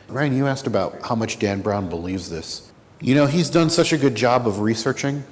Ryan, 0.09 0.35
you 0.35 0.47
asked 0.47 0.65
about 0.65 1.05
how 1.05 1.15
much 1.15 1.37
Dan 1.37 1.61
Brown 1.61 1.87
believes 1.87 2.29
this. 2.29 2.71
You 2.99 3.15
know, 3.15 3.27
he's 3.27 3.49
done 3.49 3.69
such 3.69 3.93
a 3.93 3.97
good 3.97 4.15
job 4.15 4.47
of 4.47 4.59
researching, 4.59 5.23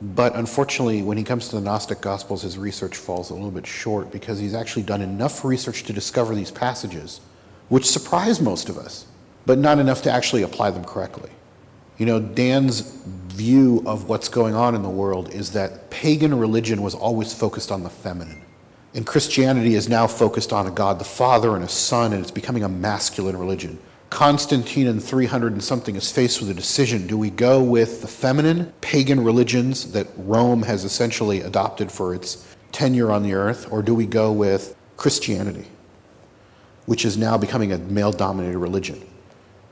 but 0.00 0.34
unfortunately, 0.34 1.02
when 1.02 1.18
he 1.18 1.22
comes 1.22 1.48
to 1.48 1.56
the 1.56 1.60
Gnostic 1.60 2.00
Gospels, 2.00 2.42
his 2.42 2.58
research 2.58 2.96
falls 2.96 3.30
a 3.30 3.34
little 3.34 3.50
bit 3.50 3.66
short 3.66 4.10
because 4.10 4.38
he's 4.38 4.54
actually 4.54 4.82
done 4.82 5.02
enough 5.02 5.44
research 5.44 5.84
to 5.84 5.92
discover 5.92 6.34
these 6.34 6.50
passages, 6.50 7.20
which 7.68 7.88
surprise 7.88 8.40
most 8.40 8.68
of 8.68 8.78
us, 8.78 9.06
but 9.46 9.58
not 9.58 9.78
enough 9.78 10.02
to 10.02 10.10
actually 10.10 10.42
apply 10.42 10.70
them 10.70 10.84
correctly. 10.84 11.30
You 11.98 12.06
know, 12.06 12.18
Dan's 12.18 12.80
view 12.80 13.82
of 13.86 14.08
what's 14.08 14.28
going 14.28 14.54
on 14.54 14.74
in 14.74 14.82
the 14.82 14.90
world 14.90 15.32
is 15.32 15.52
that 15.52 15.90
pagan 15.90 16.36
religion 16.36 16.82
was 16.82 16.94
always 16.94 17.32
focused 17.32 17.70
on 17.70 17.82
the 17.82 17.90
feminine. 17.90 18.42
And 18.94 19.06
Christianity 19.06 19.74
is 19.74 19.88
now 19.88 20.06
focused 20.06 20.52
on 20.52 20.66
a 20.66 20.70
God 20.70 20.98
the 20.98 21.04
Father 21.04 21.54
and 21.56 21.64
a 21.64 21.68
Son, 21.68 22.12
and 22.12 22.20
it's 22.20 22.30
becoming 22.30 22.62
a 22.62 22.68
masculine 22.68 23.36
religion. 23.36 23.78
Constantine 24.10 24.86
in 24.86 25.00
300 25.00 25.54
and 25.54 25.64
something 25.64 25.96
is 25.96 26.12
faced 26.12 26.42
with 26.42 26.50
a 26.50 26.54
decision. 26.54 27.06
Do 27.06 27.16
we 27.16 27.30
go 27.30 27.62
with 27.62 28.02
the 28.02 28.06
feminine 28.06 28.70
pagan 28.82 29.24
religions 29.24 29.92
that 29.92 30.06
Rome 30.18 30.62
has 30.64 30.84
essentially 30.84 31.40
adopted 31.40 31.90
for 31.90 32.14
its 32.14 32.46
tenure 32.72 33.10
on 33.10 33.22
the 33.22 33.32
earth, 33.32 33.72
or 33.72 33.82
do 33.82 33.94
we 33.94 34.04
go 34.04 34.30
with 34.30 34.76
Christianity, 34.98 35.64
which 36.84 37.06
is 37.06 37.16
now 37.16 37.38
becoming 37.38 37.72
a 37.72 37.78
male 37.78 38.12
dominated 38.12 38.58
religion? 38.58 39.02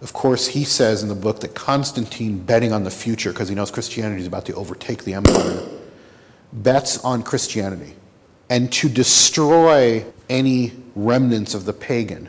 Of 0.01 0.15
course, 0.15 0.47
he 0.47 0.65
says 0.65 1.03
in 1.03 1.11
the 1.11 1.15
book 1.15 1.41
that 1.41 1.55
Constantine, 1.55 2.39
betting 2.39 2.73
on 2.73 2.85
the 2.85 2.91
future, 2.91 3.33
because 3.33 3.51
he 3.51 3.55
knows 3.55 3.71
Christianity 3.71 4.23
is 4.23 4.27
about 4.27 4.47
to 4.47 4.55
overtake 4.55 5.05
the 5.05 5.13
empire, 5.13 5.61
bets 6.55 7.05
on 7.05 7.23
Christianity 7.23 7.95
and 8.51 8.71
to 8.73 8.91
destroy 8.91 10.05
any 10.29 10.73
remnants 10.95 11.55
of 11.55 11.65
the 11.65 11.73
pagan 11.73 12.29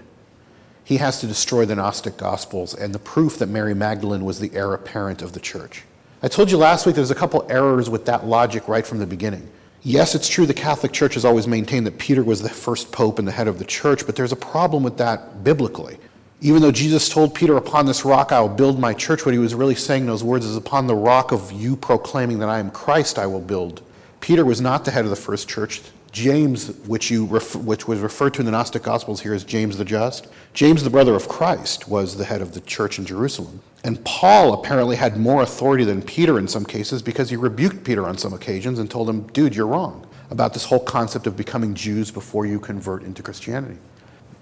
he 0.91 0.97
has 0.97 1.21
to 1.21 1.27
destroy 1.27 1.63
the 1.63 1.75
Gnostic 1.75 2.17
Gospels 2.17 2.73
and 2.73 2.93
the 2.93 2.99
proof 2.99 3.39
that 3.39 3.47
Mary 3.47 3.73
Magdalene 3.73 4.25
was 4.25 4.41
the 4.41 4.53
heir 4.53 4.73
apparent 4.73 5.21
of 5.21 5.31
the 5.31 5.39
church. 5.39 5.83
I 6.21 6.27
told 6.27 6.51
you 6.51 6.57
last 6.57 6.85
week 6.85 6.95
there's 6.95 7.11
a 7.11 7.15
couple 7.15 7.47
errors 7.49 7.89
with 7.89 8.05
that 8.07 8.25
logic 8.25 8.67
right 8.67 8.85
from 8.85 8.99
the 8.99 9.07
beginning. 9.07 9.49
Yes, 9.83 10.15
it's 10.15 10.27
true 10.27 10.45
the 10.45 10.53
Catholic 10.53 10.91
Church 10.91 11.13
has 11.13 11.23
always 11.23 11.47
maintained 11.47 11.87
that 11.87 11.97
Peter 11.97 12.25
was 12.25 12.41
the 12.41 12.49
first 12.49 12.91
pope 12.91 13.19
and 13.19 13.25
the 13.27 13.31
head 13.31 13.47
of 13.47 13.57
the 13.57 13.63
church, 13.63 14.05
but 14.05 14.17
there's 14.17 14.33
a 14.33 14.35
problem 14.35 14.83
with 14.83 14.97
that 14.97 15.45
biblically. 15.45 15.97
Even 16.41 16.61
though 16.61 16.73
Jesus 16.73 17.07
told 17.07 17.33
Peter, 17.33 17.55
Upon 17.55 17.85
this 17.85 18.03
rock 18.03 18.33
I 18.33 18.41
will 18.41 18.49
build 18.49 18.77
my 18.77 18.93
church, 18.93 19.25
what 19.25 19.33
he 19.33 19.39
was 19.39 19.55
really 19.55 19.75
saying 19.75 20.01
in 20.01 20.07
those 20.07 20.25
words 20.25 20.45
is, 20.45 20.57
Upon 20.57 20.87
the 20.87 20.95
rock 20.95 21.31
of 21.31 21.53
you 21.53 21.77
proclaiming 21.77 22.39
that 22.39 22.49
I 22.49 22.59
am 22.59 22.69
Christ, 22.69 23.17
I 23.17 23.27
will 23.27 23.39
build. 23.39 23.81
Peter 24.19 24.43
was 24.43 24.59
not 24.59 24.83
the 24.83 24.91
head 24.91 25.05
of 25.05 25.09
the 25.09 25.15
first 25.15 25.47
church. 25.47 25.81
James, 26.11 26.75
which, 26.87 27.09
you 27.09 27.25
which 27.25 27.87
was 27.87 27.99
referred 27.99 28.33
to 28.33 28.41
in 28.41 28.45
the 28.45 28.51
Gnostic 28.51 28.83
Gospels 28.83 29.21
here 29.21 29.33
as 29.33 29.43
James 29.43 29.77
the 29.77 29.85
Just, 29.85 30.27
James, 30.53 30.83
the 30.83 30.89
brother 30.89 31.15
of 31.15 31.29
Christ, 31.29 31.87
was 31.87 32.17
the 32.17 32.25
head 32.25 32.41
of 32.41 32.53
the 32.53 32.61
church 32.61 32.99
in 32.99 33.05
Jerusalem. 33.05 33.61
And 33.83 34.03
Paul 34.03 34.53
apparently 34.53 34.95
had 34.97 35.17
more 35.17 35.41
authority 35.41 35.85
than 35.85 36.01
Peter 36.01 36.37
in 36.37 36.47
some 36.47 36.65
cases 36.65 37.01
because 37.01 37.29
he 37.29 37.37
rebuked 37.37 37.83
Peter 37.83 38.05
on 38.05 38.17
some 38.17 38.33
occasions 38.33 38.79
and 38.79 38.91
told 38.91 39.09
him, 39.09 39.21
dude, 39.27 39.55
you're 39.55 39.67
wrong 39.67 40.05
about 40.29 40.53
this 40.53 40.65
whole 40.65 40.79
concept 40.79 41.27
of 41.27 41.35
becoming 41.37 41.73
Jews 41.73 42.11
before 42.11 42.45
you 42.45 42.59
convert 42.59 43.03
into 43.03 43.23
Christianity. 43.23 43.77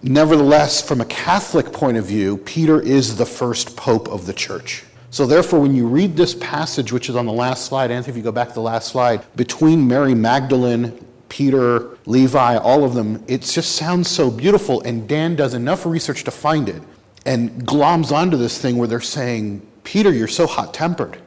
Nevertheless, 0.01 0.81
from 0.81 1.01
a 1.01 1.05
Catholic 1.05 1.71
point 1.73 1.97
of 1.97 2.05
view, 2.05 2.37
Peter 2.37 2.81
is 2.81 3.17
the 3.17 3.25
first 3.25 3.75
pope 3.75 4.07
of 4.07 4.25
the 4.25 4.33
church. 4.33 4.85
So, 5.11 5.25
therefore, 5.25 5.59
when 5.59 5.75
you 5.75 5.87
read 5.87 6.15
this 6.15 6.35
passage, 6.35 6.93
which 6.93 7.09
is 7.09 7.15
on 7.15 7.25
the 7.25 7.33
last 7.33 7.65
slide, 7.65 7.89
Anthony, 7.89 8.11
if 8.11 8.17
you 8.17 8.23
go 8.23 8.31
back 8.31 8.49
to 8.49 8.53
the 8.53 8.61
last 8.61 8.89
slide, 8.89 9.25
between 9.35 9.87
Mary 9.87 10.13
Magdalene, 10.13 11.03
Peter, 11.29 11.97
Levi, 12.05 12.57
all 12.57 12.83
of 12.83 12.93
them, 12.93 13.23
it 13.27 13.41
just 13.41 13.75
sounds 13.75 14.09
so 14.09 14.29
beautiful. 14.29 14.81
And 14.81 15.07
Dan 15.07 15.35
does 15.35 15.53
enough 15.53 15.85
research 15.85 16.23
to 16.25 16.31
find 16.31 16.67
it 16.67 16.81
and 17.25 17.65
gloms 17.65 18.11
onto 18.11 18.37
this 18.37 18.59
thing 18.59 18.77
where 18.77 18.87
they're 18.87 18.99
saying, 18.99 19.65
Peter, 19.83 20.11
you're 20.11 20.27
so 20.27 20.47
hot 20.47 20.73
tempered. 20.73 21.17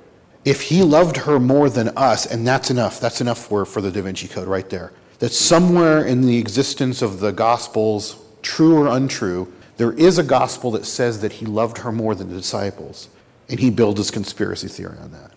If 0.45 0.63
he 0.63 0.83
loved 0.83 1.17
her 1.19 1.39
more 1.39 1.71
than 1.71 1.89
us, 1.97 2.27
and 2.27 2.47
that's 2.47 2.71
enough, 2.71 2.99
that's 2.99 3.21
enough 3.21 3.39
for, 3.39 3.65
for 3.65 3.81
the 3.81 3.91
Da 3.91 4.03
Vinci 4.03 4.27
Code 4.27 4.49
right 4.49 4.69
there. 4.69 4.93
That 5.21 5.33
somewhere 5.33 6.05
in 6.05 6.23
the 6.23 6.39
existence 6.39 7.01
of 7.01 7.21
the 7.21 7.31
Gospels, 7.31 8.17
true 8.43 8.77
or 8.77 8.89
untrue, 8.89 9.53
there 9.77 9.93
is 9.93 10.19
a 10.19 10.23
gospel 10.23 10.71
that 10.73 10.85
says 10.85 11.21
that 11.21 11.33
he 11.33 11.47
loved 11.47 11.79
her 11.79 11.93
more 11.93 12.15
than 12.15 12.29
the 12.29 12.37
disciples. 12.37 13.09
And 13.49 13.59
he 13.59 13.71
builds 13.71 13.99
his 13.99 14.11
conspiracy 14.11 14.69
theory 14.69 14.99
on 14.99 15.13
that. 15.13 15.32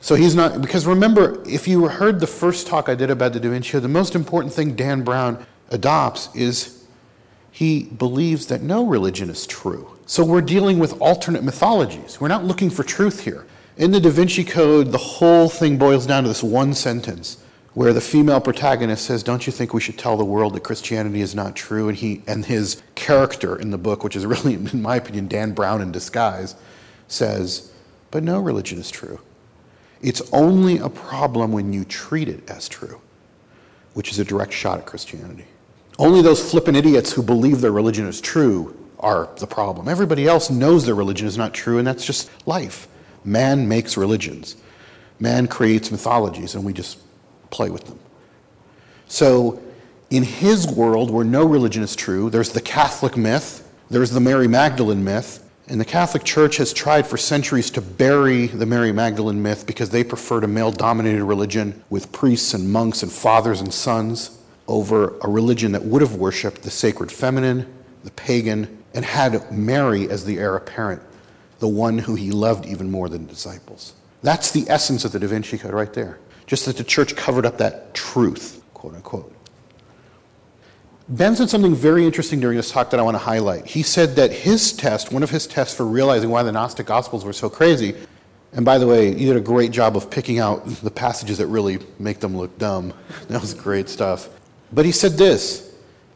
So 0.00 0.14
he's 0.14 0.34
not, 0.34 0.60
because 0.60 0.86
remember, 0.86 1.42
if 1.46 1.66
you 1.66 1.88
heard 1.88 2.20
the 2.20 2.26
first 2.26 2.66
talk 2.66 2.88
I 2.88 2.94
did 2.94 3.10
about 3.10 3.32
the 3.32 3.40
Da 3.40 3.50
Vinci 3.50 3.78
the 3.78 3.88
most 3.88 4.14
important 4.14 4.52
thing 4.52 4.76
Dan 4.76 5.02
Brown 5.02 5.44
adopts 5.70 6.28
is 6.34 6.84
he 7.50 7.84
believes 7.84 8.46
that 8.46 8.62
no 8.62 8.86
religion 8.86 9.28
is 9.28 9.46
true. 9.46 9.96
So 10.06 10.24
we're 10.24 10.40
dealing 10.40 10.78
with 10.78 11.00
alternate 11.00 11.42
mythologies. 11.42 12.20
We're 12.20 12.28
not 12.28 12.44
looking 12.44 12.70
for 12.70 12.84
truth 12.84 13.20
here. 13.20 13.46
In 13.76 13.90
the 13.90 14.00
Da 14.00 14.10
Vinci 14.10 14.44
Code, 14.44 14.92
the 14.92 14.98
whole 14.98 15.48
thing 15.48 15.76
boils 15.76 16.06
down 16.06 16.22
to 16.22 16.28
this 16.28 16.42
one 16.42 16.74
sentence 16.74 17.38
where 17.74 17.92
the 17.92 18.00
female 18.00 18.40
protagonist 18.40 19.04
says, 19.04 19.22
Don't 19.22 19.46
you 19.46 19.52
think 19.52 19.74
we 19.74 19.80
should 19.80 19.98
tell 19.98 20.16
the 20.16 20.24
world 20.24 20.54
that 20.54 20.64
Christianity 20.64 21.20
is 21.20 21.34
not 21.34 21.54
true? 21.54 21.88
And, 21.88 21.96
he, 21.96 22.22
and 22.26 22.44
his 22.44 22.82
character 22.94 23.54
in 23.54 23.70
the 23.70 23.78
book, 23.78 24.02
which 24.02 24.16
is 24.16 24.26
really, 24.26 24.54
in 24.54 24.82
my 24.82 24.96
opinion, 24.96 25.28
Dan 25.28 25.52
Brown 25.52 25.82
in 25.82 25.92
disguise, 25.92 26.54
says, 27.06 27.72
But 28.10 28.22
no 28.22 28.40
religion 28.40 28.78
is 28.78 28.90
true. 28.90 29.20
It's 30.00 30.22
only 30.32 30.78
a 30.78 30.88
problem 30.88 31.52
when 31.52 31.72
you 31.72 31.84
treat 31.84 32.28
it 32.28 32.48
as 32.48 32.68
true, 32.68 33.00
which 33.94 34.10
is 34.10 34.18
a 34.18 34.24
direct 34.24 34.52
shot 34.52 34.78
at 34.78 34.86
Christianity. 34.86 35.44
Only 35.98 36.22
those 36.22 36.50
flippant 36.50 36.76
idiots 36.76 37.12
who 37.12 37.22
believe 37.22 37.60
their 37.60 37.72
religion 37.72 38.06
is 38.06 38.20
true 38.20 38.76
are 39.00 39.28
the 39.38 39.46
problem. 39.46 39.88
Everybody 39.88 40.26
else 40.26 40.50
knows 40.50 40.86
their 40.86 40.94
religion 40.94 41.26
is 41.26 41.36
not 41.36 41.54
true, 41.54 41.78
and 41.78 41.86
that's 41.86 42.04
just 42.04 42.30
life. 42.46 42.86
Man 43.24 43.68
makes 43.68 43.96
religions, 43.96 44.56
man 45.18 45.48
creates 45.48 45.90
mythologies, 45.90 46.54
and 46.54 46.64
we 46.64 46.72
just 46.72 46.98
play 47.50 47.70
with 47.70 47.84
them. 47.84 47.98
So, 49.08 49.60
in 50.10 50.22
his 50.22 50.66
world, 50.66 51.10
where 51.10 51.24
no 51.24 51.44
religion 51.44 51.82
is 51.82 51.96
true, 51.96 52.30
there's 52.30 52.50
the 52.50 52.60
Catholic 52.60 53.16
myth, 53.16 53.68
there's 53.90 54.10
the 54.10 54.20
Mary 54.20 54.48
Magdalene 54.48 55.02
myth, 55.02 55.47
and 55.68 55.80
the 55.80 55.84
Catholic 55.84 56.24
Church 56.24 56.56
has 56.56 56.72
tried 56.72 57.06
for 57.06 57.18
centuries 57.18 57.70
to 57.72 57.82
bury 57.82 58.46
the 58.46 58.64
Mary 58.64 58.90
Magdalene 58.90 59.42
myth 59.42 59.66
because 59.66 59.90
they 59.90 60.02
preferred 60.02 60.44
a 60.44 60.48
male 60.48 60.72
dominated 60.72 61.22
religion 61.24 61.82
with 61.90 62.10
priests 62.10 62.54
and 62.54 62.72
monks 62.72 63.02
and 63.02 63.12
fathers 63.12 63.60
and 63.60 63.72
sons 63.72 64.38
over 64.66 65.18
a 65.20 65.28
religion 65.28 65.72
that 65.72 65.84
would 65.84 66.00
have 66.00 66.14
worshiped 66.14 66.62
the 66.62 66.70
sacred 66.70 67.12
feminine, 67.12 67.70
the 68.02 68.10
pagan, 68.12 68.82
and 68.94 69.04
had 69.04 69.52
Mary 69.52 70.08
as 70.08 70.24
the 70.24 70.38
heir 70.38 70.56
apparent, 70.56 71.02
the 71.58 71.68
one 71.68 71.98
who 71.98 72.14
he 72.14 72.30
loved 72.30 72.64
even 72.64 72.90
more 72.90 73.08
than 73.08 73.26
disciples. 73.26 73.94
That's 74.22 74.50
the 74.50 74.64
essence 74.68 75.04
of 75.04 75.12
the 75.12 75.20
Da 75.20 75.26
Vinci 75.26 75.58
Code 75.58 75.74
right 75.74 75.92
there. 75.92 76.18
Just 76.46 76.64
that 76.64 76.78
the 76.78 76.84
church 76.84 77.14
covered 77.14 77.44
up 77.44 77.58
that 77.58 77.92
truth, 77.92 78.62
quote 78.72 78.94
unquote. 78.94 79.37
Ben 81.10 81.34
said 81.34 81.48
something 81.48 81.74
very 81.74 82.04
interesting 82.04 82.38
during 82.38 82.58
this 82.58 82.70
talk 82.70 82.90
that 82.90 83.00
I 83.00 83.02
want 83.02 83.14
to 83.14 83.18
highlight. 83.18 83.66
He 83.66 83.82
said 83.82 84.16
that 84.16 84.30
his 84.30 84.74
test, 84.74 85.10
one 85.10 85.22
of 85.22 85.30
his 85.30 85.46
tests 85.46 85.74
for 85.74 85.86
realizing 85.86 86.28
why 86.28 86.42
the 86.42 86.52
Gnostic 86.52 86.86
Gospels 86.86 87.24
were 87.24 87.32
so 87.32 87.48
crazy, 87.48 87.94
and 88.52 88.64
by 88.64 88.76
the 88.76 88.86
way, 88.86 89.08
you 89.08 89.26
did 89.26 89.36
a 89.36 89.40
great 89.40 89.70
job 89.70 89.96
of 89.96 90.10
picking 90.10 90.38
out 90.38 90.66
the 90.66 90.90
passages 90.90 91.38
that 91.38 91.46
really 91.46 91.78
make 91.98 92.20
them 92.20 92.36
look 92.36 92.56
dumb. 92.58 92.92
That 93.28 93.40
was 93.40 93.54
great 93.54 93.88
stuff. 93.88 94.28
But 94.72 94.84
he 94.84 94.92
said 94.92 95.12
this 95.12 95.64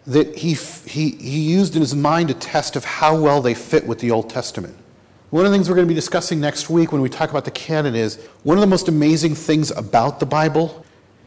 that 0.07 0.37
he, 0.37 0.55
he, 0.55 1.11
he 1.11 1.41
used 1.53 1.77
in 1.77 1.81
his 1.81 1.95
mind 1.95 2.29
a 2.29 2.35
test 2.35 2.75
of 2.75 2.85
how 2.85 3.17
well 3.19 3.41
they 3.41 3.55
fit 3.55 3.87
with 3.87 4.01
the 4.01 4.11
Old 4.11 4.29
Testament. 4.29 4.77
One 5.31 5.47
of 5.47 5.53
the 5.53 5.57
things 5.57 5.69
we're 5.69 5.77
going 5.77 5.87
to 5.87 5.91
be 5.91 5.95
discussing 5.95 6.41
next 6.41 6.69
week 6.69 6.91
when 6.91 7.01
we 7.01 7.09
talk 7.09 7.31
about 7.31 7.45
the 7.45 7.53
canon 7.53 7.95
is 7.95 8.17
one 8.43 8.57
of 8.57 8.61
the 8.61 8.67
most 8.67 8.89
amazing 8.89 9.37
things 9.37 9.71
about 9.71 10.19
the 10.19 10.27
Bible 10.27 10.85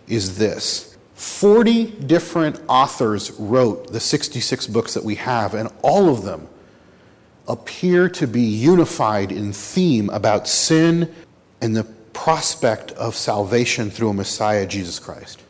is 0.08 0.38
this 0.38 0.95
40 1.16 1.86
different 1.86 2.62
authors 2.68 3.32
wrote 3.32 3.92
the 3.92 4.00
66 4.00 4.68
books 4.68 4.94
that 4.94 5.04
we 5.04 5.16
have, 5.16 5.54
and 5.54 5.70
all 5.82 6.10
of 6.10 6.24
them 6.24 6.48
appear 7.48 8.10
to 8.10 8.28
be 8.28 8.42
unified 8.42 9.32
in 9.32 9.54
theme 9.54 10.10
about 10.10 10.48
sin 10.48 11.14
and 11.62 11.76
the 11.76 11.86
prospect 12.14 12.92
of 12.94 13.16
salvation 13.16 13.90
through 13.90 14.10
a 14.10 14.14
Messiah, 14.14 14.68
Jesus 14.68 15.00
Christ. 15.00 15.42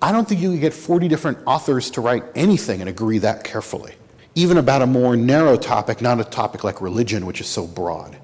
I 0.00 0.12
don't 0.12 0.28
think 0.28 0.40
you 0.40 0.50
could 0.52 0.60
get 0.60 0.74
40 0.74 1.08
different 1.08 1.38
authors 1.46 1.90
to 1.92 2.00
write 2.00 2.24
anything 2.34 2.80
and 2.80 2.88
agree 2.88 3.18
that 3.18 3.42
carefully, 3.42 3.94
even 4.34 4.58
about 4.58 4.82
a 4.82 4.86
more 4.86 5.16
narrow 5.16 5.56
topic, 5.56 6.00
not 6.00 6.20
a 6.20 6.24
topic 6.24 6.62
like 6.62 6.80
religion, 6.80 7.26
which 7.26 7.40
is 7.40 7.46
so 7.48 7.66
broad. 7.66 8.16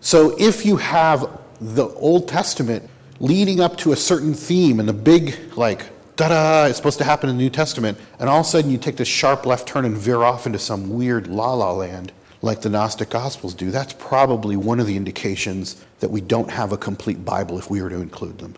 So 0.00 0.34
if 0.38 0.66
you 0.66 0.76
have 0.78 1.38
the 1.60 1.86
Old 1.86 2.26
Testament 2.26 2.88
leading 3.22 3.60
up 3.60 3.78
to 3.78 3.92
a 3.92 3.96
certain 3.96 4.34
theme 4.34 4.80
and 4.80 4.88
the 4.88 4.92
big, 4.92 5.38
like, 5.56 5.86
da 6.16 6.28
da, 6.28 6.64
it's 6.66 6.76
supposed 6.76 6.98
to 6.98 7.04
happen 7.04 7.30
in 7.30 7.36
the 7.36 7.42
New 7.42 7.50
Testament, 7.50 7.96
and 8.18 8.28
all 8.28 8.40
of 8.40 8.46
a 8.46 8.48
sudden 8.48 8.70
you 8.70 8.76
take 8.76 8.96
this 8.96 9.08
sharp 9.08 9.46
left 9.46 9.66
turn 9.66 9.84
and 9.84 9.96
veer 9.96 10.22
off 10.22 10.44
into 10.44 10.58
some 10.58 10.90
weird 10.90 11.28
la 11.28 11.54
la 11.54 11.72
land 11.72 12.12
like 12.42 12.60
the 12.60 12.68
Gnostic 12.68 13.08
Gospels 13.08 13.54
do. 13.54 13.70
That's 13.70 13.92
probably 13.92 14.56
one 14.56 14.80
of 14.80 14.88
the 14.88 14.96
indications 14.96 15.82
that 16.00 16.10
we 16.10 16.20
don't 16.20 16.50
have 16.50 16.72
a 16.72 16.76
complete 16.76 17.24
Bible 17.24 17.58
if 17.58 17.70
we 17.70 17.80
were 17.80 17.88
to 17.88 18.00
include 18.00 18.38
them. 18.38 18.56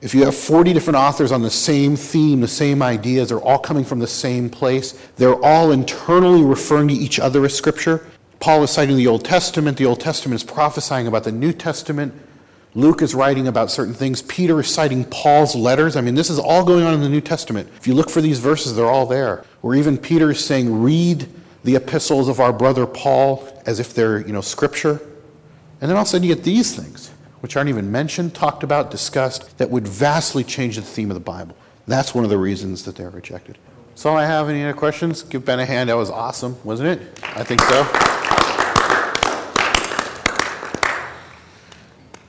If 0.00 0.14
you 0.14 0.24
have 0.24 0.34
40 0.34 0.72
different 0.72 0.96
authors 0.96 1.30
on 1.30 1.42
the 1.42 1.50
same 1.50 1.94
theme, 1.94 2.40
the 2.40 2.48
same 2.48 2.82
ideas, 2.82 3.28
they're 3.28 3.38
all 3.38 3.58
coming 3.58 3.84
from 3.84 4.00
the 4.00 4.08
same 4.08 4.50
place, 4.50 4.92
they're 5.16 5.40
all 5.44 5.70
internally 5.70 6.42
referring 6.42 6.88
to 6.88 6.94
each 6.94 7.20
other 7.20 7.44
as 7.44 7.56
Scripture. 7.56 8.04
Paul 8.40 8.64
is 8.64 8.70
citing 8.70 8.96
the 8.96 9.06
Old 9.06 9.24
Testament, 9.24 9.76
the 9.76 9.86
Old 9.86 10.00
Testament 10.00 10.42
is 10.42 10.50
prophesying 10.50 11.06
about 11.06 11.22
the 11.22 11.32
New 11.32 11.52
Testament. 11.52 12.14
Luke 12.74 13.02
is 13.02 13.14
writing 13.14 13.48
about 13.48 13.70
certain 13.70 13.94
things. 13.94 14.22
Peter 14.22 14.60
is 14.60 14.72
citing 14.72 15.04
Paul's 15.04 15.56
letters. 15.56 15.96
I 15.96 16.00
mean, 16.00 16.14
this 16.14 16.30
is 16.30 16.38
all 16.38 16.64
going 16.64 16.84
on 16.84 16.94
in 16.94 17.00
the 17.00 17.08
New 17.08 17.20
Testament. 17.20 17.68
If 17.76 17.86
you 17.86 17.94
look 17.94 18.10
for 18.10 18.20
these 18.20 18.38
verses, 18.38 18.76
they're 18.76 18.86
all 18.86 19.06
there. 19.06 19.44
Or 19.62 19.74
even 19.74 19.98
Peter 19.98 20.30
is 20.30 20.44
saying, 20.44 20.82
read 20.82 21.28
the 21.64 21.76
epistles 21.76 22.28
of 22.28 22.40
our 22.40 22.52
brother 22.52 22.86
Paul 22.86 23.46
as 23.66 23.80
if 23.80 23.92
they're, 23.92 24.24
you 24.24 24.32
know, 24.32 24.40
scripture. 24.40 25.00
And 25.80 25.88
then 25.88 25.96
all 25.96 26.02
of 26.02 26.06
a 26.06 26.10
sudden 26.10 26.28
you 26.28 26.34
get 26.34 26.44
these 26.44 26.74
things, 26.74 27.10
which 27.40 27.56
aren't 27.56 27.68
even 27.68 27.90
mentioned, 27.90 28.34
talked 28.34 28.62
about, 28.62 28.90
discussed, 28.90 29.58
that 29.58 29.70
would 29.70 29.88
vastly 29.88 30.44
change 30.44 30.76
the 30.76 30.82
theme 30.82 31.10
of 31.10 31.14
the 31.14 31.20
Bible. 31.20 31.56
That's 31.86 32.14
one 32.14 32.22
of 32.22 32.30
the 32.30 32.38
reasons 32.38 32.84
that 32.84 32.94
they're 32.94 33.10
rejected. 33.10 33.58
So 33.96 34.16
I 34.16 34.24
have. 34.24 34.48
Any 34.48 34.62
other 34.62 34.72
questions? 34.72 35.22
Give 35.24 35.44
Ben 35.44 35.58
a 35.58 35.66
hand. 35.66 35.90
That 35.90 35.96
was 35.96 36.08
awesome, 36.08 36.56
wasn't 36.64 37.00
it? 37.00 37.20
I 37.22 37.42
think 37.42 37.60
so. 37.62 38.19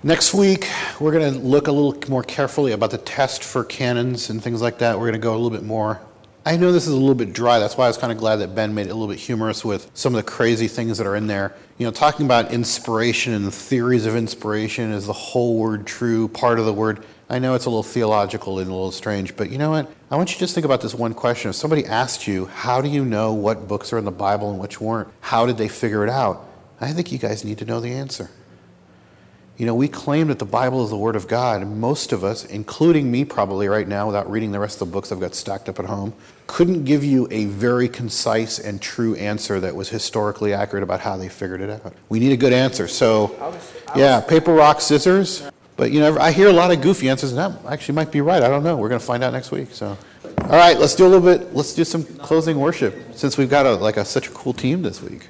Next 0.03 0.33
week, 0.33 0.67
we're 0.99 1.11
going 1.11 1.31
to 1.31 1.39
look 1.39 1.67
a 1.67 1.71
little 1.71 1.95
more 2.09 2.23
carefully 2.23 2.71
about 2.71 2.89
the 2.89 2.97
test 2.97 3.43
for 3.43 3.63
canons 3.63 4.31
and 4.31 4.41
things 4.41 4.59
like 4.59 4.79
that. 4.79 4.97
We're 4.97 5.05
going 5.05 5.13
to 5.13 5.19
go 5.19 5.33
a 5.33 5.37
little 5.37 5.51
bit 5.51 5.61
more. 5.61 6.01
I 6.43 6.57
know 6.57 6.71
this 6.71 6.87
is 6.87 6.93
a 6.93 6.97
little 6.97 7.13
bit 7.13 7.33
dry. 7.33 7.59
That's 7.59 7.77
why 7.77 7.85
I 7.85 7.87
was 7.87 7.99
kind 7.99 8.11
of 8.11 8.17
glad 8.17 8.37
that 8.37 8.55
Ben 8.55 8.73
made 8.73 8.87
it 8.87 8.89
a 8.89 8.95
little 8.95 9.09
bit 9.09 9.19
humorous 9.19 9.63
with 9.63 9.91
some 9.93 10.15
of 10.15 10.25
the 10.25 10.31
crazy 10.31 10.67
things 10.67 10.97
that 10.97 11.05
are 11.05 11.15
in 11.15 11.27
there. 11.27 11.53
You 11.77 11.85
know, 11.85 11.91
talking 11.91 12.25
about 12.25 12.51
inspiration 12.51 13.33
and 13.33 13.45
the 13.45 13.51
theories 13.51 14.07
of 14.07 14.15
inspiration 14.15 14.91
is 14.91 15.05
the 15.05 15.13
whole 15.13 15.59
word 15.59 15.85
true, 15.85 16.27
part 16.29 16.57
of 16.57 16.65
the 16.65 16.73
word. 16.73 17.05
I 17.29 17.37
know 17.37 17.53
it's 17.53 17.65
a 17.65 17.69
little 17.69 17.83
theological 17.83 18.57
and 18.57 18.69
a 18.69 18.73
little 18.73 18.91
strange, 18.91 19.35
but 19.35 19.51
you 19.51 19.59
know 19.59 19.69
what? 19.69 19.87
I 20.09 20.15
want 20.15 20.31
you 20.31 20.33
to 20.33 20.39
just 20.39 20.55
think 20.55 20.65
about 20.65 20.81
this 20.81 20.95
one 20.95 21.13
question. 21.13 21.49
If 21.49 21.57
somebody 21.57 21.85
asked 21.85 22.25
you, 22.25 22.47
how 22.47 22.81
do 22.81 22.89
you 22.89 23.05
know 23.05 23.33
what 23.33 23.67
books 23.67 23.93
are 23.93 23.99
in 23.99 24.05
the 24.05 24.09
Bible 24.09 24.49
and 24.49 24.59
which 24.59 24.81
weren't? 24.81 25.09
How 25.19 25.45
did 25.45 25.59
they 25.59 25.67
figure 25.67 26.03
it 26.03 26.09
out? 26.09 26.47
I 26.79 26.91
think 26.91 27.11
you 27.11 27.19
guys 27.19 27.45
need 27.45 27.59
to 27.59 27.65
know 27.65 27.79
the 27.79 27.91
answer. 27.91 28.31
You 29.61 29.67
know, 29.67 29.75
we 29.75 29.87
claim 29.87 30.29
that 30.29 30.39
the 30.39 30.45
Bible 30.45 30.83
is 30.83 30.89
the 30.89 30.97
Word 30.97 31.15
of 31.15 31.27
God, 31.27 31.61
and 31.61 31.79
most 31.79 32.13
of 32.13 32.23
us, 32.23 32.45
including 32.45 33.11
me 33.11 33.23
probably 33.23 33.67
right 33.67 33.87
now, 33.87 34.07
without 34.07 34.27
reading 34.27 34.51
the 34.51 34.59
rest 34.59 34.81
of 34.81 34.87
the 34.87 34.91
books 34.91 35.11
I've 35.11 35.19
got 35.19 35.35
stacked 35.35 35.69
up 35.69 35.77
at 35.77 35.85
home, 35.85 36.15
couldn't 36.47 36.83
give 36.83 37.03
you 37.03 37.27
a 37.29 37.45
very 37.45 37.87
concise 37.87 38.57
and 38.57 38.81
true 38.81 39.13
answer 39.17 39.59
that 39.59 39.75
was 39.75 39.87
historically 39.87 40.51
accurate 40.51 40.81
about 40.81 40.99
how 40.99 41.15
they 41.15 41.29
figured 41.29 41.61
it 41.61 41.69
out. 41.69 41.93
We 42.09 42.17
need 42.17 42.31
a 42.31 42.37
good 42.37 42.53
answer. 42.53 42.87
So, 42.87 43.55
yeah, 43.95 44.19
paper, 44.19 44.51
rock, 44.51 44.81
scissors. 44.81 45.47
But, 45.77 45.91
you 45.91 45.99
know, 45.99 46.17
I 46.17 46.31
hear 46.31 46.47
a 46.47 46.53
lot 46.53 46.71
of 46.71 46.81
goofy 46.81 47.07
answers, 47.09 47.31
and 47.31 47.37
that 47.37 47.71
actually 47.71 47.93
might 47.93 48.11
be 48.11 48.21
right. 48.21 48.41
I 48.41 48.47
don't 48.47 48.63
know. 48.63 48.77
We're 48.77 48.89
going 48.89 48.99
to 48.99 49.05
find 49.05 49.23
out 49.23 49.31
next 49.31 49.51
week. 49.51 49.73
So, 49.73 49.95
all 50.39 50.49
right, 50.49 50.79
let's 50.79 50.95
do 50.95 51.05
a 51.05 51.07
little 51.07 51.37
bit, 51.37 51.53
let's 51.53 51.75
do 51.75 51.83
some 51.83 52.03
closing 52.03 52.59
worship 52.59 52.95
since 53.13 53.37
we've 53.37 53.47
got 53.47 53.67
a, 53.67 53.75
like 53.75 53.97
a, 53.97 54.05
such 54.05 54.27
a 54.27 54.31
cool 54.31 54.53
team 54.53 54.81
this 54.81 55.03
week. 55.03 55.27